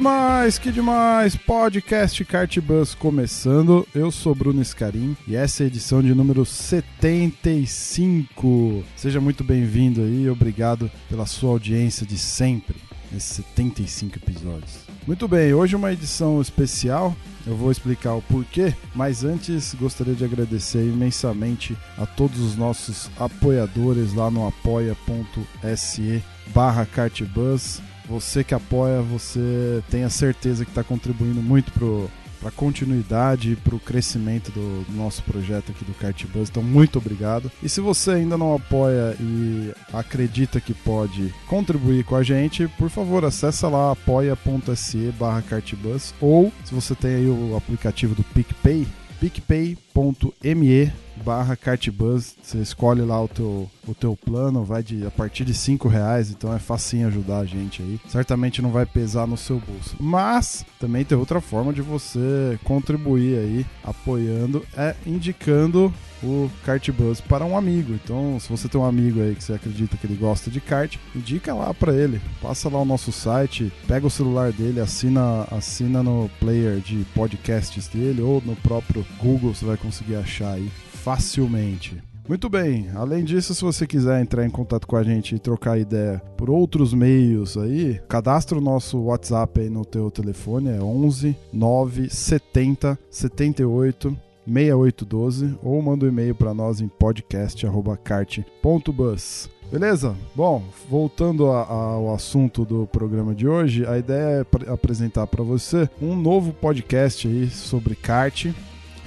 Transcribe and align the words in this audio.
Demais, 0.00 0.58
que 0.58 0.72
demais! 0.72 1.36
Podcast 1.36 2.24
Kart 2.24 2.58
Bus 2.60 2.94
começando. 2.94 3.86
Eu 3.94 4.10
sou 4.10 4.34
Bruno 4.34 4.64
Scarim 4.64 5.14
e 5.28 5.36
essa 5.36 5.62
é 5.62 5.64
a 5.64 5.66
edição 5.66 6.02
de 6.02 6.14
número 6.14 6.46
75. 6.46 8.82
Seja 8.96 9.20
muito 9.20 9.44
bem-vindo 9.44 10.00
aí, 10.00 10.30
obrigado 10.30 10.90
pela 11.06 11.26
sua 11.26 11.50
audiência 11.50 12.06
de 12.06 12.16
sempre 12.16 12.76
nesses 13.12 13.36
75 13.36 14.16
episódios. 14.16 14.86
Muito 15.06 15.28
bem, 15.28 15.52
hoje 15.52 15.76
uma 15.76 15.92
edição 15.92 16.40
especial. 16.40 17.14
Eu 17.46 17.54
vou 17.54 17.70
explicar 17.70 18.14
o 18.14 18.22
porquê, 18.22 18.74
mas 18.94 19.22
antes 19.22 19.74
gostaria 19.74 20.14
de 20.14 20.24
agradecer 20.24 20.82
imensamente 20.82 21.76
a 21.98 22.06
todos 22.06 22.40
os 22.40 22.56
nossos 22.56 23.10
apoiadores 23.18 24.14
lá 24.14 24.30
no 24.30 24.48
apoia.se 24.48 26.22
barra 26.54 26.86
kartbus. 26.86 27.82
Você 28.10 28.42
que 28.42 28.54
apoia, 28.54 29.00
você 29.00 29.82
tem 29.88 30.02
a 30.02 30.10
certeza 30.10 30.64
que 30.64 30.72
está 30.72 30.82
contribuindo 30.82 31.40
muito 31.40 31.70
para 31.70 32.48
a 32.48 32.50
continuidade 32.50 33.52
e 33.52 33.56
para 33.56 33.76
o 33.76 33.78
crescimento 33.78 34.50
do, 34.50 34.84
nosso 34.92 35.22
projeto 35.22 35.70
aqui 35.70 35.84
do 35.84 35.94
Kart 35.94 36.26
Bus. 36.26 36.48
Então, 36.48 36.60
muito 36.60 36.98
obrigado. 36.98 37.52
E 37.62 37.68
se 37.68 37.80
você 37.80 38.10
ainda 38.10 38.36
não 38.36 38.52
apoia 38.52 39.16
e 39.20 39.72
acredita 39.92 40.60
que 40.60 40.74
pode 40.74 41.32
contribuir 41.46 42.02
com 42.02 42.16
a 42.16 42.22
gente, 42.24 42.66
por 42.76 42.90
favor, 42.90 43.24
acessa 43.24 43.68
lá 43.68 43.92
apoia.se 43.92 45.14
barra 45.16 45.42
kartbus 45.42 46.12
ou 46.20 46.52
se 46.64 46.74
você 46.74 46.96
tem 46.96 47.14
aí 47.14 47.26
o 47.28 47.56
aplicativo 47.56 48.12
do 48.16 48.24
PicPay, 48.24 48.88
picpay.me 49.20 50.92
barra 51.24 51.56
kartbus, 51.56 52.34
você 52.42 52.58
escolhe 52.58 53.02
lá 53.02 53.22
o 53.22 53.28
teu, 53.28 53.70
o 53.86 53.94
teu 53.94 54.16
plano, 54.16 54.64
vai 54.64 54.82
de 54.82 55.06
a 55.06 55.10
partir 55.10 55.44
de 55.44 55.54
5 55.54 55.88
reais, 55.88 56.30
então 56.30 56.54
é 56.54 56.58
facinho 56.58 57.06
ajudar 57.08 57.40
a 57.40 57.44
gente 57.44 57.82
aí. 57.82 58.00
Certamente 58.08 58.62
não 58.62 58.70
vai 58.70 58.86
pesar 58.86 59.26
no 59.26 59.36
seu 59.36 59.60
bolso. 59.60 59.96
Mas 60.00 60.64
também 60.78 61.04
tem 61.04 61.16
outra 61.16 61.40
forma 61.40 61.72
de 61.72 61.82
você 61.82 62.58
contribuir 62.64 63.38
aí, 63.38 63.66
apoiando, 63.84 64.64
é 64.76 64.94
indicando 65.06 65.92
o 66.22 66.50
Kartbus 66.64 67.20
para 67.20 67.44
um 67.44 67.56
amigo. 67.56 67.92
Então, 67.94 68.38
se 68.38 68.48
você 68.48 68.68
tem 68.68 68.80
um 68.80 68.84
amigo 68.84 69.20
aí 69.20 69.34
que 69.34 69.42
você 69.42 69.54
acredita 69.54 69.96
que 69.96 70.06
ele 70.06 70.16
gosta 70.16 70.50
de 70.50 70.60
kart, 70.60 70.96
indica 71.14 71.54
lá 71.54 71.72
para 71.72 71.94
ele. 71.94 72.20
Passa 72.42 72.68
lá 72.68 72.80
o 72.80 72.84
nosso 72.84 73.10
site, 73.10 73.72
pega 73.86 74.06
o 74.06 74.10
celular 74.10 74.52
dele, 74.52 74.80
assina, 74.80 75.46
assina 75.50 76.02
no 76.02 76.30
player 76.38 76.80
de 76.80 77.04
podcasts 77.14 77.88
dele 77.88 78.20
ou 78.20 78.42
no 78.44 78.56
próprio 78.56 79.04
Google, 79.18 79.54
você 79.54 79.64
vai 79.64 79.76
conseguir 79.76 80.16
achar 80.16 80.54
aí 80.54 80.70
facilmente. 81.02 82.02
Muito 82.28 82.48
bem, 82.48 82.88
além 82.94 83.24
disso, 83.24 83.52
se 83.54 83.62
você 83.62 83.86
quiser 83.86 84.20
entrar 84.20 84.46
em 84.46 84.50
contato 84.50 84.86
com 84.86 84.94
a 84.94 85.02
gente 85.02 85.34
e 85.34 85.38
trocar 85.38 85.80
ideia 85.80 86.22
por 86.36 86.48
outros 86.48 86.94
meios 86.94 87.56
aí, 87.56 88.00
cadastra 88.08 88.56
o 88.56 88.60
nosso 88.60 89.00
WhatsApp 89.00 89.62
aí 89.62 89.68
no 89.68 89.84
teu 89.84 90.12
telefone, 90.12 90.68
é 90.68 90.80
11 90.80 91.36
970 91.52 92.96
78 93.10 94.16
6812 94.46 95.58
ou 95.62 95.82
manda 95.82 96.06
um 96.06 96.08
e-mail 96.08 96.34
para 96.34 96.54
nós 96.54 96.80
em 96.80 96.86
podcast@cart.bus. 96.86 99.50
Beleza? 99.72 100.14
Bom, 100.34 100.62
voltando 100.88 101.50
a, 101.50 101.62
a, 101.62 101.94
ao 101.94 102.14
assunto 102.14 102.64
do 102.64 102.86
programa 102.86 103.34
de 103.34 103.48
hoje, 103.48 103.84
a 103.86 103.98
ideia 103.98 104.40
é 104.40 104.46
apresentar 104.70 105.26
para 105.26 105.44
você 105.44 105.88
um 106.02 106.16
novo 106.16 106.52
podcast 106.52 107.26
aí 107.26 107.48
sobre 107.50 107.94
kart. 107.94 108.52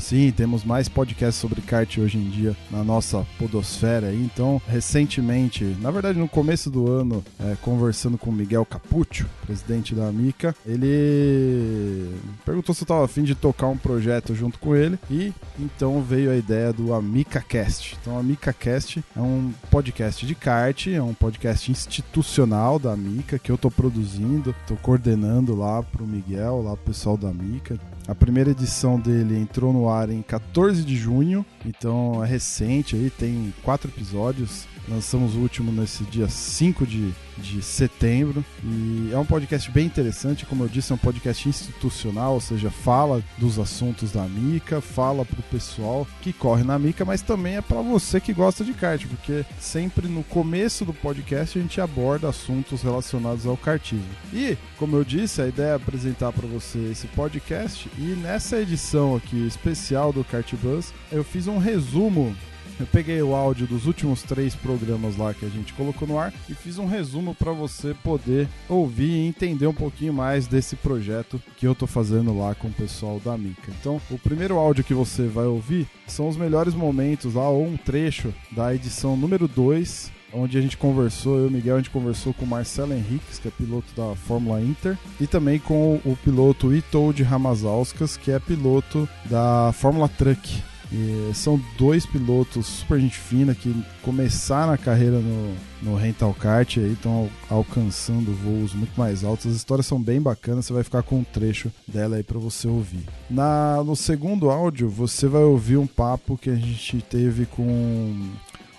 Sim, 0.03 0.34
temos 0.36 0.66
mais 0.66 0.90
podcasts 0.90 1.40
sobre 1.40 1.62
kart 1.62 1.97
hoje 1.97 2.18
em 2.18 2.30
dia 2.30 2.53
na 2.69 2.84
nossa 2.84 3.25
podosfera. 3.40 4.14
Então, 4.14 4.62
recentemente, 4.68 5.64
na 5.80 5.90
verdade 5.91 6.19
no 6.19 6.28
começo 6.28 6.69
do 6.69 6.91
ano, 6.91 7.24
é, 7.40 7.56
conversando 7.62 8.18
com 8.18 8.30
o 8.30 8.34
Miguel 8.34 8.66
Capuccio, 8.66 9.25
presidente 9.46 9.96
da 9.96 10.06
Amica, 10.06 10.53
ele 10.66 12.13
perguntou 12.46 12.75
se 12.75 12.81
eu 12.81 12.84
estava 12.84 13.06
afim 13.06 13.24
de 13.24 13.34
tocar 13.34 13.68
um 13.68 13.78
projeto 13.78 14.36
junto 14.36 14.59
com 14.59 14.75
ele 14.75 15.00
e 15.09 15.31
então 15.58 16.02
veio 16.02 16.31
a 16.31 16.36
ideia 16.36 16.74
do 16.74 16.94
Amica 16.94 17.40
Cast. 17.40 17.97
Então, 18.02 18.19
Amica 18.19 18.52
Cast 18.52 19.02
é 19.16 19.22
um 19.22 19.53
podcast 19.72 20.25
de 20.25 20.36
kart, 20.36 20.88
é 20.88 21.02
um 21.02 21.13
podcast 21.13 21.72
institucional 21.72 22.78
da 22.78 22.92
Amica 22.92 23.40
que 23.40 23.50
eu 23.50 23.56
estou 23.56 23.72
produzindo, 23.72 24.53
estou 24.63 24.75
coordenando 24.75 25.56
lá 25.56 25.81
para 25.81 26.03
o 26.03 26.08
Miguel, 26.08 26.62
lá 26.62 26.75
pro 26.75 26.88
pessoal 26.88 27.16
da 27.16 27.30
Amica. 27.30 27.80
A 28.08 28.14
primeira 28.14 28.52
edição 28.52 29.00
dele 29.00 29.38
entrou 29.38 29.72
no 29.72 29.90
ar 29.90 30.09
em 30.09 30.22
14 30.22 30.84
de 30.84 30.96
junho, 30.96 31.46
então 31.66 32.24
é 32.24 32.28
recente 32.28 32.96
aí, 32.96 33.09
tem 33.09 33.53
quatro 33.64 33.90
episódios. 33.90 34.68
Lançamos 34.88 35.35
o 35.35 35.39
último 35.39 35.71
nesse 35.71 36.03
dia 36.03 36.27
5 36.27 36.85
de, 36.85 37.13
de 37.38 37.61
setembro. 37.61 38.44
E 38.63 39.09
é 39.11 39.17
um 39.17 39.25
podcast 39.25 39.69
bem 39.71 39.85
interessante, 39.85 40.45
como 40.45 40.63
eu 40.63 40.67
disse, 40.67 40.91
é 40.91 40.95
um 40.95 40.97
podcast 40.97 41.47
institucional, 41.47 42.33
ou 42.33 42.41
seja, 42.41 42.69
fala 42.69 43.23
dos 43.38 43.57
assuntos 43.59 44.11
da 44.11 44.23
Mica, 44.23 44.81
fala 44.81 45.23
pro 45.23 45.41
pessoal 45.44 46.07
que 46.21 46.33
corre 46.33 46.63
na 46.63 46.77
Mica, 46.77 47.05
mas 47.05 47.21
também 47.21 47.57
é 47.57 47.61
para 47.61 47.81
você 47.81 48.19
que 48.19 48.33
gosta 48.33 48.63
de 48.63 48.73
kart, 48.73 49.05
porque 49.07 49.45
sempre 49.59 50.07
no 50.07 50.23
começo 50.23 50.83
do 50.83 50.94
podcast 50.94 51.57
a 51.57 51.61
gente 51.61 51.79
aborda 51.79 52.29
assuntos 52.29 52.81
relacionados 52.81 53.45
ao 53.45 53.55
kartismo. 53.55 54.03
E, 54.33 54.57
como 54.77 54.97
eu 54.97 55.03
disse, 55.03 55.41
a 55.41 55.47
ideia 55.47 55.69
é 55.69 55.75
apresentar 55.75 56.31
para 56.33 56.47
você 56.47 56.79
esse 56.91 57.07
podcast 57.07 57.89
e 57.97 58.15
nessa 58.21 58.59
edição 58.59 59.15
aqui 59.15 59.47
especial 59.47 60.11
do 60.11 60.23
Kart 60.23 60.53
Bus, 60.55 60.94
eu 61.11 61.23
fiz 61.23 61.47
um 61.47 61.57
resumo 61.57 62.35
eu 62.83 62.88
peguei 62.88 63.21
o 63.21 63.33
áudio 63.33 63.66
dos 63.66 63.88
últimos 63.88 64.23
três 64.23 64.53
programas 64.55 65.16
lá 65.16 65.33
que 65.33 65.45
a 65.45 65.49
gente 65.49 65.71
colocou 65.71 66.05
no 66.05 66.19
ar 66.19 66.33
e 66.49 66.53
fiz 66.53 66.77
um 66.77 66.85
resumo 66.85 67.33
para 67.33 67.53
você 67.53 67.94
poder 68.03 68.45
ouvir 68.67 69.09
e 69.09 69.25
entender 69.25 69.67
um 69.67 69.73
pouquinho 69.73 70.11
mais 70.11 70.47
desse 70.47 70.75
projeto 70.75 71.41
que 71.55 71.66
eu 71.66 71.73
tô 71.73 71.88
fazendo 71.88 72.38
lá 72.38 72.53
com 72.53 72.67
o 72.67 72.73
pessoal 72.73 73.21
da 73.23 73.38
Mica. 73.38 73.71
Então, 73.79 74.01
o 74.11 74.19
primeiro 74.19 74.57
áudio 74.57 74.83
que 74.83 74.94
você 74.94 75.27
vai 75.27 75.45
ouvir 75.45 75.88
são 76.05 76.27
os 76.27 76.35
melhores 76.35 76.73
momentos 76.73 77.35
lá, 77.35 77.47
ou 77.47 77.66
um 77.66 77.77
trecho 77.77 78.33
da 78.51 78.75
edição 78.75 79.15
número 79.15 79.47
2 79.47 80.11
onde 80.33 80.57
a 80.57 80.61
gente 80.61 80.75
conversou, 80.75 81.38
eu 81.38 81.45
e 81.45 81.47
o 81.47 81.51
Miguel, 81.51 81.75
a 81.75 81.77
gente 81.77 81.91
conversou 81.91 82.33
com 82.33 82.44
o 82.44 82.47
Marcelo 82.47 82.91
Henriques, 82.91 83.38
que 83.38 83.47
é 83.47 83.51
piloto 83.51 83.94
da 83.95 84.15
Fórmula 84.15 84.59
Inter, 84.59 84.97
e 85.21 85.27
também 85.27 85.59
com 85.59 86.01
o 86.03 86.17
piloto 86.17 86.73
Itold 86.73 87.21
Ramazauskas, 87.21 88.17
que 88.17 88.31
é 88.31 88.39
piloto 88.39 89.07
da 89.29 89.71
Fórmula 89.73 90.09
Truck. 90.09 90.72
E 90.94 91.34
são 91.34 91.59
dois 91.76 92.06
pilotos 92.06 92.68
super 92.68 93.00
gente 93.00 93.18
fina 93.18 93.56
que 93.56 93.74
começaram 94.04 94.72
a 94.72 94.78
carreira 94.78 95.18
no, 95.18 95.56
no 95.81 95.96
rental 95.96 96.34
kart 96.36 96.78
e 96.78 96.94
estão 96.94 97.28
alcançando 97.50 98.31
voos 98.31 98.74
muito 98.74 98.96
mais 98.96 99.24
altos. 99.24 99.48
As 99.48 99.56
histórias 99.56 99.88
são 99.88 100.00
bem 100.00 100.22
bacanas, 100.22 100.66
você 100.66 100.74
vai 100.74 100.84
ficar 100.84 101.02
com 101.02 101.20
um 101.20 101.24
trecho 101.24 101.72
dela 101.88 102.18
aí 102.18 102.24
para 102.24 102.38
você 102.38 102.68
ouvir. 102.68 103.04
Na, 103.28 103.84
no 103.84 103.96
segundo 103.96 104.52
áudio, 104.52 104.88
você 104.88 105.28
vai 105.28 105.42
ouvir 105.42 105.78
um 105.78 105.88
papo 105.88 106.38
que 106.38 106.52
a 106.52 106.56
gente 106.56 107.02
teve 107.02 107.48
com 107.48 108.30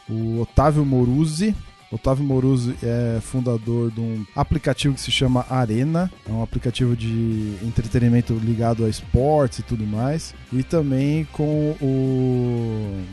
o 0.09 0.41
Otávio 0.41 0.85
Moruzzi, 0.85 1.55
Otávio 1.94 2.25
Moruzzi 2.25 2.75
é 2.82 3.21
fundador 3.21 3.88
de 3.93 4.00
um 4.00 4.27
aplicativo 4.34 4.97
que 4.97 5.00
se 5.00 5.12
chama 5.12 5.47
Arena, 5.49 6.10
é 6.28 6.32
um 6.32 6.43
aplicativo 6.43 6.97
de 6.97 7.56
entretenimento 7.62 8.34
ligado 8.34 8.84
a 8.84 8.89
esportes 8.89 9.60
e 9.60 9.63
tudo 9.63 9.86
mais, 9.86 10.34
e 10.53 10.65
também 10.65 11.24
com 11.30 11.77
o, 11.80 13.04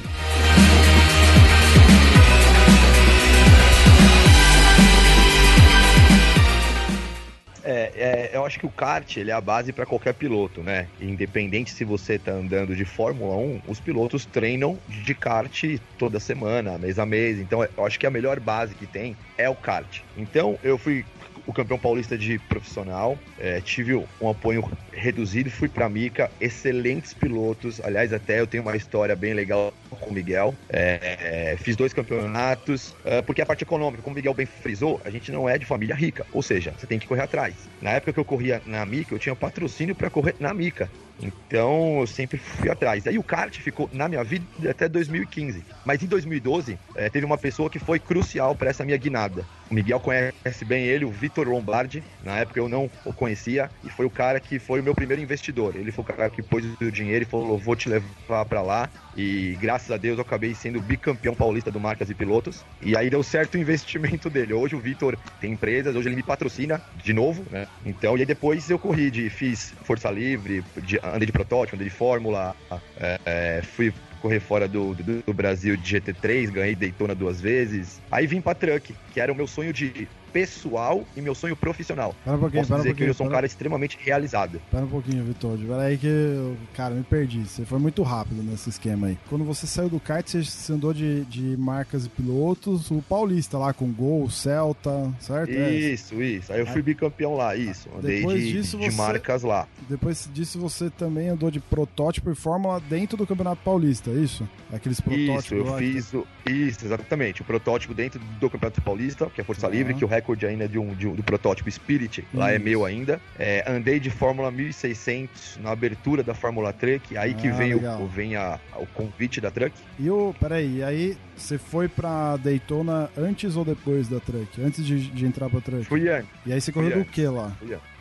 Eu 8.43 8.47
acho 8.47 8.59
que 8.59 8.65
o 8.65 8.71
kart 8.71 9.17
ele 9.17 9.31
é 9.31 9.33
a 9.33 9.41
base 9.41 9.71
para 9.71 9.85
qualquer 9.85 10.13
piloto, 10.13 10.61
né? 10.61 10.87
Independente 10.99 11.71
se 11.71 11.83
você 11.83 12.19
tá 12.19 12.31
andando 12.31 12.75
de 12.75 12.85
Fórmula 12.85 13.35
1, 13.37 13.61
os 13.67 13.79
pilotos 13.79 14.25
treinam 14.25 14.77
de 14.87 15.15
kart 15.15 15.63
toda 15.97 16.19
semana, 16.19 16.77
mês 16.77 16.99
a 16.99 17.05
mês. 17.05 17.39
Então 17.39 17.63
eu 17.63 17.85
acho 17.85 17.99
que 17.99 18.05
a 18.05 18.11
melhor 18.11 18.39
base 18.39 18.75
que 18.75 18.85
tem 18.85 19.15
é 19.37 19.49
o 19.49 19.55
kart. 19.55 20.01
Então 20.17 20.57
eu 20.61 20.77
fui 20.77 21.05
o 21.45 21.53
campeão 21.53 21.77
paulista 21.77 22.17
de 22.17 22.39
profissional, 22.39 23.17
é, 23.37 23.59
tive 23.61 23.95
um 23.95 24.29
apoio 24.29 24.69
reduzido, 24.91 25.49
fui 25.49 25.67
para 25.67 25.89
Mica, 25.89 26.31
excelentes 26.39 27.13
pilotos, 27.13 27.81
aliás 27.83 28.13
até 28.13 28.39
eu 28.39 28.47
tenho 28.47 28.63
uma 28.63 28.75
história 28.75 29.15
bem 29.15 29.33
legal 29.33 29.73
com 29.89 30.09
o 30.09 30.13
Miguel, 30.13 30.55
é, 30.69 31.51
é, 31.51 31.57
fiz 31.57 31.75
dois 31.75 31.93
campeonatos, 31.93 32.95
é, 33.03 33.21
porque 33.21 33.41
a 33.41 33.45
parte 33.45 33.63
econômica, 33.63 34.01
como 34.01 34.13
o 34.13 34.15
Miguel 34.15 34.33
bem 34.33 34.45
frisou, 34.45 35.01
a 35.03 35.09
gente 35.09 35.31
não 35.31 35.47
é 35.47 35.57
de 35.57 35.65
família 35.65 35.95
rica, 35.95 36.25
ou 36.31 36.41
seja, 36.41 36.73
você 36.77 36.87
tem 36.87 36.99
que 36.99 37.07
correr 37.07 37.23
atrás. 37.23 37.55
Na 37.81 37.91
época 37.91 38.13
que 38.13 38.19
eu 38.19 38.25
corria 38.25 38.61
na 38.65 38.85
Mica, 38.85 39.13
eu 39.13 39.19
tinha 39.19 39.35
patrocínio 39.35 39.95
para 39.95 40.09
correr 40.09 40.35
na 40.39 40.53
Mica, 40.53 40.89
então 41.21 41.99
eu 41.99 42.07
sempre 42.07 42.37
fui 42.37 42.69
atrás. 42.69 43.05
Aí 43.07 43.17
o 43.17 43.23
kart 43.23 43.57
ficou 43.59 43.89
na 43.93 44.07
minha 44.07 44.23
vida 44.23 44.45
até 44.69 44.87
2015. 44.89 45.63
Mas 45.85 46.01
em 46.01 46.07
2012 46.07 46.77
é, 46.95 47.09
teve 47.09 47.25
uma 47.25 47.37
pessoa 47.37 47.69
que 47.69 47.79
foi 47.79 47.99
crucial 47.99 48.55
para 48.55 48.69
essa 48.69 48.83
minha 48.83 48.97
guinada. 48.97 49.45
O 49.69 49.73
Miguel 49.73 49.99
conhece 49.99 50.65
bem 50.65 50.85
ele, 50.85 51.05
o 51.05 51.09
Vitor 51.09 51.47
Lombardi. 51.47 52.03
Na 52.23 52.37
época 52.37 52.59
eu 52.59 52.69
não 52.69 52.89
o 53.05 53.13
conhecia 53.13 53.69
e 53.83 53.89
foi 53.89 54.05
o 54.05 54.09
cara 54.09 54.39
que 54.39 54.59
foi 54.59 54.81
o 54.81 54.83
meu 54.83 54.93
primeiro 54.93 55.21
investidor. 55.21 55.75
Ele 55.75 55.91
foi 55.91 56.03
o 56.03 56.07
cara 56.07 56.29
que 56.29 56.41
pôs 56.41 56.65
o 56.79 56.91
dinheiro 56.91 57.23
e 57.23 57.27
falou: 57.27 57.57
vou 57.57 57.75
te 57.75 57.89
levar 57.89 58.45
para 58.45 58.61
lá. 58.61 58.89
E 59.15 59.57
graças 59.61 59.91
a 59.91 59.97
Deus 59.97 60.17
eu 60.17 60.23
acabei 60.23 60.53
sendo 60.55 60.81
bicampeão 60.81 61.35
paulista 61.35 61.71
do 61.71 61.79
Marcas 61.79 62.09
e 62.09 62.15
Pilotos. 62.15 62.63
E 62.81 62.97
aí 62.97 63.09
deu 63.09 63.23
certo 63.23 63.55
o 63.55 63.57
investimento 63.61 64.29
dele. 64.29 64.53
Hoje 64.53 64.75
o 64.75 64.79
Vitor 64.79 65.17
tem 65.39 65.53
empresas, 65.53 65.95
hoje 65.95 66.09
ele 66.09 66.15
me 66.15 66.23
patrocina 66.23 66.81
de 66.95 67.13
novo, 67.13 67.45
né? 67.49 67.67
Então, 67.85 68.17
e 68.17 68.21
aí 68.21 68.25
depois 68.25 68.69
eu 68.69 68.79
corri 68.79 69.09
de, 69.09 69.29
fiz 69.29 69.73
Força 69.83 70.09
Livre, 70.09 70.63
de, 70.83 70.99
andei 71.13 71.25
de 71.25 71.31
protótipo, 71.31 71.75
andei 71.75 71.87
de 71.87 71.93
Fórmula, 71.93 72.55
é, 72.97 73.19
é, 73.25 73.61
fui 73.61 73.93
correr 74.21 74.39
fora 74.39 74.67
do, 74.67 74.95
do, 74.95 75.21
do, 75.21 75.33
Brasil 75.33 75.75
de 75.75 75.99
GT3, 75.99 76.49
ganhei 76.49 76.75
Daytona 76.75 77.13
duas 77.13 77.41
vezes. 77.41 78.01
Aí 78.09 78.25
vim 78.25 78.41
pra 78.41 78.55
Truck, 78.55 78.95
que 79.13 79.19
era 79.19 79.31
o 79.31 79.35
meu 79.35 79.47
sonho 79.47 79.73
de 79.73 80.07
pessoal 80.33 81.05
e 81.15 81.21
meu 81.21 81.35
sonho 81.35 81.55
profissional. 81.55 82.15
Para 82.25 82.33
um 82.35 82.39
pouquinho, 82.39 82.61
Posso 82.61 82.67
para 82.69 82.75
um 82.77 82.79
dizer 82.79 82.89
pouquinho, 82.89 83.05
que 83.05 83.09
eu 83.11 83.13
sou 83.13 83.25
um 83.25 83.29
para- 83.29 83.35
cara 83.37 83.45
extremamente 83.45 83.97
realizado. 84.01 84.59
Pera 84.71 84.83
um 84.83 84.89
pouquinho, 84.89 85.23
Vitor. 85.23 85.57
Pera 85.59 85.81
aí 85.83 85.97
que, 85.97 86.07
eu- 86.07 86.57
cara, 86.73 86.93
me 86.95 87.03
perdi. 87.03 87.41
Você 87.45 87.63
foi 87.65 87.79
muito 87.79 88.01
rápido 88.03 88.41
nesse 88.43 88.69
esquema 88.69 89.07
aí. 89.07 89.17
Quando 89.29 89.45
você 89.45 89.67
saiu 89.67 89.89
do 89.89 89.99
kart, 89.99 90.27
você, 90.27 90.73
andou 90.73 90.93
de, 90.93 91.23
de 91.25 91.55
marcas 91.57 92.05
e 92.05 92.09
pilotos, 92.09 92.89
o 92.91 93.01
Paulista 93.07 93.57
lá 93.57 93.71
com 93.73 93.91
Gol, 93.91 94.29
Celta, 94.29 95.11
certo? 95.19 95.51
É. 95.51 95.71
Isso, 95.71 96.21
isso. 96.21 96.51
Aí 96.51 96.59
eu 96.59 96.65
fui 96.67 96.81
bicampeão 96.81 97.35
lá, 97.35 97.55
isso. 97.55 97.87
Andei 97.97 98.17
Depois 98.17 98.41
de, 98.41 98.51
disso, 98.53 98.77
de 98.77 98.89
você- 98.89 98.97
marcas 98.97 99.43
lá. 99.43 99.67
Depois 99.87 100.29
disso, 100.33 100.59
você 100.59 100.89
também 100.89 101.29
andou 101.29 101.51
de 101.51 101.59
protótipo 101.59 102.31
e 102.31 102.35
fórmula 102.35 102.79
dentro 102.89 103.15
do 103.17 103.27
Campeonato 103.27 103.61
Paulista, 103.63 104.09
é 104.09 104.15
isso? 104.15 104.47
Aqueles 104.71 104.99
protótipos 104.99 105.45
Isso, 105.45 105.53
eu 105.55 105.63
lá 105.65 105.77
que- 105.77 105.91
fiz 105.93 106.13
o, 106.13 106.25
isso, 106.49 106.85
exatamente. 106.85 107.41
O 107.41 107.45
protótipo 107.45 107.93
dentro 107.93 108.19
do 108.39 108.49
Campeonato 108.49 108.81
Paulista, 108.81 109.27
que 109.27 109.41
é 109.41 109.43
Força. 109.43 109.67
Livre, 109.67 109.93
que 109.93 110.03
o 110.03 110.07
recorde 110.07 110.22
ainda 110.47 110.63
é 110.65 110.67
de 110.67 110.79
um, 110.79 110.93
de 110.93 111.07
um- 111.07 111.13
do 111.15 111.21
protótipo 111.23 111.69
Spirit, 111.69 112.25
lá 112.33 112.51
é 112.51 112.55
Isso. 112.55 112.63
meu 112.65 112.85
ainda. 112.85 113.19
É, 113.37 113.63
andei 113.67 113.99
de 113.99 114.09
Fórmula 114.09 114.49
1600 114.51 115.59
na 115.61 115.71
abertura 115.71 116.23
da 116.23 116.33
Fórmula 116.33 116.71
Truck, 116.71 117.17
aí 117.17 117.33
que 117.33 117.47
Ah, 117.49 117.53
vem, 117.53 117.73
o, 117.73 117.77
legal. 117.77 118.07
vem 118.07 118.35
a- 118.35 118.59
o 118.77 118.85
convite 118.87 119.39
da 119.41 119.51
Truck. 119.51 119.73
E 119.99 120.09
o. 120.09 120.33
Peraí, 120.39 120.83
aí 120.83 121.17
você 121.35 121.57
foi 121.57 121.87
pra 121.87 122.37
Daytona 122.37 123.09
antes 123.17 123.55
ou 123.55 123.65
depois 123.65 124.07
da 124.07 124.19
Truck? 124.19 124.61
Antes 124.61 124.85
de, 124.85 125.09
de 125.11 125.25
entrar 125.25 125.49
pra 125.49 125.59
Truck? 125.61 125.83
Fui 125.85 126.07
antes, 126.09 126.29
E 126.45 126.53
aí 126.53 126.61
você 126.61 126.71
correu 126.71 126.99
do 126.99 127.05
que 127.05 127.25
lá? 127.27 127.51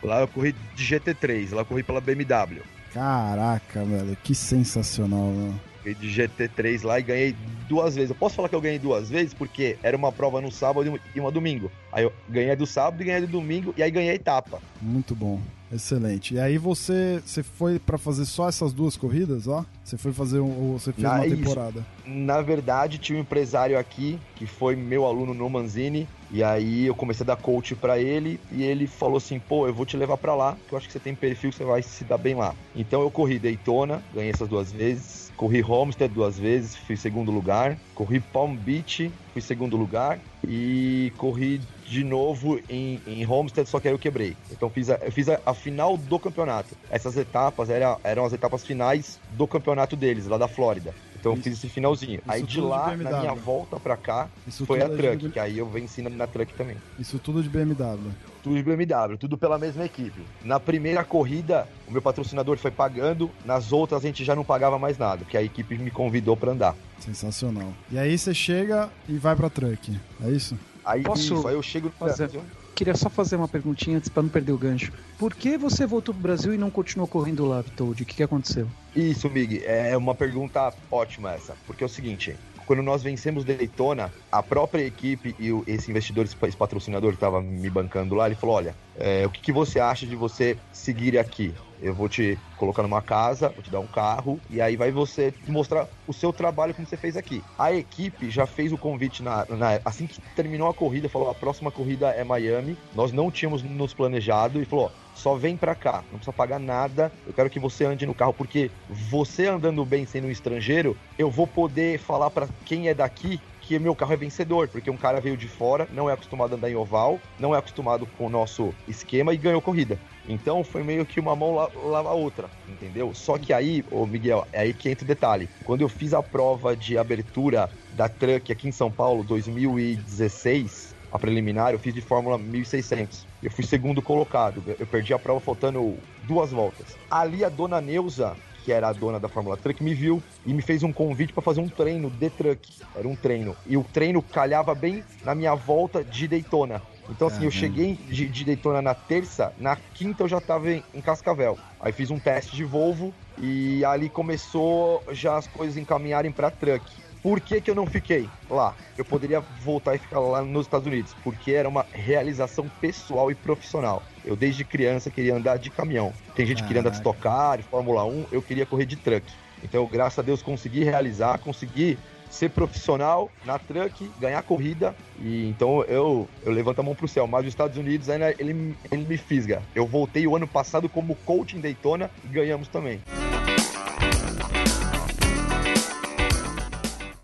Lá 0.01 0.21
eu 0.21 0.27
corri 0.27 0.53
de 0.75 0.83
GT3, 0.83 1.51
lá 1.51 1.61
eu 1.61 1.65
corri 1.65 1.83
pela 1.83 1.99
BMW. 2.01 2.61
Caraca, 2.93 3.83
velho, 3.83 4.15
que 4.23 4.35
sensacional, 4.35 5.31
mano. 5.31 5.59
Corri 5.83 5.95
de 5.95 6.07
GT3 6.07 6.83
lá 6.83 6.99
e 6.99 7.03
ganhei 7.03 7.35
duas 7.67 7.95
vezes. 7.95 8.09
Eu 8.11 8.15
posso 8.15 8.35
falar 8.35 8.49
que 8.49 8.55
eu 8.55 8.61
ganhei 8.61 8.79
duas 8.79 9.09
vezes 9.09 9.33
porque 9.33 9.77
era 9.83 9.95
uma 9.97 10.11
prova 10.11 10.39
no 10.41 10.51
sábado 10.51 10.99
e 11.15 11.19
uma 11.19 11.31
domingo. 11.31 11.71
Aí 11.91 12.03
eu 12.03 12.13
ganhei 12.29 12.55
do 12.55 12.65
sábado 12.65 13.01
e 13.01 13.05
ganhei 13.05 13.21
do 13.21 13.27
domingo 13.27 13.73
e 13.77 13.83
aí 13.83 13.91
ganhei 13.91 14.11
a 14.11 14.15
etapa. 14.15 14.59
Muito 14.81 15.13
bom. 15.15 15.39
Excelente. 15.71 16.35
E 16.35 16.39
aí 16.39 16.57
você, 16.59 17.19
você 17.25 17.41
foi 17.41 17.79
pra 17.79 17.97
fazer 17.97 18.25
só 18.25 18.47
essas 18.47 18.71
duas 18.73 18.95
corridas, 18.95 19.47
ó? 19.47 19.65
Você 19.83 19.97
foi 19.97 20.13
fazer 20.13 20.39
um, 20.39 20.73
você 20.77 20.93
fez 20.93 21.03
Ah, 21.05 21.15
uma 21.15 21.25
isso. 21.25 21.35
temporada? 21.37 21.83
Na 22.05 22.41
verdade, 22.41 22.99
tinha 22.99 23.17
um 23.17 23.21
empresário 23.21 23.77
aqui 23.79 24.19
que 24.35 24.45
foi 24.45 24.75
meu 24.75 25.03
aluno 25.05 25.33
no 25.33 25.49
Manzini. 25.49 26.07
E 26.29 26.43
aí 26.43 26.85
eu 26.85 26.93
comecei 26.95 27.23
a 27.23 27.27
dar 27.27 27.37
coach 27.37 27.73
pra 27.75 27.97
ele. 27.99 28.39
E 28.51 28.61
ele 28.63 28.85
falou 28.85 29.17
assim: 29.17 29.39
pô, 29.39 29.65
eu 29.67 29.73
vou 29.73 29.85
te 29.85 29.97
levar 29.97 30.17
pra 30.17 30.35
lá, 30.35 30.55
que 30.67 30.73
eu 30.73 30.77
acho 30.77 30.85
que 30.87 30.93
você 30.93 30.99
tem 30.99 31.15
perfil 31.15 31.49
que 31.49 31.55
você 31.57 31.63
vai 31.63 31.81
se 31.81 32.03
dar 32.03 32.17
bem 32.19 32.35
lá. 32.35 32.53
Então 32.75 33.01
eu 33.01 33.09
corri 33.09 33.39
Daytona, 33.39 34.03
ganhei 34.13 34.29
essas 34.31 34.47
duas 34.47 34.71
vezes. 34.71 35.22
Corri 35.43 35.61
Homestead 35.61 36.07
duas 36.07 36.39
vezes, 36.39 36.73
fui 36.73 36.95
segundo 36.95 37.29
lugar. 37.29 37.77
Corri 37.93 38.21
Palm 38.21 38.55
Beach, 38.55 39.11
fui 39.33 39.41
segundo 39.41 39.75
lugar. 39.75 40.17
E 40.47 41.11
corri 41.17 41.59
de 41.85 42.01
novo 42.01 42.61
em, 42.69 43.01
em 43.05 43.27
Homestead, 43.27 43.67
só 43.67 43.77
que 43.77 43.89
aí 43.89 43.93
eu 43.93 43.99
quebrei. 43.99 44.37
Então 44.49 44.69
fiz 44.69 44.89
a, 44.89 44.95
eu 45.03 45.11
fiz 45.11 45.27
a, 45.27 45.41
a 45.45 45.53
final 45.53 45.97
do 45.97 46.17
campeonato. 46.17 46.77
Essas 46.89 47.17
etapas 47.17 47.69
era, 47.69 47.97
eram 48.05 48.23
as 48.23 48.31
etapas 48.31 48.65
finais 48.65 49.19
do 49.31 49.45
campeonato 49.45 49.97
deles, 49.97 50.27
lá 50.27 50.37
da 50.37 50.47
Flórida. 50.47 50.93
Então 51.23 51.31
eu 51.31 51.35
Isso- 51.35 51.43
fiz 51.45 51.53
esse 51.57 51.69
finalzinho. 51.69 52.15
isso 52.15 52.23
aí 52.27 52.41
de 52.43 52.47
de 52.55 52.59
lá, 52.59 52.87
BMW. 52.89 53.09
na 53.09 53.19
minha 53.21 53.33
volta 53.33 53.79
pra 53.79 53.95
cá, 53.95 54.27
Isso 54.45 54.65
foi 54.65 54.81
a 54.81 54.89
Truck, 54.89 55.15
de- 55.15 55.29
que 55.29 55.39
aí 55.39 55.57
eu 55.57 55.65
venci 55.69 56.01
na, 56.01 56.09
na 56.09 56.27
Truck 56.27 56.53
também. 56.53 56.75
Isso 56.99 57.17
tudo 57.17 57.41
de 57.41 57.47
BMW. 57.47 58.11
Tudo 58.43 58.55
de 58.57 58.61
BMW, 58.61 59.17
tudo 59.17 59.37
pela 59.37 59.57
mesma 59.57 59.85
equipe. 59.85 60.21
Na 60.43 60.59
primeira 60.59 61.01
corrida, 61.05 61.65
o 61.87 61.91
meu 61.93 62.01
patrocinador 62.01 62.57
foi 62.57 62.71
pagando, 62.71 63.31
nas 63.45 63.71
outras 63.71 64.03
a 64.03 64.05
gente 64.07 64.25
já 64.25 64.35
não 64.35 64.43
pagava 64.43 64.77
mais 64.77 64.97
nada, 64.97 65.19
porque 65.23 65.37
a 65.37 65.41
equipe 65.41 65.77
me 65.77 65.89
convidou 65.89 66.35
pra 66.35 66.51
andar. 66.51 66.75
Sensacional. 66.99 67.71
E 67.89 67.97
aí 67.97 68.17
você 68.17 68.33
chega 68.33 68.89
e 69.07 69.13
vai 69.17 69.33
pra 69.33 69.49
Truck. 69.49 69.97
É 70.25 70.29
isso? 70.29 70.59
Aí, 70.83 71.03
Posso 71.03 71.21
isso, 71.35 71.47
aí 71.47 71.55
eu 71.55 71.63
chego 71.63 71.87
no 71.87 71.93
fazer? 71.93 72.27
Brasil. 72.27 72.41
Queria 72.75 72.95
só 72.95 73.09
fazer 73.09 73.35
uma 73.35 73.47
perguntinha 73.47 73.97
antes 73.97 74.09
pra 74.09 74.23
não 74.23 74.29
perder 74.29 74.51
o 74.51 74.57
gancho. 74.57 74.91
Por 75.17 75.35
que 75.35 75.57
você 75.57 75.85
voltou 75.85 76.13
pro 76.13 76.21
Brasil 76.23 76.53
e 76.53 76.57
não 76.57 76.71
continuou 76.71 77.07
correndo 77.07 77.45
lá, 77.45 77.61
Vitold? 77.61 78.01
O 78.01 78.05
que, 78.05 78.15
que 78.15 78.23
aconteceu? 78.23 78.67
Isso, 78.95 79.29
Mig, 79.29 79.61
é 79.63 79.95
uma 79.97 80.13
pergunta 80.13 80.71
ótima 80.91 81.33
essa, 81.33 81.55
porque 81.65 81.83
é 81.83 81.87
o 81.87 81.89
seguinte, 81.89 82.37
quando 82.67 82.83
nós 82.83 83.01
vencemos 83.01 83.43
Daytona, 83.43 84.11
a 84.31 84.43
própria 84.43 84.83
equipe 84.83 85.35
e 85.39 85.51
o- 85.51 85.63
esse 85.65 85.89
investidor, 85.89 86.25
esse 86.25 86.57
patrocinador 86.57 87.09
que 87.11 87.17
estava 87.17 87.41
me 87.41 87.69
bancando 87.69 88.13
lá, 88.15 88.27
ele 88.27 88.35
falou, 88.35 88.55
olha, 88.55 88.75
é, 88.95 89.25
o 89.25 89.31
que, 89.31 89.41
que 89.41 89.51
você 89.51 89.79
acha 89.79 90.05
de 90.05 90.15
você 90.15 90.57
seguir 90.71 91.17
aqui? 91.17 91.53
Eu 91.83 91.93
vou 91.93 92.07
te 92.07 92.39
colocar 92.55 92.81
numa 92.81 93.01
casa, 93.01 93.49
vou 93.49 93.61
te 93.61 93.69
dar 93.69 93.81
um 93.81 93.87
carro, 93.87 94.41
e 94.49 94.61
aí 94.61 94.77
vai 94.77 94.89
você 94.89 95.33
mostrar 95.49 95.89
o 96.07 96.13
seu 96.13 96.31
trabalho 96.31 96.73
como 96.73 96.87
você 96.87 96.95
fez 96.95 97.17
aqui. 97.17 97.43
A 97.57 97.73
equipe 97.73 98.29
já 98.29 98.47
fez 98.47 98.71
o 98.71 98.77
convite 98.77 99.21
na, 99.21 99.45
na- 99.49 99.81
assim 99.83 100.07
que 100.07 100.17
terminou 100.33 100.69
a 100.69 100.73
corrida, 100.73 101.09
falou, 101.09 101.29
a 101.29 101.35
próxima 101.35 101.69
corrida 101.73 102.09
é 102.11 102.23
Miami, 102.23 102.79
nós 102.93 103.11
não 103.11 103.29
tínhamos 103.29 103.63
nos 103.63 103.93
planejado, 103.93 104.61
e 104.61 104.65
falou, 104.65 104.93
só 105.13 105.35
vem 105.35 105.57
pra 105.57 105.75
cá, 105.75 106.05
não 106.09 106.19
precisa 106.19 106.31
pagar 106.31 106.57
nada. 106.57 107.11
Eu 107.25 107.33
quero 107.33 107.49
que 107.49 107.59
você 107.59 107.83
ande 107.83 108.05
no 108.05 108.15
carro, 108.15 108.33
porque 108.33 108.71
você 108.87 109.47
andando 109.47 109.85
bem 109.85 110.05
sendo 110.05 110.27
um 110.27 110.31
estrangeiro, 110.31 110.97
eu 111.17 111.29
vou 111.29 111.45
poder 111.47 111.99
falar 111.99 112.31
para 112.31 112.47
quem 112.63 112.87
é 112.87 112.93
daqui 112.93 113.41
que 113.59 113.77
meu 113.77 113.95
carro 113.95 114.13
é 114.13 114.17
vencedor, 114.17 114.69
porque 114.69 114.89
um 114.89 114.97
cara 114.97 115.19
veio 115.21 115.35
de 115.37 115.47
fora, 115.49 115.87
não 115.91 116.09
é 116.09 116.13
acostumado 116.13 116.53
a 116.53 116.55
andar 116.57 116.69
em 116.69 116.75
oval, 116.75 117.21
não 117.37 117.53
é 117.53 117.57
acostumado 117.57 118.05
com 118.07 118.25
o 118.25 118.29
nosso 118.29 118.73
esquema 118.87 119.33
e 119.33 119.37
ganhou 119.37 119.61
corrida. 119.61 119.99
Então 120.27 120.63
foi 120.63 120.83
meio 120.83 121.05
que 121.05 121.19
uma 121.19 121.35
mão 121.35 121.53
lava 121.53 122.09
a 122.09 122.13
outra, 122.13 122.49
entendeu? 122.67 123.13
Só 123.13 123.37
que 123.37 123.51
aí, 123.51 123.83
ô 123.91 124.05
Miguel, 124.05 124.47
é 124.53 124.61
aí 124.61 124.73
que 124.73 124.89
entra 124.89 125.03
o 125.03 125.07
detalhe. 125.07 125.49
Quando 125.65 125.81
eu 125.81 125.89
fiz 125.89 126.13
a 126.13 126.23
prova 126.23 126.75
de 126.75 126.97
abertura 126.97 127.69
da 127.93 128.07
Truck 128.07 128.51
aqui 128.51 128.67
em 128.67 128.71
São 128.71 128.91
Paulo, 128.91 129.23
2016, 129.23 130.95
a 131.11 131.19
preliminar, 131.19 131.73
eu 131.73 131.79
fiz 131.79 131.93
de 131.93 132.01
Fórmula 132.01 132.37
1600. 132.37 133.27
Eu 133.41 133.51
fui 133.51 133.63
segundo 133.63 134.01
colocado. 134.01 134.63
Eu 134.79 134.87
perdi 134.87 135.13
a 135.13 135.19
prova 135.19 135.39
faltando 135.39 135.97
duas 136.23 136.51
voltas. 136.51 136.97
Ali 137.11 137.43
a 137.43 137.49
dona 137.49 137.79
Neuza 137.79 138.35
que 138.63 138.71
era 138.71 138.87
a 138.87 138.93
dona 138.93 139.19
da 139.19 139.27
Fórmula 139.27 139.57
Truck, 139.57 139.83
me 139.83 139.93
viu 139.93 140.23
e 140.45 140.53
me 140.53 140.61
fez 140.61 140.83
um 140.83 140.93
convite 140.93 141.33
para 141.33 141.43
fazer 141.43 141.59
um 141.59 141.67
treino 141.67 142.09
de 142.09 142.29
truck. 142.29 142.81
Era 142.95 143.07
um 143.07 143.15
treino. 143.15 143.55
E 143.65 143.75
o 143.75 143.83
treino 143.83 144.21
calhava 144.21 144.73
bem 144.73 145.03
na 145.23 145.35
minha 145.35 145.53
volta 145.53 146.03
de 146.03 146.27
Daytona. 146.27 146.81
Então, 147.09 147.27
assim, 147.27 147.43
eu 147.43 147.51
cheguei 147.51 147.95
de, 147.95 148.27
de, 148.27 148.45
Daytona 148.45 148.81
na 148.81 148.93
terça, 148.93 149.53
na 149.57 149.75
quinta 149.75 150.23
eu 150.23 150.27
já 150.27 150.39
tava 150.39 150.71
em, 150.71 150.83
em, 150.93 151.01
Cascavel. 151.01 151.57
Aí 151.79 151.91
fiz 151.91 152.09
um 152.09 152.19
teste 152.19 152.55
de 152.55 152.63
Volvo 152.63 153.13
e 153.37 153.83
ali 153.83 154.09
começou 154.09 155.03
já 155.11 155.37
as 155.37 155.47
coisas 155.47 155.75
encaminharem 155.77 156.31
para 156.31 156.49
truck. 156.49 156.83
Por 157.21 157.39
que, 157.39 157.61
que 157.61 157.71
eu 157.71 157.75
não 157.75 157.85
fiquei 157.85 158.27
lá? 158.49 158.75
Eu 158.97 159.05
poderia 159.05 159.39
voltar 159.39 159.95
e 159.95 159.97
ficar 159.97 160.19
lá 160.19 160.41
nos 160.41 160.65
Estados 160.65 160.87
Unidos, 160.87 161.15
porque 161.23 161.51
era 161.51 161.69
uma 161.69 161.85
realização 161.93 162.69
pessoal 162.81 163.31
e 163.31 163.35
profissional. 163.35 164.03
Eu, 164.25 164.35
desde 164.35 164.65
criança, 164.65 165.09
queria 165.09 165.35
andar 165.35 165.57
de 165.57 165.69
caminhão. 165.69 166.13
Tem 166.35 166.45
gente 166.45 166.61
que 166.61 166.67
queria 166.67 166.81
andar 166.81 166.89
de 166.89 166.97
Stock 166.97 167.19
Car, 167.19 167.57
de 167.57 167.63
Fórmula 167.63 168.03
1, 168.05 168.25
eu 168.31 168.41
queria 168.41 168.65
correr 168.65 168.85
de 168.85 168.97
truck. 168.97 169.25
Então, 169.63 169.85
graças 169.87 170.19
a 170.19 170.21
Deus, 170.21 170.41
consegui 170.41 170.83
realizar, 170.83 171.37
consegui 171.39 171.97
ser 172.33 172.49
profissional 172.49 173.29
na 173.45 173.59
truck, 173.59 174.09
ganhar 174.19 174.41
corrida. 174.41 174.95
E 175.19 175.47
então 175.47 175.83
eu, 175.83 176.27
eu 176.43 176.51
levanto 176.51 176.79
a 176.79 176.83
mão 176.83 176.95
pro 176.95 177.07
céu. 177.07 177.27
Mas 177.27 177.41
os 177.41 177.49
Estados 177.49 177.77
Unidos 177.77 178.09
ainda 178.09 178.31
ele, 178.39 178.75
ele 178.91 179.05
me 179.05 179.17
fisga. 179.17 179.61
Eu 179.75 179.85
voltei 179.85 180.25
o 180.25 180.35
ano 180.35 180.47
passado 180.47 180.89
como 180.89 181.15
coach 181.17 181.55
em 181.55 181.61
Daytona 181.61 182.09
e 182.25 182.27
ganhamos 182.27 182.67
também. 182.67 182.99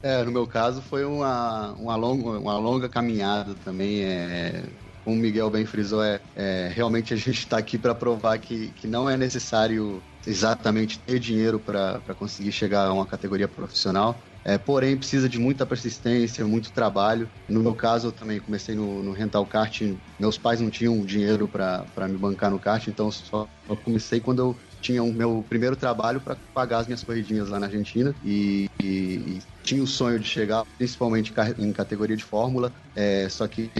É, 0.01 0.23
no 0.23 0.31
meu 0.31 0.47
caso 0.47 0.81
foi 0.81 1.03
uma, 1.03 1.73
uma, 1.73 1.95
longa, 1.95 2.39
uma 2.39 2.57
longa 2.57 2.87
caminhada 2.87 3.55
também. 3.65 4.03
É, 4.03 4.63
como 5.03 5.17
o 5.17 5.19
Miguel 5.19 5.49
bem 5.49 5.65
frisou, 5.65 6.03
é, 6.03 6.21
é 6.35 6.71
realmente 6.73 7.13
a 7.13 7.17
gente 7.17 7.39
está 7.39 7.57
aqui 7.57 7.77
para 7.77 7.95
provar 7.95 8.37
que, 8.37 8.67
que 8.75 8.87
não 8.87 9.09
é 9.09 9.17
necessário 9.17 10.01
exatamente 10.25 10.99
ter 10.99 11.19
dinheiro 11.19 11.59
para 11.59 11.99
conseguir 12.17 12.51
chegar 12.51 12.85
a 12.85 12.93
uma 12.93 13.05
categoria 13.05 13.47
profissional. 13.47 14.15
É, 14.49 14.57
porém, 14.57 14.97
precisa 14.97 15.29
de 15.29 15.37
muita 15.37 15.63
persistência, 15.63 16.43
muito 16.47 16.71
trabalho. 16.71 17.29
No 17.47 17.61
meu 17.61 17.75
caso, 17.75 18.07
eu 18.07 18.11
também 18.11 18.39
comecei 18.39 18.73
no, 18.73 19.03
no 19.03 19.11
rental 19.11 19.45
kart. 19.45 19.79
Meus 20.19 20.39
pais 20.39 20.59
não 20.59 20.71
tinham 20.71 21.05
dinheiro 21.05 21.47
para 21.47 22.07
me 22.07 22.17
bancar 22.17 22.49
no 22.49 22.59
kart, 22.59 22.87
então 22.87 23.11
só, 23.11 23.47
comecei 23.83 24.19
quando 24.19 24.39
eu 24.39 24.59
tinha 24.81 25.03
o 25.03 25.13
meu 25.13 25.43
primeiro 25.43 25.75
trabalho 25.75 26.19
para 26.19 26.35
pagar 26.51 26.79
as 26.79 26.87
minhas 26.87 27.03
corridinhas 27.03 27.49
lá 27.49 27.59
na 27.59 27.67
Argentina 27.67 28.15
e, 28.23 28.65
e, 28.81 28.87
e, 28.87 29.43
tinha 29.61 29.83
o 29.83 29.87
sonho 29.87 30.19
de 30.19 30.27
chegar, 30.27 30.63
principalmente 30.79 31.31
em 31.59 31.71
categoria 31.71 32.17
de 32.17 32.23
Fórmula, 32.23 32.73
é, 32.95 33.29
só 33.29 33.47
que 33.47 33.71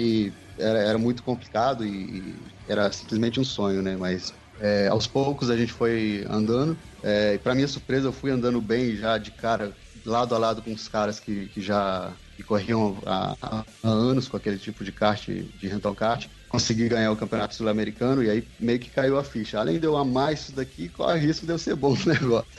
era, 0.56 0.80
era, 0.80 1.00
muito 1.00 1.24
complicado 1.24 1.84
e, 1.84 1.90
e, 1.90 2.48
era 2.68 2.92
simplesmente 2.92 3.40
um 3.40 3.44
sonho, 3.44 3.82
né? 3.82 3.98
Mas 3.98 4.32
é, 4.60 4.88
aos 4.88 5.08
poucos 5.08 5.50
a 5.50 5.58
gente 5.58 5.72
foi 5.72 6.24
andando. 6.30 6.78
É, 7.02 7.34
e 7.34 7.40
para 7.40 7.56
minha 7.56 7.68
surpresa, 7.68 8.08
eu 8.08 8.14
fui 8.14 8.30
andando 8.30 8.62
bem 8.62 8.96
já 8.96 9.18
de 9.18 9.32
cara, 9.32 9.76
lado 10.06 10.36
a 10.36 10.38
lado 10.38 10.62
com 10.62 10.74
os 10.74 10.88
caras 10.88 11.20
que, 11.20 11.48
que 11.50 11.62
já 11.62 12.16
que 12.36 12.44
corriam 12.44 13.02
há, 13.06 13.36
há, 13.42 13.66
anos 13.84 14.28
com 14.28 14.38
aquele 14.38 14.58
tipo 14.58 14.84
de 14.84 14.92
kart, 14.92 15.28
de 15.28 15.68
rental 15.68 15.96
kart 15.96 16.28
consegui 16.50 16.90
ganhar 16.90 17.12
o 17.12 17.16
Campeonato 17.16 17.56
Sul-Americano 17.56 18.24
e 18.24 18.30
aí 18.30 18.44
meio 18.60 18.80
que 18.80 18.90
caiu 18.90 19.18
a 19.18 19.24
ficha. 19.24 19.60
Além 19.60 19.80
de 19.80 19.86
eu 19.86 19.96
amar 19.96 20.34
isso 20.34 20.52
daqui, 20.52 20.90
corre 20.90 21.20
risco 21.20 21.46
de 21.46 21.54
eu 21.54 21.60
ser 21.60 21.76
bom 21.76 21.96
no 21.96 22.06
negócio. 22.12 22.50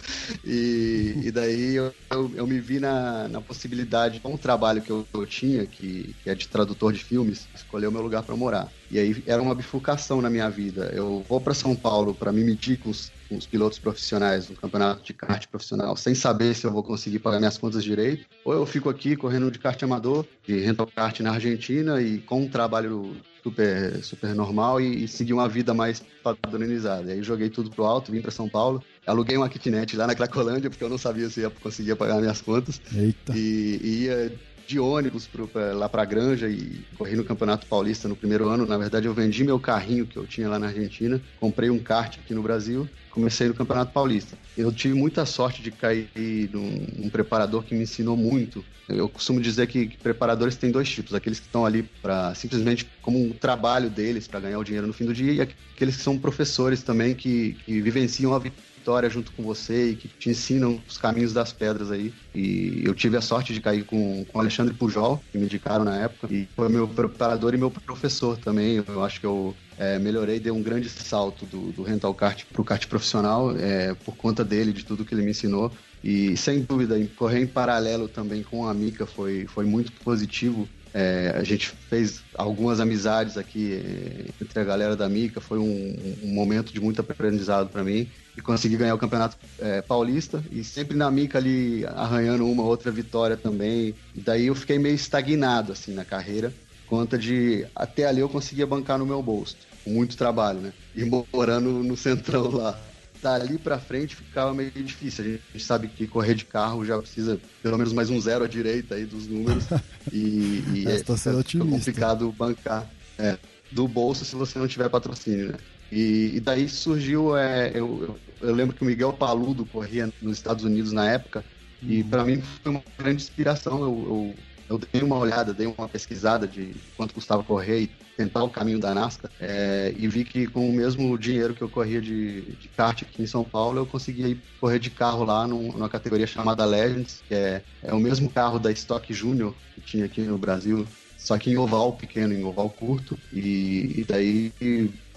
E, 0.45 1.15
e 1.25 1.31
daí 1.31 1.75
eu, 1.75 1.93
eu, 2.11 2.31
eu, 2.37 2.47
me 2.47 2.61
vi 2.61 2.79
na, 2.79 3.29
na 3.29 3.41
possibilidade, 3.41 4.21
com 4.21 4.35
o 4.35 4.39
trabalho 4.39 4.81
que 4.81 4.91
eu, 4.91 5.07
eu 5.13 5.27
tinha, 5.27 5.67
que, 5.67 6.15
que, 6.23 6.31
é 6.31 6.35
de 6.35 6.49
tradutor 6.49 6.93
de 6.93 7.03
filmes, 7.03 7.49
escolher 7.55 7.89
o 7.89 7.93
meu 7.93 8.01
lugar 8.01 8.23
para 8.23 8.37
morar. 8.37 8.69
E 8.91 8.99
aí 8.99 9.23
era 9.27 9.43
uma 9.43 9.55
bifurcação 9.55 10.23
na 10.23 10.31
minha 10.31 10.49
vida. 10.49 10.91
Eu 10.95 11.25
vou 11.29 11.41
para 11.41 11.55
São 11.55 11.75
Paulo 11.75 12.15
para 12.15 12.33
me 12.33 12.45
medir 12.45 12.79
com 12.79 12.91
os, 12.91 13.11
com 13.29 13.37
os, 13.37 13.47
pilotos 13.47 13.79
profissionais 13.79 14.49
no 14.49 14.57
campeonato 14.57 15.03
de 15.03 15.13
kart 15.13 15.47
profissional, 15.49 15.97
sem 15.97 16.15
saber 16.15 16.55
se 16.55 16.65
eu 16.65 16.71
vou 16.71 16.83
conseguir 16.83 17.19
pagar 17.19 17.39
minhas 17.39 17.59
contas 17.59 17.83
direito, 17.83 18.27
ou 18.45 18.53
eu 18.53 18.67
fico 18.67 18.89
aqui 18.89 19.17
correndo 19.17 19.51
de 19.51 19.59
kart 19.59 19.81
amador, 19.83 20.25
de 20.47 20.61
rental 20.61 20.87
kart 20.87 21.19
na 21.21 21.33
Argentina 21.33 22.01
e 22.01 22.19
com 22.19 22.43
um 22.43 22.49
trabalho 22.49 23.17
super, 23.43 24.03
super 24.03 24.35
normal 24.35 24.81
e, 24.81 25.05
e 25.05 25.09
seguir 25.09 25.33
uma 25.33 25.49
vida 25.49 25.73
mais 25.75 26.03
padronizada. 26.23 27.11
E 27.11 27.13
aí 27.15 27.23
joguei 27.23 27.49
tudo 27.49 27.71
pro 27.71 27.85
alto, 27.85 28.13
vim 28.13 28.21
para 28.21 28.31
São 28.31 28.49
Paulo, 28.49 28.83
aluguei 29.07 29.37
uma 29.37 29.49
kitnet 29.49 29.97
lá 29.97 30.07
na 30.07 30.15
Cracolândia, 30.15 30.71
porque 30.71 30.85
eu 30.85 30.89
não 30.89 30.99
sabia 30.99 31.29
se 31.29 31.41
ia 31.41 31.51
conseguir 31.51 31.95
pagar 31.97 32.21
minhas 32.21 32.41
contas. 32.41 32.81
Eita. 32.95 33.33
E, 33.35 33.81
e 33.83 34.05
ia 34.05 34.33
de 34.71 34.79
ônibus 34.79 35.27
pro, 35.27 35.49
pra, 35.49 35.73
lá 35.73 35.89
pra 35.89 36.05
Granja 36.05 36.49
e 36.49 36.85
corri 36.97 37.17
no 37.17 37.25
Campeonato 37.25 37.67
Paulista 37.67 38.07
no 38.07 38.15
primeiro 38.15 38.49
ano. 38.49 38.65
Na 38.65 38.79
verdade, 38.79 39.07
eu 39.07 39.13
vendi 39.13 39.43
meu 39.43 39.59
carrinho 39.59 40.07
que 40.07 40.17
eu 40.17 40.25
tinha 40.27 40.49
lá 40.49 40.61
na 40.61 40.69
Argentina, 40.69 41.21
comprei 41.41 41.69
um 41.71 41.79
kart 41.81 42.19
aqui 42.19 42.33
no 42.33 42.43
Brasil, 42.43 42.89
comecei 43.11 43.49
no 43.49 43.55
Campeonato 43.55 43.93
Paulista. 43.93 44.37
Eu 44.57 44.73
tive 44.73 44.95
muita 44.95 45.27
sorte 45.27 45.63
de 45.63 45.71
cair 45.71 46.09
num, 46.53 47.11
preparador 47.11 47.63
que 47.63 47.75
me 47.75 47.83
ensinou 47.83 48.17
muito. 48.17 48.65
Eu 48.89 49.09
costumo 49.09 49.41
dizer 49.41 49.67
que, 49.67 49.87
que 49.87 49.97
preparadores 49.99 50.57
têm 50.57 50.71
dois 50.71 50.89
tipos: 50.89 51.15
aqueles 51.15 51.41
que 51.41 51.47
estão 51.47 51.67
ali 51.67 51.83
para 52.03 52.35
simplesmente 52.35 52.87
como 53.03 53.23
um 53.23 53.31
trabalho 53.31 53.91
deles 53.91 54.27
para 54.27 54.41
ganhar 54.41 54.59
o 54.59 54.65
dinheiro 54.65 54.87
no 54.87 54.93
fim 54.93 55.05
do 55.05 55.15
dia, 55.15 55.33
e 55.33 55.41
aqueles 55.41 55.97
que 55.97 56.03
são 56.03 56.19
professores 56.19 56.83
também 56.83 57.15
que, 57.15 57.57
que 57.65 57.81
vivenciam 57.81 58.35
a 58.35 58.39
vitória 58.39 59.11
junto 59.11 59.31
com 59.33 59.43
você 59.43 59.91
e 59.91 59.97
que 59.97 60.09
te 60.09 60.31
ensinam 60.31 60.81
os 60.89 60.97
caminhos 60.97 61.33
das 61.33 61.53
pedras 61.53 61.91
aí. 61.91 62.13
E 62.35 62.83
eu 62.85 62.95
tive 62.95 63.17
a 63.17 63.21
sorte 63.21 63.53
de 63.53 63.61
cair 63.61 63.85
com, 63.85 64.25
com 64.25 64.39
o 64.39 64.41
Alexandre 64.41 64.75
Pujol, 64.75 65.23
que 65.31 65.39
me 65.39 65.45
indicaram 65.45 65.85
na 65.85 65.97
época, 65.97 66.33
e 66.33 66.49
foi 66.57 66.69
meu 66.69 66.89
preparador 66.89 67.55
e 67.55 67.59
meu 67.59 67.71
professor 67.71 68.39
também. 68.39 68.83
Eu 68.87 69.05
acho 69.05 69.21
que 69.21 69.27
eu 69.27 69.55
é, 69.81 69.99
melhorei, 69.99 70.39
dei 70.39 70.53
um 70.53 70.63
grande 70.63 70.89
salto 70.89 71.47
do, 71.47 71.73
do 71.73 71.83
rental 71.83 72.15
kart 72.15 72.45
para 72.53 72.61
o 72.61 72.65
kart 72.65 72.87
profissional 72.87 73.57
é, 73.57 73.95
por 74.05 74.15
conta 74.17 74.45
dele, 74.45 74.73
de 74.73 74.85
tudo 74.85 75.05
que 75.05 75.15
ele 75.15 75.23
me 75.23 75.31
ensinou. 75.31 75.73
E 76.05 76.37
sem 76.37 76.61
dúvida, 76.61 76.97
correr 77.17 77.41
em 77.41 77.47
paralelo 77.47 78.07
também 78.07 78.43
com 78.43 78.67
a 78.67 78.75
Mica 78.75 79.07
foi, 79.07 79.47
foi 79.47 79.65
muito 79.65 79.91
positivo 80.05 80.69
é, 80.93 81.35
a 81.37 81.45
gente 81.45 81.69
fez 81.69 82.23
algumas 82.35 82.81
amizades 82.81 83.37
aqui 83.37 83.75
é, 83.75 84.43
entre 84.43 84.59
a 84.59 84.65
galera 84.65 84.97
da 84.97 85.09
Mica, 85.09 85.41
foi 85.41 85.59
um, 85.59 85.97
um 86.23 86.35
momento 86.35 86.73
de 86.73 86.81
muito 86.81 87.01
aprendizado 87.01 87.69
para 87.69 87.85
mim 87.85 88.09
e 88.37 88.41
consegui 88.41 88.77
ganhar 88.77 88.95
o 88.95 88.99
Campeonato 88.99 89.37
é, 89.61 89.81
Paulista 89.83 90.43
e 90.51 90.65
sempre 90.65 90.97
na 90.97 91.11
Mica 91.11 91.39
ali 91.39 91.87
arranhando 91.87 92.45
uma 92.47 92.65
outra 92.65 92.91
vitória 92.91 93.37
também. 93.37 93.95
E 94.15 94.21
daí 94.21 94.47
eu 94.47 94.55
fiquei 94.55 94.79
meio 94.79 94.95
estagnado 94.95 95.73
assim 95.73 95.95
na 95.95 96.05
carreira, 96.05 96.53
conta 96.89 97.17
de 97.17 97.65
até 97.75 98.07
ali 98.07 98.21
eu 98.21 98.29
conseguia 98.29 98.67
bancar 98.67 98.99
no 98.99 99.07
meu 99.07 99.23
bolso, 99.23 99.57
muito 99.91 100.17
trabalho, 100.17 100.61
né? 100.61 100.73
E 100.95 101.05
morando 101.05 101.71
no 101.83 101.97
centrão 101.97 102.51
lá 102.51 102.79
dali 103.23 103.59
para 103.59 103.79
frente 103.79 104.17
ficava 104.17 104.55
meio 104.55 104.71
difícil. 104.71 105.25
A 105.25 105.29
gente 105.53 105.65
sabe 105.65 105.89
que 105.89 106.07
correr 106.07 106.35
de 106.35 106.45
carro 106.45 106.85
já 106.85 106.99
precisa 106.99 107.39
pelo 107.63 107.77
menos 107.77 107.93
mais 107.93 108.09
um 108.11 108.21
zero 108.21 108.45
à 108.45 108.49
direita 108.49 108.95
aí 108.95 109.05
dos 109.05 109.27
números. 109.27 109.65
E, 110.13 110.65
e 110.75 110.85
é, 110.89 110.97
é 110.97 111.65
complicado 111.65 112.33
bancar 112.33 112.91
é, 113.19 113.37
do 113.71 113.87
bolso 113.87 114.25
se 114.25 114.35
você 114.35 114.59
não 114.59 114.67
tiver 114.67 114.89
patrocínio, 114.89 115.53
né? 115.53 115.59
E, 115.93 116.33
e 116.35 116.41
daí 116.41 116.69
surgiu, 116.69 117.37
é, 117.37 117.71
eu, 117.75 118.03
eu, 118.41 118.49
eu, 118.49 118.55
lembro 118.55 118.75
que 118.75 118.83
o 118.83 118.87
Miguel 118.87 119.13
Paludo 119.13 119.67
corria 119.67 120.11
nos 120.23 120.39
Estados 120.39 120.65
Unidos 120.65 120.91
na 120.91 121.09
época, 121.09 121.45
e 121.83 122.03
para 122.03 122.25
mim 122.25 122.41
foi 122.41 122.73
uma 122.73 122.83
grande 122.99 123.23
inspiração. 123.23 123.81
Eu, 123.83 124.07
eu 124.09 124.35
eu 124.71 124.79
dei 124.79 125.03
uma 125.03 125.17
olhada, 125.17 125.53
dei 125.53 125.67
uma 125.67 125.89
pesquisada 125.89 126.47
de 126.47 126.77
quanto 126.97 127.13
custava 127.13 127.43
correr 127.43 127.81
e 127.83 127.91
tentar 128.21 128.45
o 128.45 128.51
caminho 128.51 128.79
da 128.79 128.95
NASCAR 128.95 129.31
é, 129.41 129.95
e 129.97 130.07
vi 130.07 130.25
que 130.25 130.47
com 130.47 130.69
o 130.69 130.73
mesmo 130.73 131.17
dinheiro 131.17 131.55
que 131.55 131.63
eu 131.63 131.71
corria 131.71 132.03
de, 132.03 132.43
de 132.43 132.69
kart 132.69 133.03
aqui 133.03 133.23
em 133.23 133.27
São 133.27 133.43
Paulo, 133.43 133.79
eu 133.79 133.87
conseguia 133.87 134.37
correr 134.61 134.79
de 134.79 134.91
carro 134.91 135.25
lá 135.25 135.47
num, 135.47 135.73
numa 135.73 135.89
categoria 135.89 136.27
chamada 136.27 136.67
Legends, 136.67 137.23
que 137.27 137.35
é, 137.35 137.63
é 137.83 137.95
o 137.95 137.99
mesmo 137.99 138.29
carro 138.29 138.59
da 138.59 138.71
Stock 138.71 139.11
Junior 139.15 139.55
que 139.75 139.81
tinha 139.81 140.05
aqui 140.05 140.21
no 140.21 140.37
Brasil, 140.37 140.87
só 141.17 141.39
que 141.39 141.51
em 141.51 141.57
oval 141.57 141.95
pequeno, 141.95 142.35
em 142.35 142.45
oval 142.45 142.69
curto, 142.69 143.17
e, 143.33 144.01
e 144.01 144.05
daí 144.07 144.53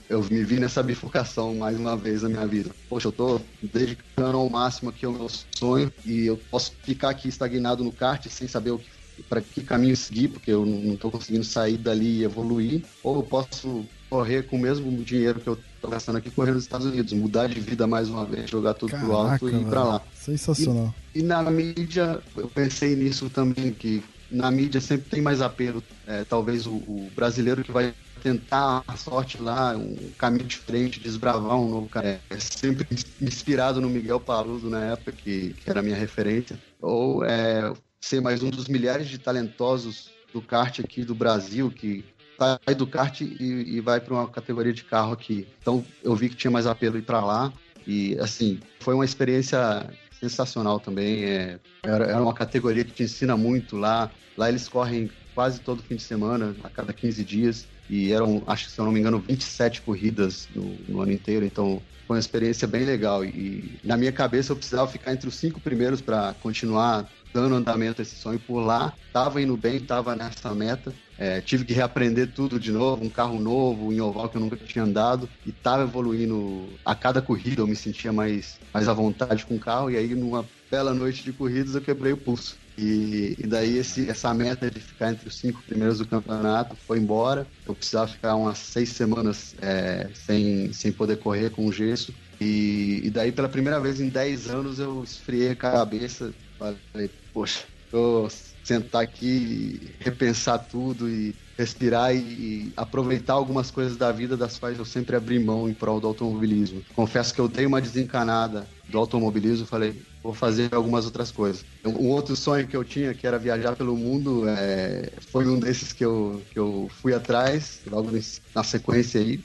eu 0.09 0.23
me 0.31 0.43
vi 0.45 0.59
nessa 0.59 0.81
bifurcação 0.81 1.55
mais 1.55 1.77
uma 1.77 1.97
vez 1.97 2.23
na 2.23 2.29
minha 2.29 2.47
vida. 2.47 2.71
Poxa, 2.87 3.09
eu 3.09 3.11
tô 3.11 3.41
dedicando 3.61 4.37
ao 4.37 4.49
máximo 4.49 4.89
aqui 4.89 5.05
ao 5.05 5.11
meu 5.11 5.27
sonho 5.57 5.91
e 6.05 6.25
eu 6.25 6.37
posso 6.49 6.71
ficar 6.83 7.09
aqui 7.09 7.27
estagnado 7.27 7.83
no 7.83 7.91
kart 7.91 8.25
sem 8.29 8.47
saber 8.47 8.71
o 8.71 8.79
que 8.79 9.02
para 9.29 9.41
que 9.41 9.61
caminho 9.61 9.95
seguir, 9.95 10.29
porque 10.29 10.51
eu 10.51 10.65
não 10.65 10.93
estou 10.93 11.11
conseguindo 11.11 11.43
sair 11.43 11.77
dali 11.77 12.19
e 12.19 12.23
evoluir, 12.23 12.83
ou 13.03 13.17
eu 13.17 13.23
posso 13.23 13.85
correr 14.09 14.43
com 14.43 14.57
o 14.57 14.59
mesmo 14.59 14.91
dinheiro 15.03 15.39
que 15.39 15.47
eu 15.47 15.57
tô 15.81 15.87
gastando 15.87 16.17
aqui 16.17 16.29
correndo 16.29 16.55
nos 16.55 16.63
Estados 16.63 16.85
Unidos, 16.85 17.13
mudar 17.13 17.47
de 17.47 17.59
vida 17.59 17.87
mais 17.87 18.09
uma 18.09 18.25
vez, 18.25 18.49
jogar 18.49 18.75
tudo 18.75 18.91
Caraca, 18.91 19.07
pro 19.07 19.17
alto 19.17 19.49
e 19.49 19.55
ir 19.55 19.65
pra 19.65 19.83
lá. 19.83 20.01
Sensacional. 20.13 20.93
E, 21.15 21.19
e, 21.19 21.23
na 21.23 21.41
mídia, 21.49 22.21
eu 22.37 22.47
pensei 22.47 22.95
nisso 22.95 23.29
também, 23.29 23.71
que 23.71 24.03
na 24.29 24.51
mídia 24.51 24.79
sempre 24.79 25.09
tem 25.09 25.21
mais 25.21 25.41
apelo. 25.41 25.83
É, 26.05 26.23
talvez 26.23 26.67
o, 26.67 26.73
o, 26.73 27.09
brasileiro 27.15 27.63
que 27.63 27.71
vai 27.71 27.93
tentar 28.21 28.83
a 28.87 28.95
sorte 28.95 29.41
lá, 29.41 29.75
um 29.75 29.95
caminho 30.17 30.45
diferente, 30.45 30.99
desbravar 30.99 31.57
um 31.57 31.69
novo 31.69 31.89
cara. 31.89 32.21
É 32.29 32.39
sempre 32.39 32.87
inspirado 33.21 33.81
no 33.81 33.89
Miguel 33.89 34.19
Paludo 34.19 34.69
na 34.69 34.91
época, 34.91 35.11
que, 35.11 35.53
que 35.53 35.69
era 35.69 35.79
a 35.79 35.83
minha 35.83 35.95
referência. 35.95 36.57
Ou 36.81 37.23
é, 37.25 37.73
ser 38.03 38.19
mais 38.19 38.43
um 38.43 38.49
dos 38.49 38.67
milhares 38.67 39.07
de 39.07 39.17
talentosos 39.17 40.09
do 40.33 40.41
kart 40.41 40.77
aqui 40.81 41.05
do 41.05 41.15
Brasil, 41.15 41.71
que 41.71 42.03
sai 42.37 42.75
do 42.75 42.85
kart 42.85 43.21
e, 43.21 43.25
e 43.39 43.79
vai 43.79 44.01
para 44.01 44.13
uma 44.13 44.27
categoria 44.27 44.73
de 44.73 44.83
carro 44.83 45.13
aqui. 45.13 45.47
Então 45.61 45.85
eu 46.03 46.13
vi 46.13 46.27
que 46.27 46.35
tinha 46.35 46.51
mais 46.51 46.67
apelo 46.67 46.97
ir 46.97 47.03
para 47.03 47.23
lá. 47.23 47.53
E 47.87 48.17
assim, 48.19 48.59
foi 48.81 48.93
uma 48.93 49.05
experiência 49.05 49.89
sensacional 50.19 50.81
também. 50.81 51.23
É, 51.23 51.59
era, 51.81 52.05
era 52.05 52.21
uma 52.21 52.33
categoria 52.33 52.83
que 52.83 52.91
te 52.91 53.03
ensina 53.03 53.37
muito 53.37 53.77
lá. 53.77 54.11
Lá 54.37 54.49
eles 54.49 54.67
correm 54.67 55.09
quase 55.33 55.61
todo 55.61 55.81
fim 55.81 55.95
de 55.95 56.03
semana, 56.03 56.53
a 56.61 56.69
cada 56.69 56.91
15 56.91 57.23
dias. 57.23 57.67
E 57.89 58.11
eram, 58.11 58.43
acho 58.47 58.65
que 58.65 58.71
se 58.71 58.79
eu 58.79 58.85
não 58.85 58.91
me 58.91 58.99
engano, 58.99 59.19
27 59.19 59.81
corridas 59.81 60.49
no, 60.53 60.75
no 60.89 61.01
ano 61.01 61.13
inteiro. 61.13 61.45
Então 61.45 61.81
foi 62.05 62.17
uma 62.17 62.19
experiência 62.19 62.67
bem 62.67 62.83
legal. 62.83 63.23
E 63.23 63.79
na 63.81 63.95
minha 63.95 64.11
cabeça 64.11 64.51
eu 64.51 64.57
precisava 64.57 64.91
ficar 64.91 65.13
entre 65.13 65.29
os 65.29 65.35
cinco 65.35 65.61
primeiros 65.61 66.01
para 66.01 66.33
continuar 66.41 67.09
dando 67.33 67.55
andamento 67.55 68.01
a 68.01 68.03
esse 68.03 68.15
sonho 68.15 68.39
por 68.39 68.59
lá. 68.59 68.93
Tava 69.11 69.41
indo 69.41 69.57
bem, 69.57 69.79
tava 69.79 70.15
nessa 70.15 70.53
meta. 70.53 70.93
É, 71.17 71.41
tive 71.41 71.65
que 71.65 71.73
reaprender 71.73 72.31
tudo 72.33 72.59
de 72.59 72.71
novo, 72.71 73.03
um 73.03 73.09
carro 73.09 73.39
novo, 73.39 73.93
em 73.93 74.01
oval 74.01 74.29
que 74.29 74.37
eu 74.37 74.41
nunca 74.41 74.55
tinha 74.57 74.83
andado. 74.83 75.29
E 75.45 75.51
tava 75.51 75.83
evoluindo 75.83 76.67
a 76.85 76.95
cada 76.95 77.21
corrida, 77.21 77.61
eu 77.61 77.67
me 77.67 77.75
sentia 77.75 78.13
mais, 78.13 78.59
mais 78.73 78.87
à 78.87 78.93
vontade 78.93 79.45
com 79.45 79.55
o 79.55 79.59
carro. 79.59 79.89
E 79.89 79.97
aí, 79.97 80.13
numa 80.15 80.45
bela 80.69 80.93
noite 80.93 81.23
de 81.23 81.33
corridas, 81.33 81.75
eu 81.75 81.81
quebrei 81.81 82.13
o 82.13 82.17
pulso. 82.17 82.57
E, 82.77 83.35
e, 83.37 83.45
daí 83.45 83.77
esse, 83.77 84.09
essa 84.09 84.33
meta 84.33 84.69
de 84.69 84.79
ficar 84.79 85.11
entre 85.11 85.27
os 85.27 85.37
cinco 85.37 85.61
primeiros 85.61 85.99
do 85.99 86.07
campeonato 86.07 86.75
foi 86.75 86.97
embora. 86.97 87.45
Eu 87.67 87.75
precisava 87.75 88.07
ficar 88.07 88.35
umas 88.35 88.57
seis 88.57 88.89
semanas 88.89 89.55
é, 89.61 90.09
sem, 90.13 90.73
sem 90.73 90.91
poder 90.91 91.17
correr 91.17 91.51
com 91.51 91.67
o 91.67 91.71
gesso. 91.71 92.13
E, 92.41 93.01
e, 93.03 93.09
daí 93.11 93.31
pela 93.31 93.47
primeira 93.47 93.79
vez 93.79 94.01
em 94.01 94.09
dez 94.09 94.49
anos 94.49 94.79
eu 94.79 95.03
esfriei 95.03 95.51
a 95.51 95.55
cabeça. 95.55 96.33
Falei, 96.57 97.09
poxa, 97.33 97.65
vou 97.91 98.29
sentar 98.63 99.03
aqui, 99.03 99.95
repensar 99.99 100.59
tudo 100.59 101.09
e 101.09 101.35
respirar 101.57 102.15
e, 102.15 102.19
e, 102.19 102.73
aproveitar 102.75 103.33
algumas 103.33 103.69
coisas 103.69 103.95
da 103.97 104.11
vida 104.11 104.35
das 104.35 104.57
quais 104.57 104.79
eu 104.79 104.85
sempre 104.85 105.15
abri 105.15 105.39
mão 105.39 105.69
em 105.69 105.73
prol 105.73 105.99
do 105.99 106.07
automobilismo. 106.07 106.81
Confesso 106.95 107.33
que 107.33 107.41
eu 107.41 107.47
dei 107.47 107.65
uma 107.65 107.81
desencanada 107.81 108.67
do 108.89 108.97
automobilismo, 108.97 109.65
falei, 109.65 110.01
vou 110.23 110.33
fazer 110.33 110.73
algumas 110.73 111.05
outras 111.05 111.31
coisas. 111.31 111.65
Um 111.85 112.09
outro 112.09 112.35
sonho 112.35 112.67
que 112.67 112.75
eu 112.75 112.83
tinha, 112.83 113.13
que 113.13 113.27
era 113.27 113.37
viajar 113.37 113.75
pelo 113.75 113.95
mundo, 113.95 114.47
é, 114.47 115.11
foi 115.31 115.47
um 115.47 115.59
desses 115.59 115.93
que 115.93 116.03
eu, 116.03 116.43
que 116.49 116.59
eu 116.59 116.87
fui 117.01 117.13
atrás, 117.13 117.81
logo 117.85 118.09
na 118.55 118.63
sequência 118.63 119.21
aí. 119.21 119.39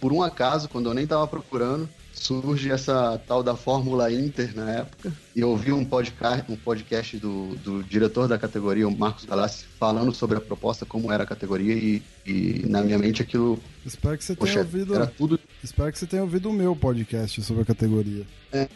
Por 0.00 0.12
um 0.12 0.22
acaso, 0.22 0.68
quando 0.68 0.88
eu 0.88 0.94
nem 0.94 1.04
estava 1.04 1.26
procurando, 1.26 1.88
surge 2.12 2.70
essa 2.70 3.20
tal 3.26 3.42
da 3.42 3.56
Fórmula 3.56 4.12
Inter 4.12 4.54
na 4.54 4.70
época. 4.70 5.12
E 5.34 5.40
eu 5.40 5.50
ouvi 5.50 5.72
um 5.72 5.84
podcast, 5.84 6.50
um 6.50 6.56
podcast 6.56 7.16
do, 7.16 7.56
do 7.56 7.82
diretor 7.82 8.28
da 8.28 8.38
categoria, 8.38 8.86
o 8.86 8.96
Marcos 8.96 9.24
Galassi, 9.24 9.64
falando 9.78 10.14
sobre 10.14 10.38
a 10.38 10.40
proposta, 10.40 10.84
como 10.84 11.10
era 11.10 11.24
a 11.24 11.26
categoria, 11.26 11.74
e, 11.74 12.02
e 12.26 12.64
na 12.66 12.82
minha 12.82 12.98
mente 12.98 13.22
aquilo. 13.22 13.58
Espero 13.84 14.16
que 14.16 14.24
você 14.24 14.36
tenha 14.36 14.58
ouvido. 14.58 14.94
Era 14.94 15.06
tudo... 15.06 15.40
Espero 15.62 15.92
que 15.92 15.98
você 15.98 16.06
tenha 16.06 16.22
ouvido 16.22 16.50
o 16.50 16.52
meu 16.52 16.76
podcast 16.76 17.42
sobre 17.42 17.62
a 17.62 17.66
categoria. 17.66 18.26
É. 18.52 18.68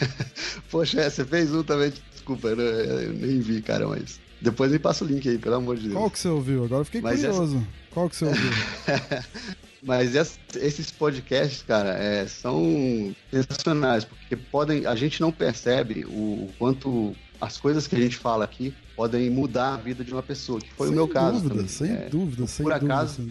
Poxa, 0.70 1.00
é, 1.00 1.10
você 1.10 1.24
fez 1.24 1.52
um 1.54 1.62
também, 1.62 1.92
desculpa, 2.12 2.48
eu, 2.48 2.60
eu 2.60 3.12
nem 3.12 3.40
vi, 3.40 3.62
cara, 3.62 3.86
mas. 3.86 4.20
Depois 4.40 4.70
me 4.70 4.78
passa 4.78 5.04
o 5.04 5.06
link 5.08 5.26
aí, 5.28 5.38
pelo 5.38 5.54
amor 5.54 5.76
de 5.76 5.84
Deus. 5.84 5.94
Qual 5.94 6.10
que 6.10 6.18
você 6.18 6.28
ouviu? 6.28 6.64
Agora 6.64 6.82
eu 6.82 6.84
fiquei 6.84 7.00
mas 7.00 7.20
curioso. 7.20 7.56
Essa... 7.56 7.66
Qual 7.90 8.10
que 8.10 8.16
você 8.16 8.24
ouviu? 8.26 8.50
Mas 9.86 10.16
esses 10.56 10.90
podcasts, 10.90 11.62
cara, 11.62 11.90
é, 11.90 12.26
são 12.26 13.14
sensacionais, 13.30 14.04
porque 14.04 14.34
podem. 14.34 14.84
A 14.84 14.96
gente 14.96 15.20
não 15.20 15.30
percebe 15.30 16.04
o, 16.04 16.08
o, 16.08 16.50
quanto 16.58 17.14
as 17.40 17.56
coisas 17.56 17.86
que 17.86 17.94
a 17.94 18.00
gente 18.00 18.16
fala 18.16 18.44
aqui 18.44 18.74
podem 18.96 19.30
mudar 19.30 19.74
a 19.74 19.76
vida 19.76 20.02
de 20.02 20.12
uma 20.12 20.24
pessoa, 20.24 20.58
que 20.60 20.72
foi 20.72 20.88
sem 20.88 20.92
o 20.92 20.96
meu 20.96 21.06
caso. 21.06 21.34
Dúvida, 21.34 21.54
também. 21.54 21.68
Sem 21.68 21.92
é, 21.92 22.08
dúvida, 22.08 22.46
sem 22.48 22.64
por 22.64 22.72
dúvida. 22.72 22.86
Por 22.86 22.92
acaso, 22.92 23.30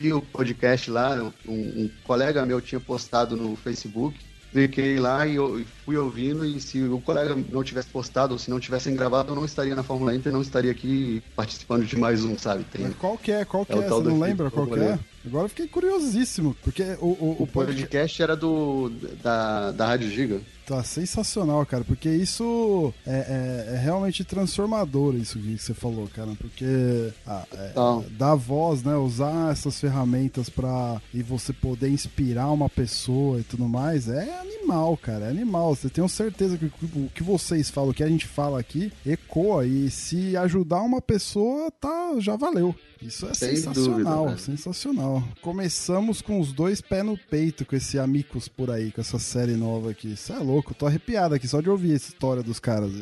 vi 0.00 0.14
o 0.14 0.22
podcast 0.22 0.90
lá, 0.90 1.30
um, 1.46 1.52
um 1.52 1.90
colega 2.02 2.46
meu 2.46 2.62
tinha 2.62 2.80
postado 2.80 3.36
no 3.36 3.54
Facebook 3.56 4.18
cliquei 4.50 4.98
lá 4.98 5.26
e 5.26 5.36
fui 5.84 5.96
ouvindo 5.96 6.44
e 6.44 6.60
se 6.60 6.82
o 6.82 7.00
colega 7.00 7.36
não 7.50 7.62
tivesse 7.62 7.88
postado 7.88 8.32
ou 8.32 8.38
se 8.38 8.50
não 8.50 8.58
tivessem 8.58 8.94
gravado, 8.94 9.30
eu 9.30 9.36
não 9.36 9.44
estaria 9.44 9.74
na 9.74 9.82
Fórmula 9.82 10.14
Inter, 10.14 10.32
não 10.32 10.42
estaria 10.42 10.70
aqui 10.70 11.22
participando 11.36 11.86
de 11.86 11.96
mais 11.96 12.24
um, 12.24 12.36
sabe? 12.36 12.64
Tem... 12.64 12.82
Mas 12.82 12.96
qual 12.96 13.16
que 13.16 13.30
é? 13.30 13.44
Qual 13.44 13.64
que 13.64 13.72
é? 13.72 13.78
é? 13.78 13.88
Você 13.88 14.08
não 14.08 14.18
lembra 14.18 14.50
qual 14.50 14.66
que 14.66 14.78
é? 14.78 14.98
Agora 15.26 15.44
eu 15.44 15.48
fiquei 15.48 15.68
curiosíssimo, 15.68 16.56
porque 16.62 16.82
o... 17.00 17.08
O, 17.08 17.36
o, 17.40 17.46
podcast 17.46 18.22
era 18.22 18.34
do 18.34 18.90
da, 19.22 19.70
da 19.70 19.86
Rádio 19.86 20.10
Giga. 20.10 20.40
Tá 20.70 20.84
sensacional, 20.84 21.66
cara, 21.66 21.82
porque 21.82 22.08
isso 22.08 22.94
é, 23.04 23.10
é, 23.10 23.74
é, 23.74 23.76
realmente 23.76 24.22
transformador, 24.22 25.16
isso 25.16 25.36
que 25.36 25.58
você 25.58 25.74
falou, 25.74 26.06
cara, 26.14 26.30
porque 26.38 27.12
ah, 27.26 27.44
é, 27.52 27.72
dar 28.12 28.36
voz, 28.36 28.84
né, 28.84 28.94
usar 28.94 29.50
essas 29.50 29.80
ferramentas 29.80 30.48
para 30.48 31.02
e 31.12 31.24
você 31.24 31.52
poder 31.52 31.88
inspirar 31.88 32.52
uma 32.52 32.68
pessoa 32.68 33.40
e 33.40 33.42
tudo 33.42 33.68
mais, 33.68 34.08
é 34.08 34.38
animal, 34.38 34.96
cara, 34.96 35.24
é 35.24 35.30
animal. 35.30 35.74
Você 35.74 35.88
tem 35.88 36.06
certeza 36.06 36.56
que 36.56 36.66
o 36.66 37.10
que 37.12 37.22
vocês 37.24 37.68
falam, 37.68 37.90
o 37.90 37.94
que 37.94 38.04
a 38.04 38.08
gente 38.08 38.28
fala 38.28 38.60
aqui, 38.60 38.92
ecoa 39.04 39.66
e 39.66 39.90
se 39.90 40.36
ajudar 40.36 40.82
uma 40.82 41.02
pessoa, 41.02 41.68
tá, 41.80 42.14
já 42.20 42.36
valeu. 42.36 42.76
Isso 43.02 43.26
é 43.26 43.32
Sem 43.32 43.56
sensacional, 43.56 44.24
dúvida, 44.26 44.38
sensacional. 44.38 45.24
Começamos 45.40 46.20
com 46.20 46.38
os 46.38 46.52
dois 46.52 46.82
pés 46.82 47.04
no 47.04 47.16
peito 47.16 47.64
com 47.64 47.74
esse 47.74 47.98
Amigos 47.98 48.46
por 48.46 48.70
aí, 48.70 48.92
com 48.92 49.00
essa 49.00 49.18
série 49.18 49.56
nova 49.56 49.90
aqui. 49.90 50.12
Isso 50.12 50.32
é 50.32 50.38
louco, 50.38 50.59
tô 50.62 50.86
arrepiado 50.86 51.34
aqui 51.34 51.48
só 51.48 51.60
de 51.60 51.70
ouvir 51.70 51.94
essa 51.94 52.08
história 52.08 52.42
dos 52.42 52.58
caras. 52.58 52.92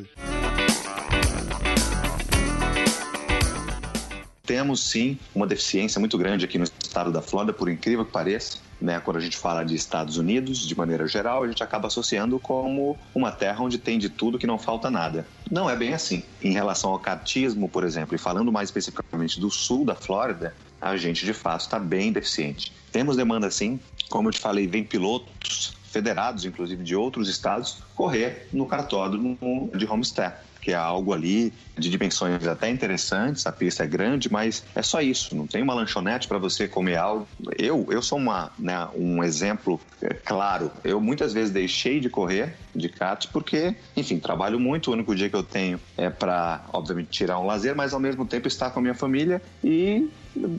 Temos 4.45 4.83
sim 4.83 5.19
uma 5.35 5.47
deficiência 5.47 6.01
muito 6.01 6.17
grande 6.17 6.45
aqui 6.45 6.57
no 6.57 6.65
estado 6.65 7.13
da 7.13 7.21
Flórida, 7.21 7.53
por 7.53 7.69
incrível 7.69 8.05
que 8.05 8.13
pareça 8.13 8.59
né, 8.81 9.01
quando 9.01 9.17
a 9.17 9.21
gente 9.21 9.37
fala 9.37 9.65
de 9.65 9.75
Estados 9.75 10.17
Unidos, 10.17 10.67
de 10.67 10.77
maneira 10.77 11.07
geral, 11.07 11.43
a 11.43 11.49
gente 11.49 11.63
acaba 11.63 11.89
associando 11.89 12.39
como 12.39 12.97
uma 13.15 13.33
terra 13.33 13.63
onde 13.63 13.79
tem 13.79 13.99
de 13.99 14.09
tudo 14.09 14.39
que 14.39 14.47
não 14.47 14.59
falta 14.59 14.91
nada. 14.91 15.27
Não 15.51 15.69
é 15.69 15.77
bem 15.77 15.95
assim. 15.95 16.23
Em 16.43 16.53
relação 16.53 16.91
ao 16.93 16.99
cartismo, 16.99 17.69
por 17.69 17.85
exemplo, 17.85 18.15
e 18.15 18.19
falando 18.19 18.53
mais 18.53 18.69
especificamente 18.69 19.41
do 19.41 19.51
sul 19.51 19.85
da 19.85 19.95
Flórida, 19.95 20.55
a 20.81 20.97
gente 20.97 21.25
de 21.25 21.33
fato 21.33 21.63
está 21.63 21.79
bem 21.79 22.13
deficiente. 22.13 22.73
Temos 22.93 23.17
demanda 23.17 23.51
sim, 23.51 23.81
como 24.09 24.29
eu 24.29 24.33
te 24.33 24.41
falei, 24.41 24.67
vem 24.67 24.85
pilotos 24.85 25.77
federados, 25.91 26.45
inclusive 26.45 26.83
de 26.83 26.95
outros 26.95 27.29
estados, 27.29 27.83
correr 27.95 28.49
no 28.53 28.67
cartódromo 28.67 29.71
de 29.75 29.87
Homestead 29.87 30.35
que 30.61 30.73
é 30.73 30.77
algo 30.77 31.15
ali 31.15 31.53
de 31.79 31.89
dimensões 31.89 32.47
até 32.47 32.69
interessantes, 32.69 33.47
a 33.47 33.53
pista 33.53 33.85
é 33.85 33.87
grande, 33.87 34.31
mas 34.31 34.65
é 34.75 34.83
só 34.83 35.01
isso, 35.01 35.35
não 35.35 35.47
tem 35.47 35.63
uma 35.63 35.73
lanchonete 35.73 36.29
para 36.29 36.37
você 36.37 36.69
comer 36.69 36.97
algo. 36.97 37.27
Eu, 37.57 37.87
eu 37.91 38.03
sou 38.03 38.19
uma, 38.19 38.51
né, 38.59 38.87
um 38.95 39.23
exemplo 39.25 39.81
é, 40.03 40.13
claro, 40.13 40.71
eu 40.85 41.01
muitas 41.01 41.33
vezes 41.33 41.51
deixei 41.51 42.01
de 42.01 42.11
correr 42.11 42.55
de 42.75 42.89
kart 42.89 43.29
porque, 43.33 43.75
enfim, 43.97 44.19
trabalho 44.19 44.61
muito, 44.61 44.91
o 44.91 44.93
único 44.93 45.15
dia 45.15 45.31
que 45.31 45.37
eu 45.37 45.43
tenho 45.43 45.81
é 45.97 46.11
para, 46.11 46.65
obviamente, 46.73 47.09
tirar 47.09 47.39
um 47.39 47.47
lazer, 47.47 47.75
mas 47.75 47.95
ao 47.95 48.01
mesmo 48.01 48.27
tempo 48.27 48.47
estar 48.47 48.71
com 48.71 48.81
a 48.81 48.83
minha 48.83 48.95
família 48.95 49.41
e 49.65 50.09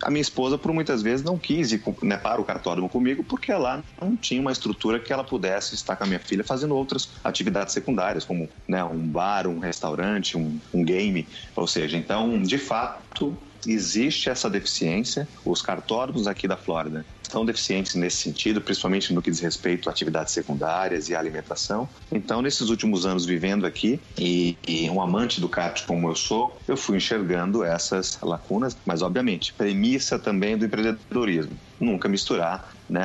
a 0.03 0.09
minha 0.09 0.21
esposa, 0.21 0.57
por 0.57 0.73
muitas 0.73 1.01
vezes, 1.01 1.23
não 1.23 1.37
quis 1.37 1.71
ir 1.71 1.83
né, 2.01 2.17
para 2.17 2.41
o 2.41 2.45
cartódromo 2.45 2.89
comigo 2.89 3.23
porque 3.23 3.53
lá 3.53 3.83
não 4.01 4.15
tinha 4.15 4.41
uma 4.41 4.51
estrutura 4.51 4.99
que 4.99 5.11
ela 5.11 5.23
pudesse 5.23 5.75
estar 5.75 5.95
com 5.95 6.03
a 6.03 6.07
minha 6.07 6.19
filha 6.19 6.43
fazendo 6.43 6.75
outras 6.75 7.09
atividades 7.23 7.73
secundárias, 7.73 8.25
como 8.25 8.49
né, 8.67 8.83
um 8.83 9.07
bar, 9.07 9.47
um 9.47 9.59
restaurante, 9.59 10.37
um, 10.37 10.59
um 10.73 10.83
game. 10.83 11.27
Ou 11.55 11.67
seja, 11.67 11.97
então, 11.97 12.41
de 12.41 12.57
fato, 12.57 13.37
existe 13.67 14.29
essa 14.29 14.49
deficiência. 14.49 15.27
Os 15.45 15.61
cartódromos 15.61 16.27
aqui 16.27 16.47
da 16.47 16.57
Flórida 16.57 17.05
estão 17.29 17.45
deficientes 17.45 17.95
nesse 17.95 18.17
sentido, 18.17 18.59
principalmente 18.59 19.13
no 19.13 19.21
que 19.21 19.29
diz 19.31 19.39
respeito 19.39 19.87
a 19.87 19.91
atividades 19.91 20.33
secundárias 20.33 21.07
e 21.07 21.15
alimentação. 21.15 21.87
Então, 22.11 22.41
nesses 22.41 22.69
últimos 22.69 23.05
anos 23.05 23.25
vivendo 23.25 23.65
aqui 23.65 23.99
e, 24.17 24.57
e, 24.67 24.89
um 24.89 25.01
amante 25.01 25.39
do 25.39 25.47
kart 25.47 25.85
como 25.85 26.09
eu 26.09 26.15
sou, 26.15 26.59
eu 26.67 26.75
fui 26.75 26.97
enxergando 26.97 27.63
essas 27.63 28.17
lacunas, 28.21 28.75
mas 28.85 29.01
obviamente, 29.01 29.53
premissa 29.53 30.17
também 30.17 30.57
do 30.57 30.65
empreendedorismo, 30.65 31.55
nunca 31.79 32.09
misturar 32.09 32.73
né, 32.89 33.03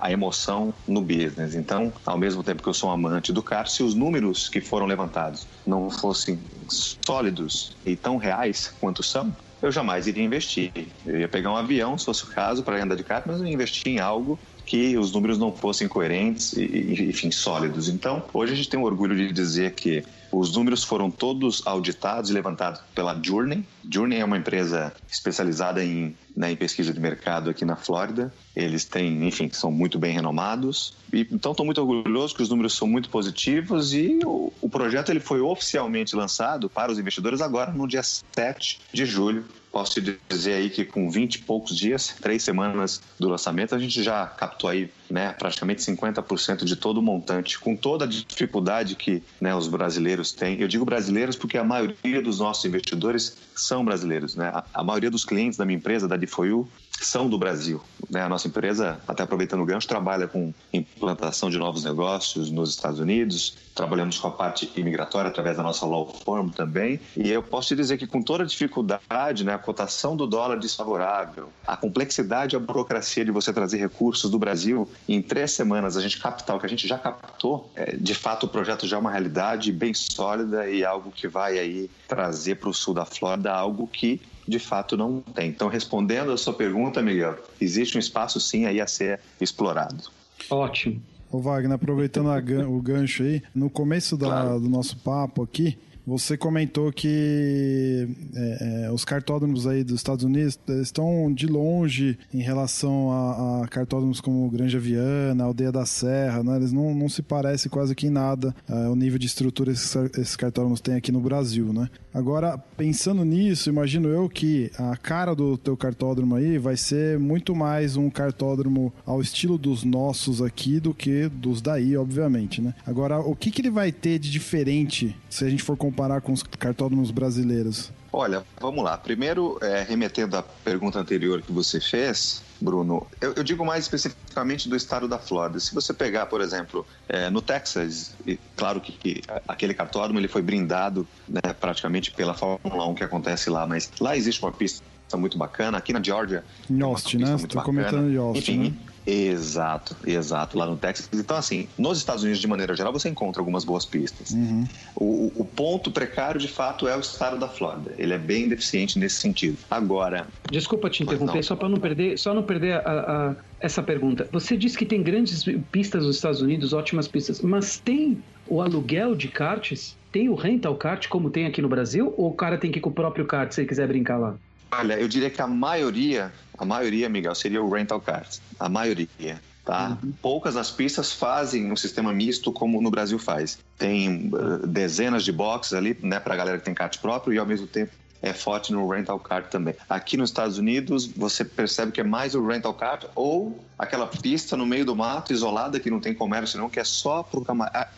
a 0.00 0.10
emoção 0.12 0.72
no 0.86 1.00
business. 1.00 1.54
Então, 1.54 1.92
ao 2.06 2.16
mesmo 2.16 2.42
tempo 2.42 2.62
que 2.62 2.68
eu 2.68 2.74
sou 2.74 2.88
um 2.88 2.92
amante 2.92 3.32
do 3.32 3.42
kart, 3.42 3.68
se 3.68 3.82
os 3.82 3.94
números 3.94 4.48
que 4.48 4.60
foram 4.60 4.86
levantados 4.86 5.46
não 5.66 5.90
fossem 5.90 6.38
sólidos 6.68 7.76
e 7.84 7.96
tão 7.96 8.16
reais 8.16 8.72
quanto 8.80 9.02
são, 9.02 9.34
eu 9.66 9.72
jamais 9.72 10.06
iria 10.06 10.22
investir. 10.22 10.70
Eu 11.06 11.20
ia 11.20 11.28
pegar 11.28 11.50
um 11.50 11.56
avião, 11.56 11.96
se 11.96 12.04
fosse 12.04 12.24
o 12.24 12.28
caso, 12.28 12.62
para 12.62 12.82
andar 12.82 12.96
de 12.96 13.02
kart, 13.02 13.24
mas 13.26 13.40
eu 13.40 13.46
ia 13.46 13.52
investir 13.52 13.92
em 13.92 13.98
algo 13.98 14.38
que 14.66 14.96
os 14.96 15.12
números 15.12 15.38
não 15.38 15.52
fossem 15.52 15.88
coerentes 15.88 16.52
e, 16.54 17.08
enfim, 17.08 17.30
sólidos. 17.30 17.88
Então, 17.88 18.22
hoje 18.32 18.52
a 18.52 18.56
gente 18.56 18.68
tem 18.68 18.80
o 18.80 18.84
orgulho 18.84 19.16
de 19.16 19.32
dizer 19.32 19.74
que 19.74 20.04
os 20.32 20.54
números 20.54 20.84
foram 20.84 21.10
todos 21.10 21.62
auditados 21.66 22.30
e 22.30 22.32
levantados 22.32 22.80
pela 22.94 23.18
Journey. 23.22 23.64
Journey 23.90 24.18
é 24.18 24.24
uma 24.24 24.36
empresa 24.36 24.92
especializada 25.10 25.84
em, 25.84 26.16
né, 26.36 26.52
em 26.52 26.56
pesquisa 26.56 26.92
de 26.92 27.00
mercado 27.00 27.50
aqui 27.50 27.64
na 27.64 27.76
Flórida. 27.76 28.32
Eles 28.54 28.84
têm, 28.84 29.26
enfim, 29.26 29.50
são 29.52 29.70
muito 29.70 29.98
bem 29.98 30.12
renomados. 30.12 30.96
E, 31.12 31.20
então, 31.30 31.52
estou 31.52 31.64
muito 31.64 31.80
orgulhoso 31.80 32.34
que 32.34 32.42
os 32.42 32.48
números 32.48 32.76
são 32.76 32.88
muito 32.88 33.08
positivos 33.08 33.94
e 33.94 34.18
o, 34.24 34.52
o 34.60 34.68
projeto 34.68 35.10
ele 35.10 35.20
foi 35.20 35.40
oficialmente 35.40 36.16
lançado 36.16 36.68
para 36.68 36.90
os 36.90 36.98
investidores 36.98 37.40
agora 37.40 37.72
no 37.72 37.86
dia 37.86 38.02
7 38.02 38.80
de 38.92 39.06
julho 39.06 39.44
posso 39.74 40.00
te 40.00 40.16
dizer 40.28 40.52
aí 40.52 40.70
que 40.70 40.84
com 40.84 41.10
20 41.10 41.34
e 41.34 41.38
poucos 41.40 41.76
dias, 41.76 42.14
três 42.22 42.44
semanas 42.44 43.02
do 43.18 43.28
lançamento, 43.28 43.74
a 43.74 43.78
gente 43.78 44.04
já 44.04 44.24
captou 44.24 44.70
aí 44.70 44.88
né, 45.10 45.32
praticamente 45.36 45.82
50% 45.82 46.62
de 46.62 46.76
todo 46.76 46.98
o 46.98 47.02
montante, 47.02 47.58
com 47.58 47.74
toda 47.74 48.04
a 48.04 48.08
dificuldade 48.08 48.94
que 48.94 49.20
né, 49.40 49.52
os 49.52 49.66
brasileiros 49.66 50.30
têm. 50.30 50.60
Eu 50.60 50.68
digo 50.68 50.84
brasileiros 50.84 51.34
porque 51.34 51.58
a 51.58 51.64
maioria 51.64 52.22
dos 52.22 52.38
nossos 52.38 52.64
investidores 52.64 53.36
são 53.52 53.73
brasileiros. 53.82 54.36
Né? 54.36 54.48
A, 54.48 54.62
a 54.74 54.84
maioria 54.84 55.10
dos 55.10 55.24
clientes 55.24 55.56
da 55.56 55.64
minha 55.64 55.78
empresa, 55.78 56.06
da 56.06 56.18
Difoyu, 56.18 56.68
são 57.00 57.28
do 57.28 57.38
Brasil. 57.38 57.80
Né? 58.08 58.20
A 58.20 58.28
nossa 58.28 58.48
empresa, 58.48 59.00
até 59.06 59.22
aproveitando 59.22 59.60
o 59.62 59.64
gancho, 59.64 59.86
trabalha 59.88 60.28
com 60.28 60.52
implantação 60.72 61.50
de 61.50 61.58
novos 61.58 61.84
negócios 61.84 62.50
nos 62.50 62.70
Estados 62.70 63.00
Unidos, 63.00 63.56
trabalhamos 63.74 64.18
com 64.18 64.28
a 64.28 64.30
parte 64.30 64.70
imigratória 64.76 65.28
através 65.28 65.56
da 65.56 65.62
nossa 65.62 65.84
law 65.84 66.06
firm 66.24 66.48
também, 66.48 67.00
e 67.16 67.30
eu 67.30 67.42
posso 67.42 67.68
te 67.68 67.76
dizer 67.76 67.98
que 67.98 68.06
com 68.06 68.22
toda 68.22 68.44
a 68.44 68.46
dificuldade, 68.46 69.44
né, 69.44 69.54
a 69.54 69.58
cotação 69.58 70.16
do 70.16 70.26
dólar 70.26 70.58
desfavorável, 70.58 71.48
a 71.66 71.76
complexidade 71.76 72.54
e 72.54 72.56
a 72.56 72.60
burocracia 72.60 73.24
de 73.24 73.30
você 73.30 73.52
trazer 73.52 73.78
recursos 73.78 74.30
do 74.30 74.38
Brasil, 74.38 74.88
em 75.08 75.20
três 75.20 75.52
semanas 75.52 75.96
a 75.96 76.00
gente 76.00 76.20
captar 76.20 76.56
o 76.56 76.60
que 76.60 76.66
a 76.66 76.68
gente 76.68 76.86
já 76.86 76.98
captou, 76.98 77.70
é, 77.74 77.96
de 77.96 78.14
fato 78.14 78.44
o 78.44 78.48
projeto 78.48 78.86
já 78.86 78.96
é 78.96 79.00
uma 79.00 79.10
realidade 79.10 79.72
bem 79.72 79.92
sólida 79.94 80.68
e 80.68 80.84
algo 80.84 81.10
que 81.10 81.26
vai 81.26 81.58
aí 81.58 81.90
trazer 82.06 82.56
para 82.56 82.68
o 82.68 82.74
sul 82.74 82.94
da 82.94 83.04
Flórida 83.04 83.52
algo 83.52 83.86
que 83.86 84.20
de 84.46 84.58
fato 84.58 84.96
não 84.96 85.20
tem. 85.20 85.48
Então, 85.48 85.68
respondendo 85.68 86.32
a 86.32 86.36
sua 86.36 86.52
pergunta, 86.52 87.02
Miguel, 87.02 87.36
existe 87.60 87.96
um 87.96 88.00
espaço 88.00 88.40
sim 88.40 88.66
aí 88.66 88.80
a 88.80 88.86
ser 88.86 89.20
explorado. 89.40 90.04
Ótimo. 90.50 91.02
Ô 91.30 91.40
Wagner, 91.40 91.74
aproveitando 91.74 92.28
o 92.68 92.80
gancho 92.80 93.24
aí, 93.24 93.42
no 93.54 93.68
começo 93.68 94.16
da, 94.16 94.26
claro. 94.26 94.60
do 94.60 94.68
nosso 94.68 94.96
papo 94.98 95.42
aqui, 95.42 95.76
você 96.06 96.36
comentou 96.36 96.92
que 96.92 98.08
é, 98.34 98.86
é, 98.86 98.92
os 98.92 99.04
cartódromos 99.04 99.66
aí 99.66 99.82
dos 99.82 99.96
Estados 99.96 100.24
Unidos 100.24 100.58
estão 100.80 101.32
de 101.32 101.46
longe 101.46 102.18
em 102.32 102.42
relação 102.42 103.10
a, 103.10 103.62
a 103.62 103.68
cartódromos 103.68 104.20
como 104.20 104.48
Granja 104.50 104.78
Viana, 104.78 105.44
Aldeia 105.44 105.72
da 105.72 105.86
Serra, 105.86 106.42
né? 106.42 106.56
Eles 106.56 106.72
não, 106.72 106.94
não 106.94 107.08
se 107.08 107.22
parecem 107.22 107.70
quase 107.70 107.94
que 107.94 108.06
em 108.06 108.10
nada 108.10 108.54
é, 108.68 108.88
o 108.88 108.94
nível 108.94 109.18
de 109.18 109.26
estrutura 109.26 109.72
que 109.72 109.78
esses, 109.78 109.94
esses 110.18 110.36
cartódromos 110.36 110.80
têm 110.80 110.94
aqui 110.94 111.10
no 111.10 111.20
Brasil, 111.20 111.72
né? 111.72 111.88
Agora, 112.12 112.56
pensando 112.76 113.24
nisso, 113.24 113.68
imagino 113.68 114.08
eu 114.08 114.28
que 114.28 114.70
a 114.78 114.96
cara 114.96 115.34
do 115.34 115.56
teu 115.56 115.76
cartódromo 115.76 116.36
aí 116.36 116.58
vai 116.58 116.76
ser 116.76 117.18
muito 117.18 117.56
mais 117.56 117.96
um 117.96 118.08
cartódromo 118.08 118.92
ao 119.04 119.20
estilo 119.20 119.58
dos 119.58 119.82
nossos 119.84 120.40
aqui 120.40 120.78
do 120.78 120.94
que 120.94 121.28
dos 121.28 121.60
daí, 121.60 121.96
obviamente, 121.96 122.60
né? 122.60 122.74
Agora, 122.86 123.18
o 123.18 123.34
que, 123.34 123.50
que 123.50 123.62
ele 123.62 123.70
vai 123.70 123.90
ter 123.90 124.18
de 124.18 124.30
diferente 124.30 125.16
se 125.28 125.44
a 125.44 125.50
gente 125.50 125.62
for 125.62 125.76
comparar 125.76 125.93
com 126.22 126.32
os 126.32 126.42
cartódromos 126.42 127.10
brasileiros? 127.10 127.92
Olha, 128.12 128.44
vamos 128.60 128.84
lá. 128.84 128.96
Primeiro, 128.96 129.58
é, 129.60 129.82
remetendo 129.82 130.36
à 130.36 130.42
pergunta 130.42 131.00
anterior 131.00 131.42
que 131.42 131.50
você 131.50 131.80
fez, 131.80 132.42
Bruno, 132.60 133.06
eu, 133.20 133.32
eu, 133.34 133.42
digo 133.42 133.64
mais 133.64 133.84
especificamente 133.84 134.68
do 134.68 134.76
estado 134.76 135.08
da 135.08 135.18
Flórida. 135.18 135.58
Se 135.58 135.74
você 135.74 135.92
pegar, 135.92 136.26
por 136.26 136.40
exemplo, 136.40 136.86
é, 137.08 137.28
no 137.28 137.42
Texas, 137.42 138.14
e, 138.24 138.38
claro 138.56 138.80
que, 138.80 138.92
que, 138.92 139.22
aquele 139.48 139.74
cartódromo 139.74 140.20
ele 140.20 140.28
foi 140.28 140.42
brindado 140.42 141.06
né, 141.28 141.40
praticamente 141.60 142.12
pela 142.12 142.34
Fórmula 142.34 142.86
1 142.86 142.94
que 142.94 143.04
acontece 143.04 143.50
lá, 143.50 143.66
mas 143.66 143.90
lá 144.00 144.16
existe 144.16 144.40
uma 144.42 144.52
pista 144.52 144.84
muito 145.16 145.36
bacana. 145.36 145.78
Aqui 145.78 145.92
na 145.92 146.02
Georgia. 146.02 146.44
Em 146.70 146.80
Austin, 146.82 147.18
né? 147.18 147.36
Tá 147.52 147.62
comentando 147.62 148.10
em 148.10 148.16
Austin. 148.16 148.38
Enfim, 148.38 148.70
né? 148.70 148.93
Exato, 149.06 149.94
exato, 150.06 150.56
lá 150.56 150.66
no 150.66 150.76
Texas. 150.76 151.08
Então, 151.12 151.36
assim, 151.36 151.68
nos 151.76 151.98
Estados 151.98 152.22
Unidos, 152.22 152.40
de 152.40 152.46
maneira 152.46 152.74
geral, 152.74 152.92
você 152.92 153.08
encontra 153.08 153.40
algumas 153.40 153.64
boas 153.64 153.84
pistas. 153.84 154.30
Uhum. 154.30 154.66
O, 154.96 155.32
o, 155.36 155.44
ponto 155.44 155.90
precário, 155.90 156.40
de 156.40 156.48
fato, 156.48 156.88
é 156.88 156.96
o 156.96 157.00
estado 157.00 157.38
da 157.38 157.46
Flórida. 157.46 157.92
Ele 157.98 158.14
é 158.14 158.18
bem 158.18 158.48
deficiente 158.48 158.98
nesse 158.98 159.16
sentido. 159.16 159.58
Agora. 159.70 160.26
Desculpa 160.50 160.88
te 160.88 161.02
interromper, 161.02 161.42
só 161.42 161.54
para 161.54 161.68
não 161.68 161.78
perder, 161.78 162.18
só 162.18 162.32
não 162.32 162.42
perder 162.42 162.76
a, 162.76 162.80
a, 162.80 163.34
essa 163.60 163.82
pergunta. 163.82 164.26
Você 164.32 164.56
disse 164.56 164.78
que 164.78 164.86
tem 164.86 165.02
grandes 165.02 165.44
pistas 165.70 166.04
nos 166.04 166.16
Estados 166.16 166.40
Unidos, 166.40 166.72
ótimas 166.72 167.06
pistas, 167.06 167.42
mas 167.42 167.78
tem 167.78 168.22
o 168.46 168.62
aluguel 168.62 169.14
de 169.14 169.28
karts? 169.28 169.96
Tem 170.10 170.28
o 170.28 170.34
rental 170.34 170.76
kart 170.76 171.08
como 171.08 171.28
tem 171.28 171.44
aqui 171.44 171.60
no 171.60 171.68
Brasil? 171.68 172.14
Ou 172.16 172.30
o 172.30 172.34
cara 172.34 172.56
tem 172.56 172.70
que 172.70 172.78
ir 172.78 172.80
com 172.80 172.90
o 172.90 172.92
próprio 172.92 173.26
kart 173.26 173.52
se 173.52 173.60
ele 173.60 173.68
quiser 173.68 173.86
brincar 173.86 174.16
lá? 174.16 174.36
Olha, 174.78 174.94
eu 174.94 175.06
diria 175.06 175.30
que 175.30 175.40
a 175.40 175.46
maioria, 175.46 176.32
a 176.56 176.64
maioria, 176.64 177.08
Miguel, 177.08 177.34
seria 177.34 177.62
o 177.62 177.70
rental 177.70 178.00
cars. 178.00 178.40
A 178.58 178.68
maioria. 178.68 179.40
Tá? 179.64 179.98
Uhum. 180.02 180.12
Poucas 180.20 180.54
das 180.54 180.70
pistas 180.70 181.12
fazem 181.12 181.72
um 181.72 181.76
sistema 181.76 182.12
misto 182.12 182.52
como 182.52 182.82
no 182.82 182.90
Brasil 182.90 183.18
faz. 183.18 183.58
Tem 183.78 184.28
uh, 184.28 184.66
dezenas 184.66 185.24
de 185.24 185.32
boxes 185.32 185.72
ali, 185.72 185.96
né, 186.02 186.20
para 186.20 186.34
a 186.34 186.36
galera 186.36 186.58
que 186.58 186.64
tem 186.64 186.74
kart 186.74 186.98
próprio 186.98 187.32
e 187.32 187.38
ao 187.38 187.46
mesmo 187.46 187.66
tempo 187.66 187.92
é 188.24 188.32
forte 188.32 188.72
no 188.72 188.88
rental 188.88 189.18
car 189.20 189.44
também. 189.50 189.74
Aqui 189.88 190.16
nos 190.16 190.30
Estados 190.30 190.56
Unidos, 190.56 191.06
você 191.06 191.44
percebe 191.44 191.92
que 191.92 192.00
é 192.00 192.04
mais 192.04 192.34
o 192.34 192.44
rental 192.44 192.72
car 192.72 193.00
ou 193.14 193.62
aquela 193.78 194.06
pista 194.06 194.56
no 194.56 194.64
meio 194.64 194.86
do 194.86 194.96
mato, 194.96 195.30
isolada, 195.30 195.78
que 195.78 195.90
não 195.90 196.00
tem 196.00 196.14
comércio 196.14 196.58
não, 196.58 196.70
que 196.70 196.80
é 196.80 196.84
só 196.84 197.22
para 197.22 197.38
o 197.38 197.44
camarada. 197.44 197.90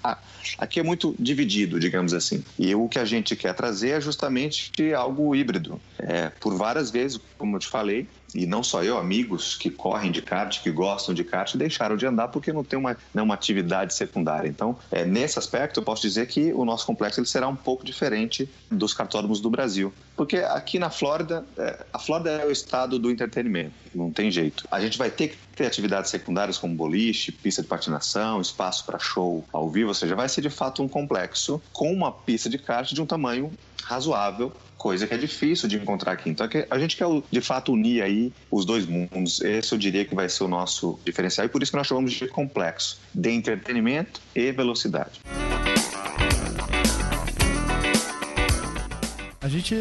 Aqui 0.59 0.81
é 0.81 0.83
muito 0.83 1.15
dividido, 1.17 1.79
digamos 1.79 2.13
assim. 2.13 2.45
E 2.59 2.75
o 2.75 2.89
que 2.89 2.99
a 2.99 3.05
gente 3.05 3.37
quer 3.37 3.55
trazer 3.55 3.91
é 3.91 4.01
justamente 4.01 4.93
algo 4.93 5.35
híbrido. 5.35 5.81
É, 5.99 6.31
por 6.41 6.57
várias 6.57 6.91
vezes, 6.91 7.21
como 7.39 7.55
eu 7.55 7.61
te 7.61 7.69
falei, 7.69 8.09
e 8.37 8.47
não 8.47 8.63
só 8.63 8.83
eu, 8.85 8.99
amigos 8.99 9.57
que 9.57 9.71
correm 9.71 10.13
de 10.13 10.21
kart, 10.23 10.61
que 10.63 10.71
gostam 10.71 11.15
de 11.15 11.25
kart, 11.25 11.55
deixaram 11.57 11.97
de 11.97 12.07
andar 12.07 12.29
porque 12.29 12.53
não 12.53 12.63
tem 12.63 12.79
uma, 12.79 12.97
né, 13.13 13.23
uma 13.23 13.35
atividade 13.35 13.95
secundária. 13.95 14.49
Então, 14.49 14.77
é, 14.91 15.05
nesse 15.05 15.39
aspecto, 15.39 15.81
eu 15.81 15.85
posso 15.85 16.03
dizer 16.03 16.27
que 16.27 16.53
o 16.53 16.65
nosso 16.65 16.87
complexo 16.87 17.21
ele 17.21 17.27
será 17.27 17.49
um 17.49 17.57
pouco 17.57 17.85
diferente 17.85 18.49
dos 18.71 18.93
cartódromos 18.93 19.41
do 19.41 19.49
Brasil. 19.49 19.93
Porque 20.17 20.39
aqui 20.39 20.79
na 20.79 20.91
Flórida, 20.91 21.45
é, 21.57 21.85
a 21.93 21.99
Flórida 21.99 22.31
é 22.31 22.47
o 22.47 22.51
estado 22.51 22.99
do 22.99 23.11
entretenimento, 23.11 23.75
não 23.95 24.11
tem 24.11 24.31
jeito. 24.31 24.67
A 24.71 24.81
gente 24.81 24.99
vai 24.99 25.11
ter 25.11 25.29
que 25.29 25.37
ter 25.55 25.67
atividades 25.67 26.11
secundárias 26.11 26.59
como 26.59 26.75
boliche, 26.75 27.33
pista 27.33 27.63
de 27.63 27.69
patinação, 27.69 28.41
espaço 28.41 28.85
para 28.85 28.99
show 28.99 29.45
ao 29.53 29.71
vivo, 29.71 29.89
ou 29.89 29.95
seja, 29.95 30.15
vai 30.15 30.29
ser 30.29 30.43
de 30.43 30.51
fato 30.51 30.83
um 30.83 30.89
complexo 30.89 31.61
com 31.73 31.93
uma 31.93 32.13
pista 32.13 32.51
de 32.51 32.59
kart 32.59 32.93
de 32.93 33.01
um 33.01 33.07
tamanho 33.07 33.51
razoável 33.83 34.53
coisa 34.77 35.07
que 35.07 35.15
é 35.15 35.19
difícil 35.19 35.69
de 35.69 35.77
encontrar 35.77 36.13
aqui. 36.13 36.31
Então 36.31 36.47
é 36.53 36.67
a 36.71 36.79
gente 36.79 36.97
quer 36.97 37.07
de 37.31 37.41
fato 37.41 37.73
unir 37.73 38.03
aí 38.03 38.33
os 38.51 38.65
dois 38.65 38.87
mundos. 38.87 39.41
Esse 39.41 39.73
eu 39.73 39.79
diria 39.79 40.05
que 40.05 40.15
vai 40.15 40.29
ser 40.29 40.45
o 40.45 40.49
nosso 40.49 40.99
diferencial 41.05 41.47
e 41.47 41.49
por 41.49 41.63
isso 41.63 41.73
que 41.73 41.79
nós 41.79 41.87
chamamos 41.87 42.13
de 42.13 42.27
complexo 42.29 43.01
de 43.15 43.31
entretenimento 43.31 44.21
e 44.35 44.53
velocidade. 44.53 45.21
A 49.47 49.49
gente 49.49 49.77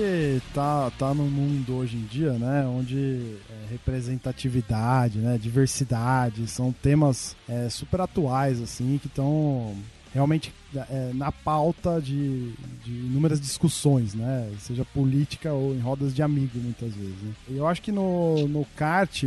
tá, 0.53 0.91
tá 0.91 1.11
num 1.11 1.27
mundo 1.27 1.77
hoje 1.77 1.97
em 1.97 2.03
dia, 2.03 2.33
né, 2.33 2.67
onde 2.67 3.35
é, 3.49 3.71
representatividade, 3.71 5.17
né, 5.17 5.39
diversidade 5.41 6.47
são 6.47 6.71
temas 6.71 7.35
é, 7.49 7.67
super 7.67 8.01
atuais, 8.01 8.61
assim, 8.61 8.99
que 8.99 9.07
estão 9.07 9.75
realmente 10.15 10.53
é, 10.89 11.11
na 11.13 11.29
pauta 11.29 12.01
de, 12.01 12.53
de 12.83 12.91
inúmeras 12.91 13.39
discussões, 13.39 14.15
né? 14.15 14.49
Seja 14.59 14.85
política 14.85 15.51
ou 15.51 15.75
em 15.75 15.79
rodas 15.79 16.15
de 16.15 16.23
amigos, 16.23 16.61
muitas 16.61 16.93
vezes. 16.93 17.15
Né? 17.21 17.33
Eu 17.49 17.67
acho 17.67 17.81
que 17.81 17.91
no, 17.91 18.47
no 18.47 18.65
kart 18.77 19.23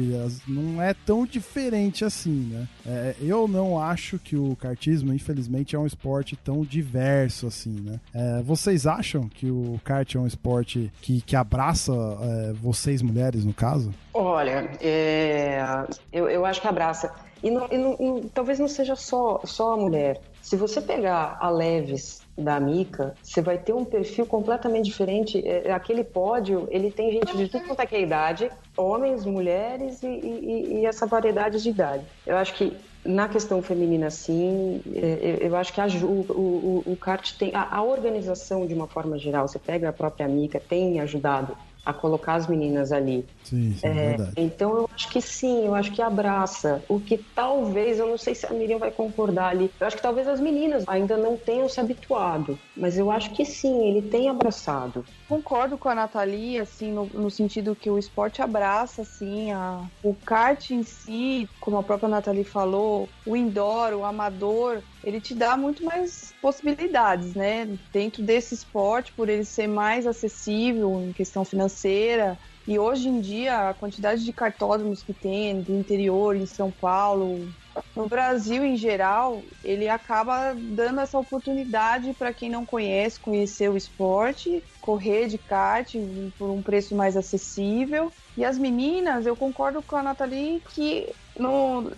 não 0.46 0.82
é 0.82 0.94
tão 0.94 1.26
diferente 1.26 2.06
assim, 2.06 2.48
né? 2.50 2.66
É, 2.86 3.14
eu 3.20 3.46
não 3.46 3.80
acho 3.80 4.18
que 4.18 4.34
o 4.34 4.56
kartismo, 4.56 5.12
infelizmente, 5.12 5.76
é 5.76 5.78
um 5.78 5.86
esporte 5.86 6.34
tão 6.36 6.64
diverso 6.64 7.46
assim, 7.46 7.78
né? 7.80 8.00
É, 8.14 8.42
vocês 8.42 8.86
acham 8.86 9.28
que 9.28 9.50
o 9.50 9.78
kart 9.84 10.14
é 10.14 10.18
um 10.18 10.26
esporte 10.26 10.90
que, 11.02 11.20
que 11.20 11.36
abraça 11.36 11.92
é, 11.92 12.52
vocês 12.54 13.02
mulheres, 13.02 13.44
no 13.44 13.52
caso? 13.52 13.92
Olha, 14.14 14.70
é, 14.80 15.86
eu, 16.12 16.28
eu 16.28 16.46
acho 16.46 16.60
que 16.62 16.66
abraça. 16.66 17.27
E, 17.42 17.50
não, 17.50 17.68
e, 17.70 17.78
não, 17.78 18.18
e, 18.18 18.28
talvez 18.28 18.58
não 18.58 18.68
seja 18.68 18.96
só, 18.96 19.40
só 19.44 19.74
a 19.74 19.76
mulher. 19.76 20.20
Se 20.42 20.56
você 20.56 20.80
pegar 20.80 21.36
a 21.40 21.50
Leves 21.50 22.22
da 22.36 22.58
Mica, 22.58 23.14
você 23.22 23.42
vai 23.42 23.58
ter 23.58 23.72
um 23.72 23.84
perfil 23.84 24.24
completamente 24.24 24.86
diferente. 24.86 25.46
É, 25.46 25.72
aquele 25.72 26.02
pódio, 26.04 26.66
ele 26.70 26.90
tem 26.90 27.12
gente 27.12 27.36
de 27.36 27.48
tudo 27.48 27.66
quanto 27.66 27.80
é 27.80 27.88
é 27.90 28.00
idade, 28.00 28.50
homens, 28.76 29.24
mulheres 29.24 30.02
e, 30.02 30.06
e, 30.06 30.78
e, 30.80 30.86
essa 30.86 31.06
variedade 31.06 31.62
de 31.62 31.68
idade. 31.68 32.04
Eu 32.26 32.36
acho 32.36 32.54
que 32.54 32.76
na 33.04 33.28
questão 33.28 33.62
feminina, 33.62 34.10
sim, 34.10 34.82
é, 34.94 35.38
eu 35.40 35.56
acho 35.56 35.72
que 35.72 35.80
a, 35.80 35.86
o, 35.86 36.20
o, 36.30 36.82
o 36.86 36.96
kart 36.96 37.32
tem 37.38 37.54
a, 37.54 37.76
a, 37.76 37.82
organização 37.82 38.66
de 38.66 38.74
uma 38.74 38.86
forma 38.86 39.18
geral. 39.18 39.48
Você 39.48 39.58
pega 39.58 39.88
a 39.88 39.92
própria 39.92 40.28
Mica, 40.28 40.60
tem 40.60 41.00
ajudado 41.00 41.56
a 41.84 41.92
colocar 41.92 42.34
as 42.34 42.46
meninas 42.46 42.92
ali. 42.92 43.24
Sim, 43.44 43.74
sim, 43.74 43.86
é, 43.86 43.92
verdade. 43.92 44.32
Então 44.36 44.70
eu 44.70 44.90
acho 44.94 45.08
que 45.10 45.20
sim, 45.20 45.66
eu 45.66 45.74
acho 45.74 45.92
que 45.92 46.02
abraça. 46.02 46.84
O 46.88 47.00
que 47.00 47.18
talvez, 47.34 47.98
eu 47.98 48.06
não 48.06 48.18
sei 48.18 48.34
se 48.34 48.46
a 48.46 48.50
Miriam 48.50 48.78
vai 48.78 48.90
concordar 48.90 49.50
ali, 49.50 49.70
eu 49.80 49.86
acho 49.86 49.96
que 49.96 50.02
talvez 50.02 50.28
as 50.28 50.40
meninas 50.40 50.84
ainda 50.86 51.16
não 51.16 51.36
tenham 51.36 51.68
se 51.68 51.80
habituado, 51.80 52.58
mas 52.76 52.98
eu 52.98 53.10
acho 53.10 53.30
que 53.30 53.44
sim, 53.44 53.88
ele 53.88 54.02
tem 54.02 54.28
abraçado. 54.28 55.04
Concordo 55.28 55.78
com 55.78 55.88
a 55.88 55.94
Nathalie, 55.94 56.58
assim, 56.58 56.92
no, 56.92 57.06
no 57.06 57.30
sentido 57.30 57.76
que 57.76 57.90
o 57.90 57.98
esporte 57.98 58.42
abraça, 58.42 59.02
assim, 59.02 59.50
a, 59.52 59.82
o 60.02 60.14
kart 60.14 60.70
em 60.70 60.82
si, 60.82 61.48
como 61.60 61.78
a 61.78 61.82
própria 61.82 62.08
Nathalie 62.08 62.44
falou, 62.44 63.08
o 63.26 63.36
indoor, 63.36 63.92
o 63.94 64.04
amador, 64.04 64.82
ele 65.08 65.22
te 65.22 65.34
dá 65.34 65.56
muito 65.56 65.82
mais 65.82 66.34
possibilidades, 66.40 67.34
né? 67.34 67.66
Dentro 67.90 68.22
desse 68.22 68.54
esporte, 68.54 69.12
por 69.14 69.28
ele 69.28 69.44
ser 69.44 69.66
mais 69.66 70.06
acessível 70.06 71.02
em 71.02 71.12
questão 71.12 71.46
financeira, 71.46 72.38
e 72.66 72.78
hoje 72.78 73.08
em 73.08 73.18
dia, 73.18 73.70
a 73.70 73.74
quantidade 73.74 74.22
de 74.22 74.30
cartódromos 74.30 75.02
que 75.02 75.14
tem 75.14 75.62
do 75.62 75.72
interior, 75.72 76.36
em 76.36 76.44
São 76.44 76.70
Paulo, 76.70 77.48
no 77.96 78.06
Brasil 78.06 78.62
em 78.62 78.76
geral, 78.76 79.42
ele 79.64 79.88
acaba 79.88 80.54
dando 80.54 81.00
essa 81.00 81.18
oportunidade 81.18 82.12
para 82.12 82.34
quem 82.34 82.50
não 82.50 82.66
conhece, 82.66 83.18
conhecer 83.18 83.70
o 83.70 83.76
esporte, 83.76 84.62
correr 84.82 85.28
de 85.28 85.38
kart 85.38 85.94
por 86.38 86.50
um 86.50 86.60
preço 86.60 86.94
mais 86.94 87.16
acessível. 87.16 88.12
E 88.36 88.44
as 88.44 88.58
meninas, 88.58 89.24
eu 89.24 89.34
concordo 89.34 89.82
com 89.82 89.96
a 89.96 90.02
Nathalie 90.02 90.62
que 90.74 91.08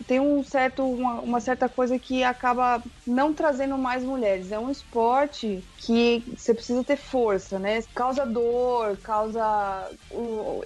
tem 0.06 0.20
um 0.20 0.44
certo, 0.44 0.84
uma, 0.84 1.14
uma, 1.20 1.40
certa 1.40 1.68
coisa 1.68 1.98
que 1.98 2.22
acaba 2.22 2.82
não 3.06 3.32
trazendo 3.32 3.78
mais 3.78 4.04
mulheres. 4.04 4.52
É 4.52 4.58
um 4.58 4.70
esporte 4.70 5.64
que 5.78 6.22
você 6.36 6.52
precisa 6.52 6.84
ter 6.84 6.96
força, 6.96 7.58
né? 7.58 7.82
Causa 7.94 8.26
dor, 8.26 8.96
causa. 8.98 9.90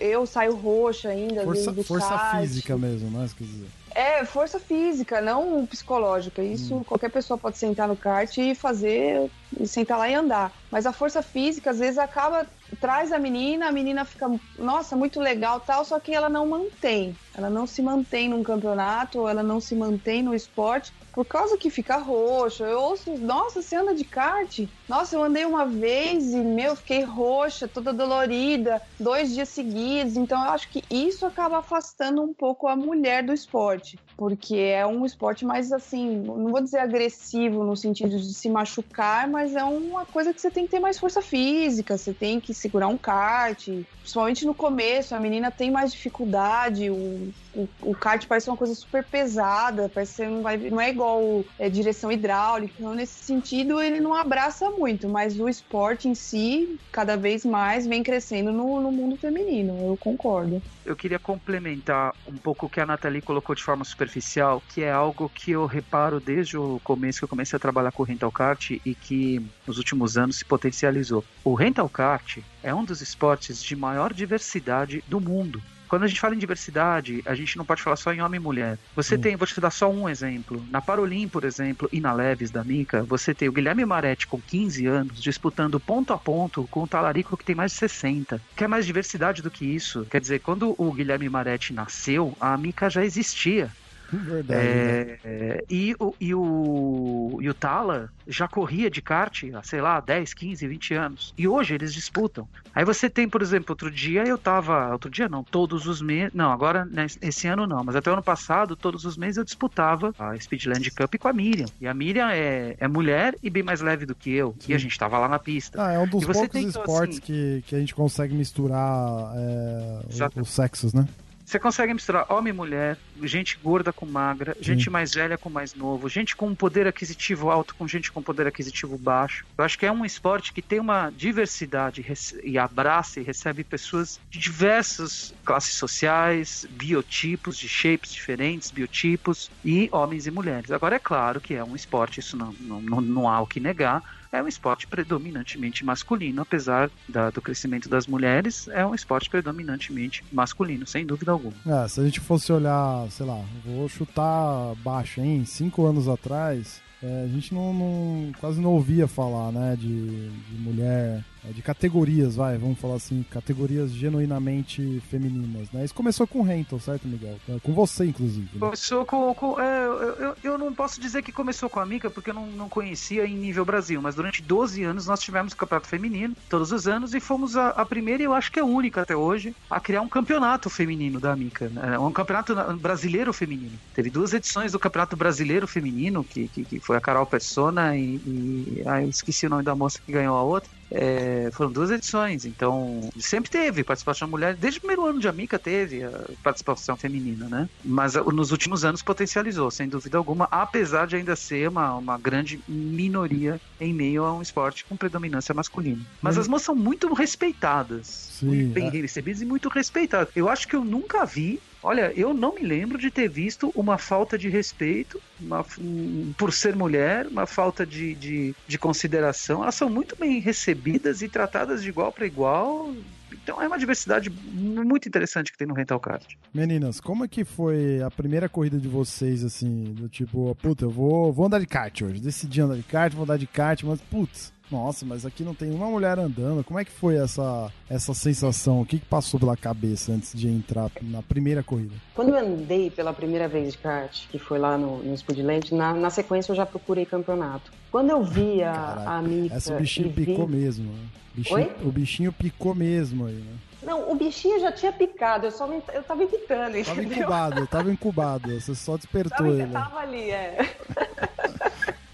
Eu 0.01 0.27
saio 0.27 0.57
roxa 0.57 1.11
ainda. 1.11 1.45
Força, 1.45 1.73
força 1.85 2.19
física 2.37 2.77
mesmo, 2.77 3.11
né? 3.11 3.29
Quer 3.37 3.45
dizer. 3.45 3.67
É, 3.95 4.25
força 4.25 4.59
física, 4.59 5.21
não 5.21 5.65
psicológica. 5.67 6.43
Isso 6.43 6.75
hum. 6.77 6.85
qualquer 6.85 7.11
pessoa 7.11 7.39
pode 7.39 7.59
sentar 7.59 7.87
no 7.87 7.97
kart 7.97 8.37
e 8.39 8.53
fazer, 8.55 9.31
e 9.61 9.67
sentar 9.67 9.99
lá 9.99 10.09
e 10.09 10.15
andar. 10.15 10.53
Mas 10.71 10.87
a 10.87 10.93
força 10.93 11.23
física, 11.23 11.71
às 11.71 11.79
vezes, 11.79 11.99
acaba 11.99 12.47
traz 12.81 13.13
a 13.13 13.19
menina, 13.19 13.69
a 13.69 13.73
menina 13.73 14.05
fica, 14.05 14.29
nossa, 14.59 14.97
muito 14.97 15.21
legal 15.21 15.61
tal, 15.61 15.85
só 15.85 16.01
que 16.01 16.15
ela 16.15 16.29
não 16.29 16.49
mantém. 16.49 17.15
Ela 17.37 17.51
não 17.51 17.67
se 17.67 17.83
mantém 17.83 18.29
num 18.29 18.43
campeonato, 18.43 19.27
ela 19.27 19.43
não 19.43 19.61
se 19.61 19.75
mantém 19.75 20.23
no 20.23 20.35
esporte 20.35 20.93
por 21.13 21.25
causa 21.25 21.57
que 21.57 21.71
fica 21.71 21.97
roxa. 21.97 22.65
Eu 22.65 22.81
ouço, 22.81 23.17
nossa, 23.19 23.61
você 23.61 23.77
anda 23.77 23.95
de 23.95 24.05
kart? 24.05 24.69
Nossa, 24.89 25.17
eu 25.17 25.23
andei 25.23 25.45
uma 25.45 25.67
vez 25.67 26.33
e, 26.33 26.43
meu, 26.45 26.77
fiquei 26.77 27.03
roxa, 27.03 27.67
toda 27.67 27.93
dolorida, 27.93 28.81
dois 29.01 29.33
dias 29.33 29.49
seguidos. 29.49 30.17
Então, 30.17 30.43
eu 30.45 30.51
acho 30.51 30.71
que 30.71 30.83
isso 30.91 31.27
acaba 31.27 31.59
afastando 31.59 32.23
um 32.23 32.33
pouco 32.33 32.69
a 32.69 32.77
mulher 32.77 33.25
do 33.25 33.33
esporte, 33.33 33.99
porque 34.17 34.57
é 34.57 34.87
um 34.87 35.05
esporte 35.05 35.45
mais 35.45 35.73
assim, 35.73 36.17
não 36.17 36.51
vou 36.51 36.61
dizer 36.61 36.79
agressivo 36.79 37.65
no 37.65 37.77
sentido 37.77 38.17
de 38.17 38.33
se 38.33 38.49
machucar, 38.49 39.29
mas 39.29 39.44
é 39.53 39.65
uma 39.65 40.07
coisa 40.07 40.33
que 40.33 40.41
você 40.41 40.51
tem 40.51 40.65
que 40.65 40.71
ter 40.71 40.81
mais 40.81 40.99
força 40.99 41.21
física, 41.21 41.99
você 41.99 42.15
tem 42.15 42.41
que 42.41 42.55
segurar 42.55 42.89
um 42.89 42.97
kart, 42.97 43.67
principalmente 44.01 44.47
no 44.47 44.55
começo, 44.55 45.15
a 45.15 45.21
menina 45.21 45.51
tem 45.51 45.71
mais 45.71 45.93
dificuldade, 45.93 46.91
o, 46.91 47.35
o, 47.83 47.95
kart 47.95 48.27
parece 48.27 48.49
uma 48.51 48.57
coisa 48.57 48.75
super 48.75 49.05
pesada, 49.05 49.91
parece 49.93 50.27
não, 50.27 50.43
não 50.43 50.81
é 50.81 50.91
igual 50.91 51.45
é, 51.59 51.69
direção 51.69 52.11
hidráulica, 52.11 52.75
então 52.79 52.95
nesse 52.95 53.25
sentido 53.25 53.81
ele 53.81 54.01
não 54.01 54.15
abraça 54.15 54.71
muito, 54.71 55.09
mas 55.09 55.39
o 55.39 55.49
esporte 55.49 56.09
em 56.09 56.15
si, 56.15 56.79
cada 56.91 57.17
vez 57.17 57.45
mais, 57.45 57.87
vem 57.87 58.03
crescendo 58.03 58.53
no, 58.53 58.81
no 58.81 58.91
mundo 58.91 59.17
feminino, 59.17 59.79
eu 59.81 59.97
concordo. 59.97 60.61
Eu 60.85 60.97
queria 60.97 61.19
complementar 61.19 62.15
um 62.27 62.37
pouco 62.37 62.67
o 62.67 62.69
que 62.69 62.81
a 62.81 62.87
Nathalie 62.87 63.23
colocou 63.23 63.55
de 63.55 63.63
forma 63.63 63.85
superficial, 63.85 64.63
que 64.69 64.83
é 64.83 64.93
algo 64.93 65.31
que 65.31 65.53
eu 65.53 65.65
reparo 65.65 66.21
desde 66.21 66.59
o 66.59 66.81
começo 66.85 67.21
que 67.21 67.25
eu 67.25 67.29
comecei 67.29 67.57
a 67.57 67.61
trabalhar 67.61 67.93
com 67.93 68.03
o 68.03 68.07
rental 68.07 68.31
kart 68.31 68.71
e 68.71 68.95
que 68.95 69.41
nos 69.67 69.79
últimos 69.79 70.19
anos 70.19 70.37
se 70.37 70.45
potencializou. 70.45 71.25
O 71.43 71.55
rental 71.55 71.89
kart 71.89 72.39
é 72.63 72.75
um 72.75 72.85
dos 72.85 73.01
esportes 73.01 73.63
de 73.63 73.75
maior 73.75 74.13
diversidade 74.13 75.03
do 75.09 75.21
mundo. 75.21 75.63
Quando 75.95 76.03
a 76.03 76.09
gente 76.09 76.21
fala 76.21 76.35
em 76.35 76.39
diversidade, 76.39 77.23
a 77.25 77.37
gente 77.37 77.57
não 77.57 77.65
pode 77.65 77.81
falar 77.81 77.95
só 77.95 78.13
em 78.13 78.21
homem 78.21 78.41
e 78.41 78.43
mulher. 78.43 78.77
Você 78.97 79.15
hum. 79.15 79.21
tem, 79.21 79.37
vou 79.37 79.47
te 79.47 79.61
dar 79.61 79.71
só 79.71 79.89
um 79.89 80.09
exemplo. 80.09 80.61
Na 80.69 80.83
Parolim, 80.83 81.29
por 81.29 81.45
exemplo, 81.45 81.89
e 81.93 82.01
na 82.01 82.13
Leves 82.13 82.51
da 82.51 82.65
Mica, 82.65 83.05
você 83.05 83.33
tem 83.33 83.49
o 83.49 83.53
Guilherme 83.53 83.85
Maretti 83.85 84.27
com 84.27 84.41
15 84.41 84.87
anos 84.87 85.23
disputando 85.23 85.79
ponto 85.79 86.13
a 86.13 86.19
ponto 86.19 86.67
com 86.69 86.83
o 86.83 86.89
Talarico 86.89 87.37
que 87.37 87.45
tem 87.45 87.55
mais 87.55 87.71
de 87.71 87.79
60. 87.79 88.43
Quer 88.57 88.67
mais 88.67 88.87
diversidade 88.87 89.41
do 89.41 89.53
que 89.53 89.65
isso? 89.65 90.05
Quer 90.11 90.21
dizer, 90.21 90.41
quando 90.41 90.75
o 90.77 90.93
Guilherme 90.93 91.29
Maretti 91.29 91.73
nasceu, 91.73 92.37
a 92.41 92.57
Mica 92.57 92.91
já 92.91 93.05
existia. 93.05 93.71
Verdade. 94.19 94.61
É, 94.61 95.05
né? 95.05 95.19
É, 95.25 95.65
e, 95.69 95.95
o, 95.99 96.15
e, 96.21 96.35
o, 96.35 97.39
e 97.41 97.49
o 97.49 97.55
Tala 97.55 98.11
já 98.27 98.49
corria 98.49 98.91
de 98.91 99.03
kart 99.03 99.45
há, 99.55 99.63
sei 99.63 99.81
lá, 99.81 100.01
10, 100.01 100.35
15, 100.35 100.67
20 100.67 100.95
anos. 100.95 101.35
E 101.37 101.47
hoje 101.47 101.75
eles 101.75 101.93
disputam. 101.93 102.49
Aí 102.75 102.85
você 102.85 103.09
tem, 103.09 103.29
por 103.29 103.43
exemplo, 103.43 103.67
outro 103.71 103.91
dia 103.91 104.25
eu 104.25 104.37
tava. 104.37 104.91
Outro 104.93 105.11
dia 105.11 105.29
não, 105.29 105.45
todos 105.45 105.87
os 105.87 106.03
meses. 106.03 106.33
Não, 106.35 106.51
agora, 106.51 106.85
né, 106.85 107.07
esse 107.23 107.47
ano 107.47 107.67
não, 107.67 107.85
mas 107.85 107.97
até 107.97 108.11
o 108.11 108.15
ano 108.15 108.23
passado, 108.23 108.75
todos 108.75 109.05
os 109.05 109.17
meses 109.17 109.37
eu 109.37 109.45
disputava 109.45 110.13
a 110.19 110.39
Speedland 110.39 110.91
Cup 110.91 111.15
com 111.17 111.29
a 111.29 111.33
Miriam. 111.33 111.67
E 111.81 111.87
a 111.87 111.95
Miriam 111.95 112.31
é, 112.31 112.77
é 112.79 112.89
mulher 112.89 113.37
e 113.43 113.51
bem 113.51 113.63
mais 113.63 113.81
leve 113.81 114.07
do 114.07 114.15
que 114.15 114.33
eu. 114.33 114.55
Sim. 114.59 114.73
E 114.73 114.75
a 114.75 114.79
gente 114.79 114.99
tava 114.99 115.19
lá 115.19 115.29
na 115.29 115.39
pista. 115.39 115.85
Ah, 115.85 115.93
é 115.93 115.99
um 115.99 116.07
dos 116.07 116.25
poucos 116.25 116.49
tem, 116.49 116.67
esportes 116.67 117.19
assim, 117.19 117.27
que, 117.27 117.65
que 117.67 117.77
a 117.77 117.79
gente 117.79 117.95
consegue 117.95 118.35
misturar 118.35 119.33
é, 119.37 120.41
os 120.41 120.49
sexos, 120.49 120.93
né? 120.93 121.07
Você 121.55 121.61
consegue 121.61 121.95
misturar 121.95 122.27
homem 122.33 122.53
e 122.53 122.57
mulher, 122.57 122.99
gente 123.23 123.57
gorda 123.63 123.93
com 123.93 124.05
magra, 124.05 124.57
Sim. 124.57 124.65
gente 124.65 124.91
mais 124.91 125.15
velha 125.15 125.39
com 125.39 125.49
mais 125.49 125.73
novo, 125.73 126.09
gente 126.09 126.35
com 126.35 126.53
poder 126.53 126.85
aquisitivo 126.89 127.49
alto 127.49 127.77
com 127.77 127.87
gente 127.87 128.11
com 128.11 128.21
poder 128.21 128.49
aquisitivo 128.49 128.99
baixo. 128.99 129.47
Eu 129.57 129.65
acho 129.65 129.79
que 129.79 129.87
é 129.87 129.93
um 129.93 130.05
esporte 130.05 130.53
que 130.53 130.61
tem 130.61 130.81
uma 130.81 131.11
diversidade 131.11 132.05
e 132.43 132.59
abraça 132.59 133.21
e 133.21 133.23
recebe 133.23 133.63
pessoas 133.63 134.19
de 134.29 134.41
diversas 134.41 135.33
classes 135.45 135.75
sociais, 135.75 136.67
biotipos, 136.71 137.57
de 137.57 137.69
shapes 137.69 138.13
diferentes, 138.13 138.73
biotipos, 138.73 139.49
e 139.65 139.89
homens 139.93 140.27
e 140.27 140.33
mulheres. 140.33 140.73
Agora, 140.73 140.97
é 140.97 140.99
claro 140.99 141.41
que 141.41 141.55
é 141.55 141.63
um 141.63 141.77
esporte, 141.77 142.19
isso 142.19 142.37
não, 142.37 142.53
não, 142.59 143.01
não 143.01 143.29
há 143.29 143.41
o 143.41 143.47
que 143.47 143.61
negar 143.61 144.03
é 144.35 144.43
um 144.43 144.49
esporte 144.49 144.87
predominantemente 144.87 145.85
masculino, 145.85 146.43
apesar 146.43 146.91
da, 147.09 147.31
do 147.31 147.41
crescimento 147.41 147.89
das 147.89 148.07
mulheres, 148.07 148.67
é 148.69 148.85
um 148.85 148.95
esporte 148.95 149.31
predominantemente 149.31 150.25
masculino, 150.33 150.85
sem 150.87 151.07
dúvida 151.07 151.31
alguma. 151.31 151.55
É, 151.65 151.89
se 151.89 152.01
a 152.01 152.05
gente 152.05 152.19
fosse 152.19 152.53
olhar, 152.53 153.09
sei 153.11 153.25
lá, 153.25 153.41
vou 153.65 153.89
chutar 153.89 154.75
baixo, 154.83 155.21
hein? 155.21 155.45
Cinco 155.45 155.87
anos 155.87 156.09
atrás, 156.09 156.83
é, 157.01 157.25
a 157.25 157.29
gente 157.29 157.55
não, 157.55 157.73
não, 157.73 158.33
quase 158.41 158.61
não 158.61 158.71
ouvia 158.71 159.07
falar, 159.07 159.53
né, 159.53 159.77
de, 159.79 160.29
de 160.31 160.59
mulher 160.59 161.23
de 161.53 161.63
categorias, 161.63 162.37
vai, 162.37 162.57
vamos 162.57 162.79
falar 162.79 162.97
assim, 162.97 163.25
categorias 163.31 163.91
genuinamente 163.91 165.03
femininas, 165.11 165.71
né? 165.73 165.85
Isso 165.85 165.95
começou 165.95 166.27
com 166.27 166.41
o 166.41 166.43
Rental, 166.43 166.79
certo, 166.79 167.07
Miguel? 167.07 167.37
É, 167.49 167.59
com 167.61 167.73
você, 167.73 168.07
inclusive. 168.07 168.49
Né? 168.53 168.61
Começou 168.61 169.05
com. 169.05 169.35
com 169.35 169.61
é, 169.61 169.87
eu, 169.87 170.37
eu 170.43 170.59
não 170.59 170.73
posso 170.73 171.01
dizer 171.01 171.23
que 171.23 171.33
começou 171.33 171.69
com 171.69 171.81
a 171.81 171.87
Mica, 171.87 172.11
porque 172.11 172.31
eu 172.31 172.35
não, 172.35 172.47
não 172.47 172.69
conhecia 172.69 173.27
em 173.27 173.35
nível 173.35 173.65
Brasil, 173.65 174.01
mas 174.01 174.15
durante 174.15 174.43
12 174.43 174.83
anos 174.83 175.07
nós 175.07 175.21
tivemos 175.21 175.55
campeonato 175.55 175.89
feminino, 175.89 176.35
todos 176.49 176.73
os 176.73 176.87
anos, 176.87 177.15
e 177.15 177.21
fomos 177.21 177.57
a, 177.57 177.69
a 177.71 177.85
primeira 177.85 178.23
e 178.23 178.27
eu 178.27 178.33
acho 178.33 178.51
que 178.51 178.59
é 178.59 178.63
a 178.63 178.67
única 178.67 179.03
até 179.03 179.17
hoje 179.17 179.55
a 179.71 179.81
criar 179.81 180.01
um 180.01 180.09
campeonato 180.09 180.71
feminino 180.71 181.21
da 181.21 181.35
Mica, 181.37 181.69
né? 181.69 181.99
um 181.99 182.13
campeonato 182.13 182.55
brasileiro 182.77 183.33
feminino. 183.33 183.79
Teve 183.95 184.11
duas 184.11 184.33
edições 184.33 184.73
do 184.73 184.79
campeonato 184.79 185.17
brasileiro 185.17 185.67
feminino, 185.67 186.25
que, 186.25 186.49
que, 186.49 186.65
que 186.65 186.81
foi 186.81 186.97
a 186.97 187.01
Carol 187.01 187.27
Persona 187.27 187.97
e, 187.97 188.17
e. 188.17 188.83
Eu 188.85 189.09
esqueci 189.09 189.47
o 189.47 189.51
nome 189.51 189.63
da 189.63 189.75
moça 189.75 190.01
que 190.05 190.13
ganhou 190.13 190.37
a 190.37 190.43
outra. 190.43 190.71
É, 190.95 191.51
foram 191.53 191.73
duas 191.73 191.91
edições, 191.91 192.45
então 192.45 193.11
sempre 193.19 193.51
teve 193.51 193.83
participação 193.83 194.29
da 194.29 194.31
mulher, 194.31 194.55
desde 194.55 194.79
o 194.79 194.81
primeiro 194.81 195.05
ano 195.05 195.19
de 195.19 195.27
Amica 195.27 195.59
teve 195.59 196.03
participação 196.43 196.97
feminina, 196.97 197.49
né? 197.49 197.69
Mas 197.85 198.15
nos 198.15 198.53
últimos 198.53 198.85
anos 198.85 199.03
potencializou, 199.03 199.71
sem 199.71 199.89
dúvida 199.89 200.17
alguma, 200.17 200.47
apesar 200.51 201.07
de 201.07 201.17
ainda 201.17 201.35
ser 201.35 201.69
uma, 201.69 201.97
uma 201.97 202.17
grande 202.17 202.61
minoria 202.69 203.61
em 203.81 203.93
meio 203.93 204.25
a 204.25 204.33
um 204.33 204.41
esporte 204.41 204.85
com 204.85 204.97
predominância 204.97 205.53
masculina. 205.53 206.01
Mas 206.23 206.37
hum. 206.37 206.41
as 206.41 206.49
moças 206.49 206.67
são 206.67 206.75
muito 206.77 207.13
respeitadas, 207.13 208.07
Sim, 208.39 208.47
muito 208.47 208.73
bem 208.73 208.87
é. 208.87 208.91
recebidas 208.91 209.43
e 209.43 209.45
muito 209.45 209.69
respeitadas. 209.69 210.29
Eu 210.37 210.49
acho 210.49 210.69
que 210.69 210.77
eu 210.77 210.85
nunca 210.85 211.25
vi 211.25 211.61
Olha, 211.85 212.11
eu 212.17 212.33
não 212.33 212.55
me 212.55 212.63
lembro 212.63 212.97
de 212.97 213.11
ter 213.11 213.29
visto 213.29 213.71
uma 213.77 213.99
falta 213.99 214.39
de 214.39 214.49
respeito 214.49 215.21
uma, 215.39 215.63
um, 215.79 216.33
por 216.39 216.51
ser 216.51 216.75
mulher, 216.75 217.27
uma 217.27 217.47
falta 217.47 217.85
de, 217.85 218.15
de, 218.15 218.55
de 218.67 218.79
consideração. 218.79 219.63
Elas 219.63 219.75
são 219.75 219.91
muito 219.91 220.17
bem 220.17 220.41
recebidas 220.41 221.21
e 221.21 221.29
tratadas 221.29 221.83
de 221.83 221.91
igual 221.91 222.11
para 222.11 222.25
igual. 222.25 222.91
Então 223.31 223.61
é 223.61 223.67
uma 223.67 223.79
diversidade 223.79 224.31
muito 224.31 225.07
interessante 225.07 225.53
que 225.53 225.59
tem 225.59 225.67
no 225.67 225.75
Rental 225.75 226.01
Kart. 226.01 226.25
Meninas, 226.55 227.01
como 227.01 227.27
é 227.27 227.29
que 227.29 227.45
foi 227.45 228.01
a 228.01 228.11
primeira 228.11 228.49
corrida 228.49 228.79
de 228.79 228.89
vocês, 228.89 229.45
assim, 229.45 229.93
do 229.93 230.09
tipo, 230.09 230.55
puta, 230.63 230.87
eu 230.87 230.91
vou, 230.91 231.31
vou 231.35 231.45
andar 231.45 231.59
de 231.59 231.67
kart 231.67 232.01
hoje, 232.01 232.19
decidi 232.19 232.63
andar 232.63 232.77
de 232.77 232.83
kart, 232.83 233.13
vou 233.13 233.25
andar 233.25 233.37
de 233.37 233.47
kart, 233.47 233.83
mas, 233.83 234.01
putz, 234.01 234.54
Nossa, 234.71 235.05
mas 235.05 235.25
aqui 235.27 235.45
não 235.45 235.55
tem 235.55 235.71
uma 235.71 235.87
mulher 235.87 236.19
andando. 236.19 236.65
Como 236.65 236.79
é 236.81 236.85
que 236.85 236.91
foi 236.91 237.17
essa, 237.17 237.71
essa 237.89 238.15
sensação? 238.15 238.81
O 238.81 238.87
que, 238.87 238.99
que 238.99 239.05
passou 239.07 239.39
pela 239.39 239.57
cabeça 239.57 240.11
antes 240.13 240.33
de 240.37 240.49
entrar 240.49 240.91
na 241.03 241.23
primeira 241.23 241.63
corrida? 241.63 241.95
Quando 242.15 242.31
eu 242.31 242.37
andei 242.37 242.91
pela 242.91 243.13
primeira 243.13 243.47
vez 243.47 243.73
de 243.73 243.79
kart, 243.79 244.27
que 244.29 244.39
foi 244.39 244.59
lá 244.59 244.77
no, 244.79 244.99
no 245.03 245.17
Speedland, 245.17 245.73
na, 245.75 245.93
na 245.93 246.11
sequência 246.11 246.51
eu 246.53 246.57
já 246.57 246.65
procurei 246.67 247.05
campeonato. 247.05 247.71
Quando 247.93 248.11
eu 248.11 248.25
vi 248.25 248.63
a, 248.63 248.73
Caraca, 248.73 249.11
a 249.11 249.23
Mika... 249.23 249.55
Essa 249.55 249.77
bichinho 249.77 250.11
vi- 250.11 250.27
picou 250.27 250.49
mesmo. 250.49 250.91
Né? 250.93 251.05
Bichinho- 251.35 251.59
Oi? 251.59 251.73
O 251.83 251.93
bichinho 251.93 252.33
picou 252.33 252.75
mesmo 252.75 253.27
aí, 253.27 253.35
né? 253.35 253.55
Não, 253.83 254.11
o 254.11 254.15
bichinho 254.15 254.59
já 254.61 254.73
tinha 254.73 254.91
picado, 254.91 255.47
eu 255.47 255.51
só 255.51 255.67
não, 255.67 255.83
eu 255.93 256.03
tava 256.03 256.23
evitando, 256.23 256.83
Tava 256.83 257.03
entendeu? 257.03 257.19
incubado, 257.19 257.67
tava 257.67 257.91
incubado. 257.93 258.59
Você 258.59 258.75
só 258.75 258.97
despertou 258.97 259.37
Tava, 259.37 259.51
ele. 259.51 259.71
tava 259.73 259.99
ali, 259.99 260.31
é. 260.31 260.57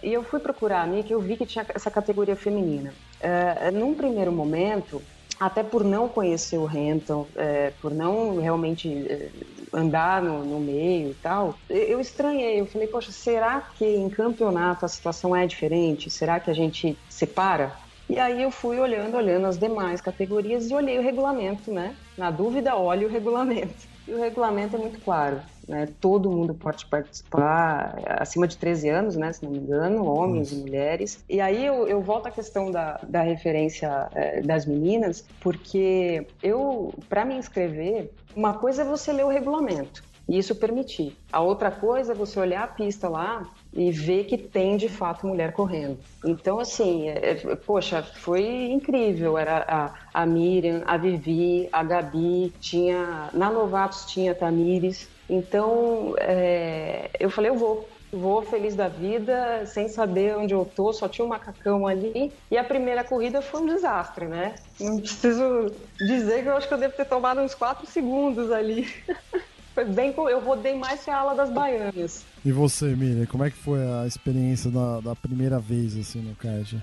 e 0.03 0.13
eu 0.13 0.23
fui 0.23 0.41
procurar 0.41 0.83
a 0.83 0.87
Mika 0.87 1.09
e 1.09 1.13
eu 1.13 1.21
vi 1.21 1.37
que 1.37 1.47
tinha 1.47 1.67
essa 1.75 1.91
categoria 1.91 2.37
feminina. 2.37 2.93
É, 3.21 3.71
num 3.71 3.95
primeiro 3.95 4.33
momento, 4.33 5.03
até 5.39 5.63
por 5.63 5.83
não 5.83 6.09
conhecer 6.09 6.59
o 6.59 6.67
Renton, 6.67 7.27
é, 7.37 7.73
por 7.81 7.93
não 7.93 8.39
realmente 8.39 8.89
é, 9.09 9.31
andar 9.73 10.21
no, 10.23 10.45
no 10.45 10.61
meio 10.61 11.11
e 11.11 11.15
tal, 11.15 11.55
eu 11.69 12.01
estranhei. 12.01 12.61
Eu 12.61 12.67
falei, 12.67 12.87
poxa, 12.87 13.13
será 13.13 13.61
que 13.61 13.85
em 13.85 14.09
campeonato 14.11 14.85
a 14.85 14.89
situação 14.89 15.35
é 15.35 15.47
diferente? 15.47 16.11
Será 16.11 16.39
que 16.39 16.51
a 16.51 16.55
gente 16.55 16.99
separa? 17.09 17.75
E 18.09 18.19
aí 18.19 18.43
eu 18.43 18.51
fui 18.51 18.79
olhando, 18.81 19.17
olhando 19.17 19.47
as 19.47 19.57
demais 19.57 20.01
categorias 20.01 20.69
e 20.69 20.75
olhei 20.75 20.99
o 20.99 21.03
regulamento, 21.03 21.73
né? 21.73 21.95
Na 22.19 22.31
dúvida, 22.31 22.77
olhe 22.77 23.07
o 23.07 23.09
regulamento. 23.09 23.89
E 24.09 24.13
o 24.13 24.19
regulamento 24.19 24.75
é 24.75 24.79
muito 24.79 24.99
claro, 25.01 25.41
né? 25.71 25.89
Todo 26.01 26.31
mundo 26.31 26.53
pode 26.53 26.85
participar, 26.87 27.97
acima 28.19 28.49
de 28.49 28.59
13 28.59 28.89
anos, 28.89 29.17
né? 29.17 29.33
Se 29.33 29.45
não 29.45 29.53
me 29.53 29.59
engano, 29.59 30.05
homens 30.05 30.51
e 30.51 30.57
mulheres. 30.57 31.25
E 31.29 31.41
aí 31.41 31.65
eu, 31.65 31.87
eu 31.87 32.03
volto 32.03 32.27
à 32.27 32.31
questão 32.31 32.71
da, 32.71 33.01
da 33.09 33.23
referência 33.23 34.09
eh, 34.13 34.43
das 34.43 34.67
meninas, 34.67 35.25
porque 35.41 36.27
eu, 36.43 36.93
para 37.09 37.25
me 37.25 37.37
inscrever, 37.37 38.11
uma 38.35 38.55
coisa 38.55 38.83
é 38.83 38.85
você 38.85 39.13
ler 39.13 39.25
o 39.25 39.29
regulamento 39.29 40.03
e 40.31 40.39
isso 40.39 40.55
permitir. 40.55 41.17
A 41.33 41.41
outra 41.41 41.73
coisa 41.73 42.13
é 42.13 42.15
você 42.15 42.39
olhar 42.39 42.63
a 42.63 42.69
pista 42.69 43.09
lá 43.09 43.45
e 43.73 43.91
ver 43.91 44.25
que 44.27 44.39
tem 44.39 44.77
de 44.77 44.89
fato 44.89 45.27
mulher 45.27 45.53
correndo. 45.53 45.99
Então, 46.25 46.61
assim, 46.61 47.09
é, 47.09 47.31
é, 47.31 47.57
poxa, 47.57 48.01
foi 48.01 48.71
incrível. 48.71 49.37
Era 49.37 49.65
a, 49.67 50.23
a 50.23 50.25
Miriam, 50.25 50.83
a 50.87 50.97
Vivi, 50.97 51.69
a 51.73 51.83
Gabi, 51.83 52.53
tinha. 52.61 53.29
Na 53.33 53.51
Novatos 53.51 54.05
tinha 54.07 54.31
a 54.31 54.35
Tamires. 54.35 55.09
Então, 55.31 56.15
é, 56.19 57.09
eu 57.19 57.31
falei, 57.31 57.51
eu 57.51 57.57
vou. 57.57 57.89
Vou 58.13 58.43
feliz 58.43 58.75
da 58.75 58.89
vida, 58.89 59.65
sem 59.67 59.89
saber 59.89 60.37
onde 60.37 60.53
eu 60.53 60.65
tô, 60.65 60.93
só 60.93 61.09
tinha 61.09 61.25
um 61.25 61.29
macacão 61.29 61.87
ali. 61.87 62.33
E 62.51 62.59
a 62.59 62.65
primeira 62.65 63.05
corrida 63.05 63.41
foi 63.41 63.61
um 63.61 63.67
desastre, 63.67 64.27
né? 64.27 64.57
Não 64.81 64.99
preciso 64.99 65.71
dizer 65.97 66.43
que 66.43 66.49
eu 66.49 66.57
acho 66.57 66.67
que 66.67 66.75
eu 66.75 66.79
devo 66.79 66.97
ter 66.97 67.05
tomado 67.05 67.41
uns 67.41 67.55
4 67.55 67.87
segundos 67.87 68.51
ali. 68.51 68.93
Foi 69.73 69.85
bem, 69.85 70.13
eu 70.17 70.41
rodei 70.41 70.75
mais 70.75 71.05
que 71.05 71.11
a 71.11 71.19
ala 71.19 71.35
das 71.35 71.51
baianas. 71.51 72.25
E 72.45 72.51
você, 72.51 72.87
Miriam, 72.97 73.27
como 73.27 73.45
é 73.45 73.51
que 73.51 73.57
foi 73.57 73.79
a 73.81 74.07
experiência 74.07 74.69
da, 74.71 75.01
da 75.01 75.15
primeira 75.15 75.61
vez 75.61 75.97
assim 75.97 76.21
no 76.21 76.35
kart? 76.35 76.75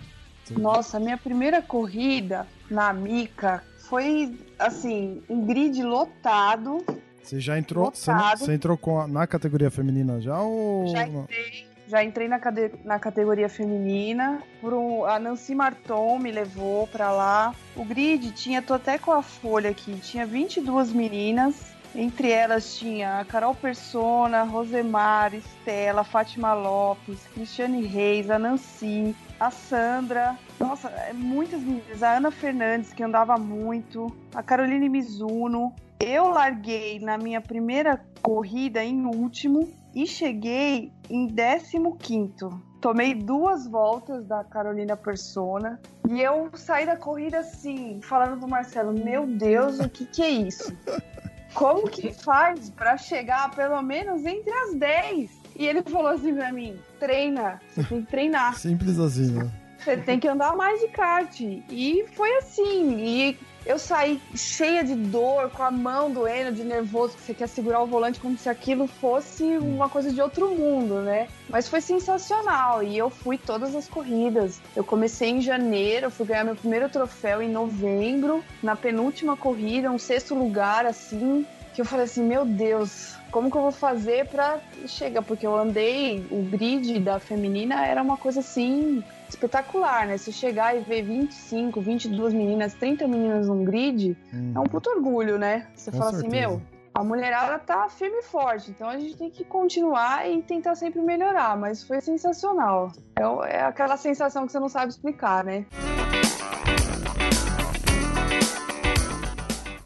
Nossa, 0.51 0.97
a 0.97 0.99
minha 0.99 1.17
primeira 1.17 1.61
corrida 1.61 2.47
na 2.71 2.93
Mica 2.93 3.61
foi 3.89 4.37
assim, 4.57 5.21
um 5.29 5.45
grid 5.45 5.81
lotado. 5.83 6.83
Você 7.27 7.39
já 7.41 7.57
entrou, 7.57 7.91
você, 7.93 8.09
Lotado. 8.11 8.39
você 8.39 8.53
entrou 8.53 8.77
com 8.77 9.01
a- 9.01 9.07
na 9.07 9.27
categoria 9.27 9.69
feminina 9.69 10.21
já 10.21 10.39
ou 10.39 10.87
Já 10.87 11.05
entrei, 11.05 11.67
já 11.87 12.03
entrei 12.03 12.27
na, 12.29 12.39
cade- 12.39 12.71
na 12.85 12.97
categoria 12.97 13.49
feminina. 13.49 14.41
Por 14.61 14.73
um- 14.73 15.03
a 15.05 15.19
Nancy 15.19 15.53
Marton 15.53 16.19
me 16.19 16.31
levou 16.31 16.87
pra 16.87 17.11
lá. 17.11 17.53
O 17.75 17.83
grid 17.83 18.31
tinha, 18.31 18.61
tô 18.61 18.73
até 18.73 18.97
com 18.97 19.11
a 19.11 19.21
folha 19.21 19.69
aqui, 19.69 19.93
tinha 19.99 20.25
22 20.25 20.91
meninas. 20.93 21.75
Entre 21.95 22.31
elas 22.31 22.77
tinha 22.77 23.19
a 23.19 23.25
Carol 23.25 23.55
Persona, 23.55 24.43
Rosemar, 24.43 25.33
Estela, 25.33 26.03
Fátima 26.03 26.53
Lopes, 26.53 27.19
Cristiane 27.33 27.85
Reis, 27.85 28.29
a 28.29 28.37
Nancy, 28.37 29.15
a 29.39 29.49
Sandra. 29.49 30.37
Nossa, 30.59 30.89
é 30.89 31.13
muitas 31.13 31.61
meninas. 31.61 32.03
A 32.03 32.17
Ana 32.17 32.31
Fernandes, 32.31 32.93
que 32.93 33.03
andava 33.03 33.37
muito. 33.37 34.15
A 34.35 34.43
Caroline 34.43 34.89
Mizuno. 34.89 35.73
Eu 35.99 36.29
larguei 36.29 36.99
na 36.99 37.17
minha 37.17 37.41
primeira 37.41 37.99
corrida 38.21 38.83
em 38.83 39.05
último 39.05 39.67
e 39.95 40.05
cheguei 40.05 40.91
em 41.09 41.27
15. 41.27 42.67
Tomei 42.79 43.15
duas 43.15 43.67
voltas 43.67 44.23
da 44.27 44.43
Carolina 44.43 44.95
Persona 44.95 45.79
e 46.07 46.21
eu 46.21 46.51
saí 46.53 46.85
da 46.85 46.95
corrida 46.95 47.39
assim, 47.39 47.99
falando 48.03 48.37
pro 48.37 48.47
Marcelo: 48.47 48.93
Meu 48.93 49.25
Deus, 49.25 49.79
o 49.79 49.89
que, 49.89 50.05
que 50.05 50.21
é 50.21 50.29
isso? 50.29 50.71
Como 51.53 51.87
que 51.89 52.11
faz 52.13 52.69
pra 52.69 52.97
chegar 52.97 53.51
pelo 53.51 53.81
menos 53.81 54.25
entre 54.25 54.51
as 54.51 54.75
10? 54.75 55.31
E 55.55 55.65
ele 55.65 55.81
falou 55.81 56.07
assim 56.07 56.35
pra 56.35 56.51
mim: 56.51 56.79
treina, 56.99 57.59
você 57.69 57.83
tem 57.83 58.01
que 58.01 58.11
treinar. 58.11 58.55
Simples 58.55 58.99
assim, 58.99 59.31
né? 59.31 59.51
Você 59.79 59.97
tem 59.97 60.19
que 60.19 60.27
andar 60.27 60.55
mais 60.55 60.79
de 60.81 60.87
kart. 60.89 61.39
E 61.39 62.05
foi 62.13 62.37
assim. 62.37 62.97
E 62.99 63.39
eu 63.67 63.77
saí 63.77 64.19
cheia 64.33 64.81
de 64.81 64.95
dor, 64.95 65.51
com 65.51 65.61
a 65.61 65.69
mão 65.69 66.09
doendo, 66.09 66.53
de 66.53 66.63
nervoso, 66.63 67.17
que 67.17 67.21
você 67.21 67.33
quer 67.33 67.47
segurar 67.47 67.81
o 67.81 67.85
volante 67.85 68.19
como 68.19 68.37
se 68.37 68.47
aquilo 68.47 68.87
fosse 68.87 69.43
uma 69.57 69.89
coisa 69.89 70.11
de 70.11 70.21
outro 70.21 70.55
mundo, 70.55 71.01
né? 71.01 71.27
Mas 71.49 71.67
foi 71.67 71.81
sensacional. 71.81 72.81
E 72.81 72.97
eu 72.97 73.09
fui 73.09 73.37
todas 73.37 73.75
as 73.75 73.87
corridas. 73.87 74.61
Eu 74.73 74.85
comecei 74.85 75.29
em 75.31 75.41
janeiro, 75.41 76.09
fui 76.09 76.25
ganhar 76.25 76.45
meu 76.45 76.55
primeiro 76.55 76.87
troféu 76.87 77.41
em 77.41 77.49
novembro, 77.49 78.41
na 78.63 78.75
penúltima 78.75 79.35
corrida, 79.35 79.91
um 79.91 79.99
sexto 79.99 80.33
lugar, 80.33 80.85
assim. 80.85 81.45
Que 81.77 81.81
eu 81.81 81.85
falei 81.85 82.05
assim, 82.05 82.23
meu 82.23 82.43
Deus, 82.43 83.15
como 83.29 83.51
que 83.51 83.55
eu 83.55 83.61
vou 83.61 83.71
fazer 83.71 84.25
pra 84.29 84.57
chegar? 84.87 85.21
Porque 85.21 85.45
eu 85.45 85.55
andei, 85.55 86.25
o 86.31 86.41
grid 86.41 86.99
da 86.99 87.19
feminina 87.19 87.85
era 87.85 88.01
uma 88.01 88.17
coisa 88.17 88.39
assim 88.39 89.03
espetacular, 89.29 90.07
né? 90.07 90.17
Se 90.17 90.33
chegar 90.33 90.75
e 90.75 90.79
ver 90.79 91.03
25, 91.03 91.79
22 91.79 92.33
meninas, 92.33 92.73
30 92.73 93.07
meninas 93.07 93.47
num 93.47 93.63
grid, 93.63 94.17
é 94.55 94.59
um 94.59 94.63
puto 94.63 94.89
orgulho, 94.89 95.37
né? 95.37 95.67
Você 95.75 95.91
Com 95.91 95.97
fala 95.99 96.09
assim, 96.09 96.21
certeza. 96.21 96.47
meu, 96.47 96.61
a 96.95 97.03
mulherada 97.03 97.59
tá 97.59 97.87
firme 97.89 98.21
e 98.21 98.23
forte, 98.23 98.71
então 98.71 98.89
a 98.89 98.97
gente 98.97 99.15
tem 99.15 99.29
que 99.29 99.43
continuar 99.43 100.27
e 100.27 100.41
tentar 100.41 100.73
sempre 100.73 100.99
melhorar, 100.99 101.55
mas 101.55 101.83
foi 101.83 102.01
sensacional. 102.01 102.91
É, 103.15 103.57
é 103.57 103.61
aquela 103.61 103.97
sensação 103.97 104.47
que 104.47 104.51
você 104.51 104.59
não 104.59 104.67
sabe 104.67 104.89
explicar, 104.89 105.43
né? 105.43 105.67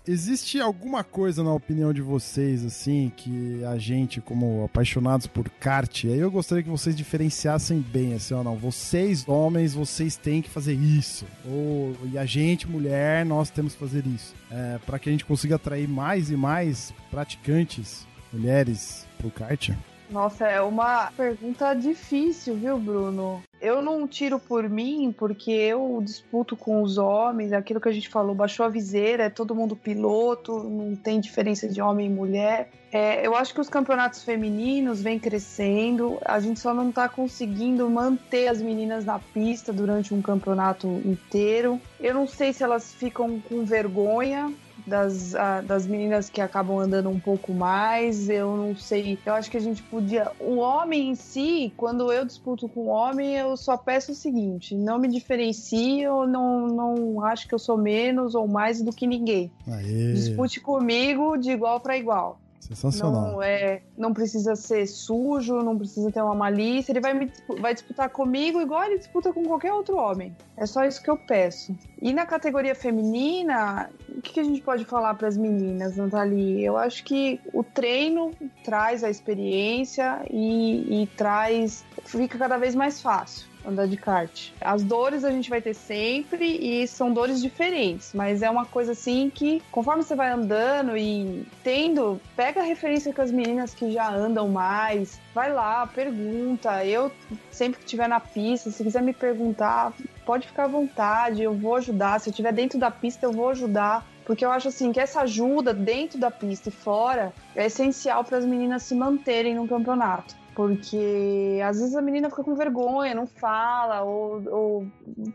Existe 0.07 0.59
alguma 0.59 1.03
coisa 1.03 1.43
na 1.43 1.53
opinião 1.53 1.93
de 1.93 2.01
vocês, 2.01 2.65
assim, 2.65 3.11
que 3.15 3.63
a 3.63 3.77
gente, 3.77 4.19
como 4.19 4.63
apaixonados 4.63 5.27
por 5.27 5.47
kart, 5.47 6.05
aí 6.05 6.17
eu 6.17 6.31
gostaria 6.31 6.63
que 6.63 6.69
vocês 6.69 6.95
diferenciassem 6.95 7.79
bem, 7.79 8.15
assim, 8.15 8.33
ó, 8.33 8.43
não, 8.43 8.55
vocês, 8.55 9.27
homens, 9.27 9.75
vocês 9.75 10.17
têm 10.17 10.41
que 10.41 10.49
fazer 10.49 10.73
isso. 10.73 11.25
Ou, 11.45 11.95
e 12.11 12.17
a 12.17 12.25
gente, 12.25 12.67
mulher, 12.67 13.23
nós 13.23 13.51
temos 13.51 13.73
que 13.73 13.79
fazer 13.79 14.03
isso. 14.07 14.33
É, 14.49 14.79
para 14.87 14.97
que 14.97 15.07
a 15.07 15.11
gente 15.11 15.23
consiga 15.23 15.55
atrair 15.55 15.87
mais 15.87 16.31
e 16.31 16.35
mais 16.35 16.91
praticantes, 17.11 18.07
mulheres, 18.33 19.05
pro 19.19 19.29
kart. 19.29 19.69
Nossa, 20.11 20.45
é 20.45 20.61
uma 20.61 21.09
pergunta 21.15 21.73
difícil, 21.73 22.55
viu, 22.55 22.77
Bruno? 22.77 23.41
Eu 23.61 23.81
não 23.81 24.05
tiro 24.05 24.37
por 24.37 24.67
mim, 24.67 25.15
porque 25.17 25.51
eu 25.51 26.01
disputo 26.03 26.57
com 26.57 26.81
os 26.81 26.97
homens, 26.97 27.53
aquilo 27.53 27.79
que 27.79 27.87
a 27.87 27.93
gente 27.93 28.09
falou, 28.09 28.35
baixou 28.35 28.65
a 28.65 28.69
viseira, 28.69 29.23
é 29.23 29.29
todo 29.29 29.55
mundo 29.55 29.73
piloto, 29.73 30.63
não 30.63 30.97
tem 30.97 31.21
diferença 31.21 31.65
de 31.69 31.81
homem 31.81 32.07
e 32.07 32.09
mulher. 32.09 32.69
É, 32.91 33.25
eu 33.25 33.33
acho 33.35 33.53
que 33.53 33.61
os 33.61 33.69
campeonatos 33.69 34.21
femininos 34.21 35.01
vêm 35.01 35.17
crescendo, 35.17 36.17
a 36.25 36.41
gente 36.41 36.59
só 36.59 36.73
não 36.73 36.89
está 36.89 37.07
conseguindo 37.07 37.89
manter 37.89 38.49
as 38.49 38.61
meninas 38.61 39.05
na 39.05 39.17
pista 39.17 39.71
durante 39.71 40.13
um 40.13 40.21
campeonato 40.21 40.87
inteiro. 41.05 41.79
Eu 42.01 42.13
não 42.13 42.27
sei 42.27 42.51
se 42.51 42.63
elas 42.63 42.93
ficam 42.93 43.39
com 43.39 43.63
vergonha 43.63 44.53
das, 44.85 45.35
ah, 45.35 45.61
das 45.61 45.85
meninas 45.87 46.29
que 46.29 46.41
acabam 46.41 46.79
andando 46.79 47.09
um 47.09 47.19
pouco 47.19 47.53
mais. 47.53 48.29
Eu 48.29 48.57
não 48.57 48.75
sei. 48.75 49.17
Eu 49.25 49.33
acho 49.33 49.49
que 49.49 49.57
a 49.57 49.61
gente 49.61 49.83
podia. 49.83 50.31
O 50.39 50.57
homem 50.57 51.09
em 51.09 51.15
si, 51.15 51.73
quando 51.77 52.11
eu 52.11 52.25
disputo 52.25 52.67
com 52.67 52.81
o 52.81 52.87
homem, 52.87 53.35
eu 53.35 53.55
só 53.55 53.77
peço 53.77 54.11
o 54.11 54.15
seguinte: 54.15 54.75
não 54.75 54.99
me 54.99 55.07
diferencie, 55.07 56.01
eu 56.01 56.27
não, 56.27 56.67
não 56.67 57.25
acho 57.25 57.47
que 57.47 57.55
eu 57.55 57.59
sou 57.59 57.77
menos 57.77 58.35
ou 58.35 58.47
mais 58.47 58.81
do 58.81 58.91
que 58.91 59.07
ninguém. 59.07 59.51
Aê, 59.67 60.13
Dispute 60.13 60.59
comigo 60.59 61.37
de 61.37 61.51
igual 61.51 61.79
para 61.79 61.97
igual. 61.97 62.40
Sensacional. 62.61 63.33
Não, 63.33 63.43
é, 63.43 63.81
não 63.97 64.13
precisa 64.13 64.55
ser 64.55 64.87
sujo, 64.87 65.55
não 65.57 65.77
precisa 65.77 66.11
ter 66.11 66.21
uma 66.21 66.35
malícia. 66.35 66.91
Ele 66.91 67.01
vai, 67.01 67.13
me, 67.13 67.31
vai 67.59 67.73
disputar 67.73 68.09
comigo 68.09 68.61
igual 68.61 68.83
ele 68.83 68.97
disputa 68.97 69.33
com 69.33 69.43
qualquer 69.43 69.73
outro 69.73 69.97
homem. 69.97 70.35
É 70.55 70.65
só 70.65 70.85
isso 70.85 71.01
que 71.01 71.09
eu 71.09 71.17
peço. 71.17 71.75
E 72.01 72.13
na 72.13 72.25
categoria 72.25 72.75
feminina, 72.75 73.89
o 74.09 74.21
que, 74.21 74.33
que 74.33 74.39
a 74.39 74.43
gente 74.43 74.61
pode 74.61 74.85
falar 74.85 75.13
para 75.15 75.27
as 75.27 75.37
meninas, 75.37 75.97
Nathalie? 75.97 76.63
Eu 76.63 76.77
acho 76.77 77.03
que 77.03 77.39
o 77.53 77.63
treino 77.63 78.31
traz 78.63 79.03
a 79.03 79.09
experiência 79.09 80.23
e, 80.29 81.03
e 81.03 81.07
traz. 81.07 81.83
fica 82.05 82.37
cada 82.37 82.57
vez 82.57 82.75
mais 82.75 83.01
fácil. 83.01 83.50
Andar 83.65 83.87
de 83.87 83.97
kart. 83.97 84.49
As 84.59 84.83
dores 84.83 85.23
a 85.23 85.31
gente 85.31 85.49
vai 85.49 85.61
ter 85.61 85.73
sempre 85.73 86.45
e 86.45 86.87
são 86.87 87.11
dores 87.13 87.41
diferentes, 87.41 88.11
mas 88.13 88.41
é 88.41 88.49
uma 88.49 88.65
coisa 88.65 88.93
assim 88.93 89.29
que 89.33 89.61
conforme 89.71 90.03
você 90.03 90.15
vai 90.15 90.31
andando 90.31 90.97
e 90.97 91.45
tendo, 91.63 92.19
pega 92.35 92.61
referência 92.61 93.13
com 93.13 93.21
as 93.21 93.31
meninas 93.31 93.73
que 93.73 93.91
já 93.91 94.13
andam 94.13 94.47
mais, 94.47 95.19
vai 95.33 95.51
lá, 95.51 95.85
pergunta. 95.87 96.85
Eu 96.85 97.11
sempre 97.51 97.79
que 97.79 97.85
estiver 97.85 98.07
na 98.07 98.19
pista, 98.19 98.71
se 98.71 98.83
quiser 98.83 99.01
me 99.01 99.13
perguntar, 99.13 99.93
pode 100.25 100.47
ficar 100.47 100.65
à 100.65 100.67
vontade, 100.67 101.41
eu 101.41 101.53
vou 101.53 101.75
ajudar. 101.75 102.19
Se 102.19 102.29
eu 102.29 102.31
estiver 102.31 102.53
dentro 102.53 102.79
da 102.79 102.91
pista, 102.91 103.25
eu 103.25 103.31
vou 103.31 103.49
ajudar. 103.49 104.05
Porque 104.25 104.45
eu 104.45 104.51
acho 104.51 104.67
assim 104.67 104.91
que 104.91 104.99
essa 104.99 105.21
ajuda 105.21 105.73
dentro 105.73 106.19
da 106.19 106.29
pista 106.31 106.69
e 106.69 106.71
fora 106.71 107.33
é 107.55 107.65
essencial 107.65 108.23
para 108.23 108.37
as 108.37 108.45
meninas 108.45 108.83
se 108.83 108.95
manterem 108.95 109.55
no 109.55 109.67
campeonato. 109.67 110.35
Porque 110.55 111.59
às 111.65 111.79
vezes 111.79 111.95
a 111.95 112.01
menina 112.01 112.29
fica 112.29 112.43
com 112.43 112.55
vergonha, 112.55 113.15
não 113.15 113.25
fala, 113.25 114.01
ou, 114.01 114.43
ou 114.49 114.87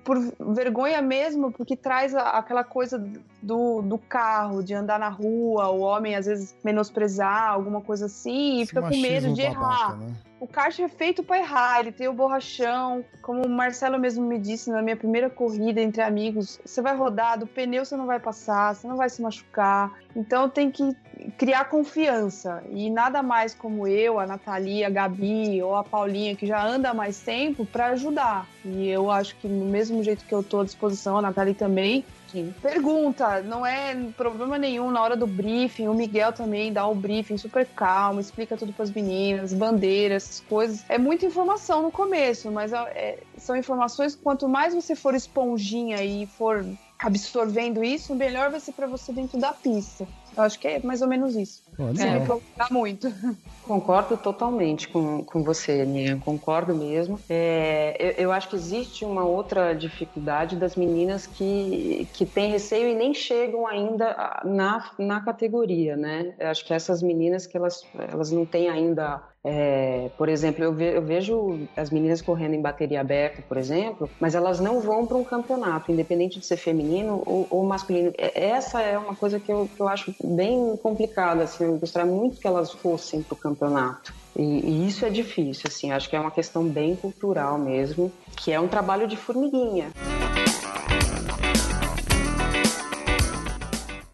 por 0.04 0.18
vergonha 0.54 1.00
mesmo, 1.00 1.50
porque 1.50 1.74
traz 1.74 2.14
aquela 2.14 2.62
coisa 2.62 2.98
do, 3.42 3.80
do 3.80 3.96
carro, 3.96 4.62
de 4.62 4.74
andar 4.74 4.98
na 4.98 5.08
rua, 5.08 5.70
o 5.70 5.80
homem 5.80 6.14
às 6.14 6.26
vezes 6.26 6.54
menosprezar, 6.62 7.50
alguma 7.50 7.80
coisa 7.80 8.06
assim, 8.06 8.60
e 8.60 8.66
fica 8.66 8.82
com 8.82 8.96
medo 8.96 9.32
de 9.32 9.42
babaca, 9.42 9.58
errar. 9.58 9.96
Né? 9.96 10.14
O 10.38 10.46
kart 10.46 10.78
é 10.80 10.88
feito 10.88 11.22
para 11.22 11.38
errar, 11.38 11.80
ele 11.80 11.92
tem 11.92 12.08
o 12.08 12.12
borrachão. 12.12 13.02
Como 13.22 13.46
o 13.46 13.48
Marcelo 13.48 13.98
mesmo 13.98 14.26
me 14.26 14.38
disse 14.38 14.70
na 14.70 14.82
minha 14.82 14.96
primeira 14.96 15.30
corrida 15.30 15.80
entre 15.80 16.02
amigos, 16.02 16.60
você 16.62 16.82
vai 16.82 16.94
rodar, 16.94 17.38
do 17.38 17.46
pneu 17.46 17.86
você 17.86 17.96
não 17.96 18.06
vai 18.06 18.20
passar, 18.20 18.74
você 18.74 18.86
não 18.86 18.96
vai 18.96 19.08
se 19.08 19.22
machucar. 19.22 19.92
Então 20.16 20.48
tem 20.48 20.70
que 20.70 20.96
criar 21.36 21.66
confiança. 21.66 22.64
E 22.70 22.88
nada 22.88 23.22
mais 23.22 23.54
como 23.54 23.86
eu, 23.86 24.18
a 24.18 24.26
Natalia, 24.26 24.86
a 24.86 24.90
Gabi 24.90 25.62
ou 25.62 25.76
a 25.76 25.84
Paulinha, 25.84 26.34
que 26.34 26.46
já 26.46 26.64
anda 26.64 26.90
há 26.90 26.94
mais 26.94 27.20
tempo, 27.20 27.66
para 27.66 27.88
ajudar. 27.88 28.48
E 28.64 28.88
eu 28.88 29.10
acho 29.10 29.36
que, 29.36 29.46
no 29.46 29.66
mesmo 29.66 30.02
jeito 30.02 30.24
que 30.24 30.34
eu 30.34 30.40
estou 30.40 30.60
à 30.60 30.64
disposição, 30.64 31.18
a 31.18 31.22
Natalia 31.22 31.54
também, 31.54 32.04
Sim. 32.30 32.52
Pergunta, 32.60 33.40
não 33.42 33.64
é 33.64 33.94
problema 34.16 34.58
nenhum 34.58 34.90
na 34.90 35.00
hora 35.00 35.16
do 35.16 35.26
briefing. 35.26 35.88
O 35.88 35.94
Miguel 35.94 36.32
também 36.32 36.72
dá 36.72 36.86
o 36.86 36.94
briefing 36.94 37.38
super 37.38 37.64
calmo, 37.64 38.20
explica 38.20 38.56
tudo 38.56 38.72
para 38.72 38.82
as 38.82 38.90
meninas, 38.90 39.54
bandeiras, 39.54 40.24
essas 40.24 40.40
coisas. 40.40 40.84
É 40.88 40.98
muita 40.98 41.24
informação 41.24 41.82
no 41.82 41.90
começo, 41.90 42.50
mas 42.50 42.72
é, 42.72 42.78
é, 42.78 43.18
são 43.38 43.56
informações. 43.56 44.14
Quanto 44.16 44.48
mais 44.48 44.74
você 44.74 44.94
for 44.94 45.14
esponjinha 45.14 46.02
e 46.02 46.26
for 46.26 46.64
absorvendo 46.98 47.84
isso, 47.84 48.14
melhor 48.14 48.50
vai 48.50 48.60
ser 48.60 48.72
para 48.72 48.86
você 48.86 49.12
dentro 49.12 49.38
da 49.38 49.52
pista. 49.52 50.06
Eu 50.36 50.42
acho 50.42 50.58
que 50.58 50.68
é 50.68 50.78
mais 50.80 51.00
ou 51.00 51.08
menos 51.08 51.34
isso. 51.34 51.62
Pode 51.76 52.00
é, 52.00 52.18
me 52.18 52.26
muito. 52.70 53.12
Concordo 53.62 54.16
totalmente 54.16 54.86
com, 54.88 55.24
com 55.24 55.42
você, 55.42 55.80
Aninha. 55.80 56.20
Concordo 56.24 56.74
mesmo. 56.74 57.18
É, 57.28 57.96
eu, 57.98 58.24
eu, 58.26 58.32
acho 58.32 58.50
que 58.50 58.54
existe 58.54 59.04
uma 59.04 59.24
outra 59.24 59.74
dificuldade 59.74 60.56
das 60.56 60.76
meninas 60.76 61.26
que, 61.26 62.06
que 62.12 62.24
têm 62.24 62.50
receio 62.50 62.88
e 62.88 62.94
nem 62.94 63.12
chegam 63.12 63.66
ainda 63.66 64.40
na, 64.44 64.90
na 64.98 65.20
categoria, 65.20 65.96
né? 65.96 66.34
Eu 66.38 66.48
acho 66.48 66.64
que 66.64 66.72
essas 66.72 67.02
meninas 67.02 67.46
que 67.46 67.56
elas, 67.56 67.84
elas 67.98 68.30
não 68.30 68.46
têm 68.46 68.68
ainda 68.68 69.22
é, 69.48 70.10
por 70.18 70.28
exemplo, 70.28 70.64
eu, 70.64 70.72
ve, 70.72 70.96
eu, 70.96 71.02
vejo 71.02 71.68
as 71.76 71.88
meninas 71.88 72.20
correndo 72.20 72.54
em 72.54 72.60
bateria 72.60 73.00
aberta, 73.00 73.44
por 73.48 73.56
exemplo, 73.56 74.10
mas 74.18 74.34
elas 74.34 74.58
não 74.58 74.80
vão 74.80 75.06
para 75.06 75.16
um 75.16 75.22
campeonato, 75.22 75.92
independente 75.92 76.40
de 76.40 76.44
ser 76.44 76.56
feminino 76.56 77.22
ou, 77.24 77.46
ou 77.48 77.64
masculino. 77.64 78.12
É, 78.18 78.48
essa 78.48 78.82
é 78.82 78.98
uma 78.98 79.14
coisa 79.14 79.38
que 79.38 79.52
eu, 79.52 79.70
que 79.72 79.80
eu 79.80 79.86
acho 79.86 80.12
bem 80.22 80.76
complicada. 80.82 81.44
Assim, 81.44 81.62
eu 81.62 81.76
gostaria 81.76 82.10
muito 82.10 82.40
que 82.40 82.46
elas 82.48 82.72
fossem 82.72 83.22
para 83.22 83.34
o 83.34 83.36
campeonato. 83.36 84.12
E, 84.34 84.42
e, 84.42 84.88
isso 84.88 85.06
é 85.06 85.10
difícil, 85.10 85.66
assim, 85.68 85.92
acho 85.92 86.10
que 86.10 86.16
é 86.16 86.20
uma 86.20 86.32
questão 86.32 86.64
bem 86.64 86.96
cultural 86.96 87.56
mesmo, 87.56 88.12
que 88.36 88.50
é 88.50 88.58
um 88.58 88.66
trabalho 88.66 89.06
de 89.06 89.16
formiguinha. 89.16 89.92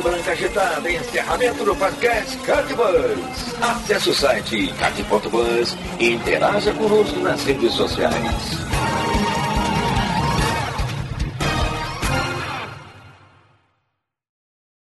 e 0.00 0.02
branca 0.02 0.32
agitada. 0.32 0.90
Encerramento 0.90 1.64
do 1.64 1.76
podcast 1.76 2.36
Cardbus. 2.38 3.54
Acesse 3.60 4.10
o 4.10 4.14
site 4.14 4.72
card.bus 4.78 5.76
e 5.98 6.12
interaja 6.12 6.72
conosco 6.72 7.18
nas 7.20 7.44
redes 7.44 7.72
sociais. 7.74 8.60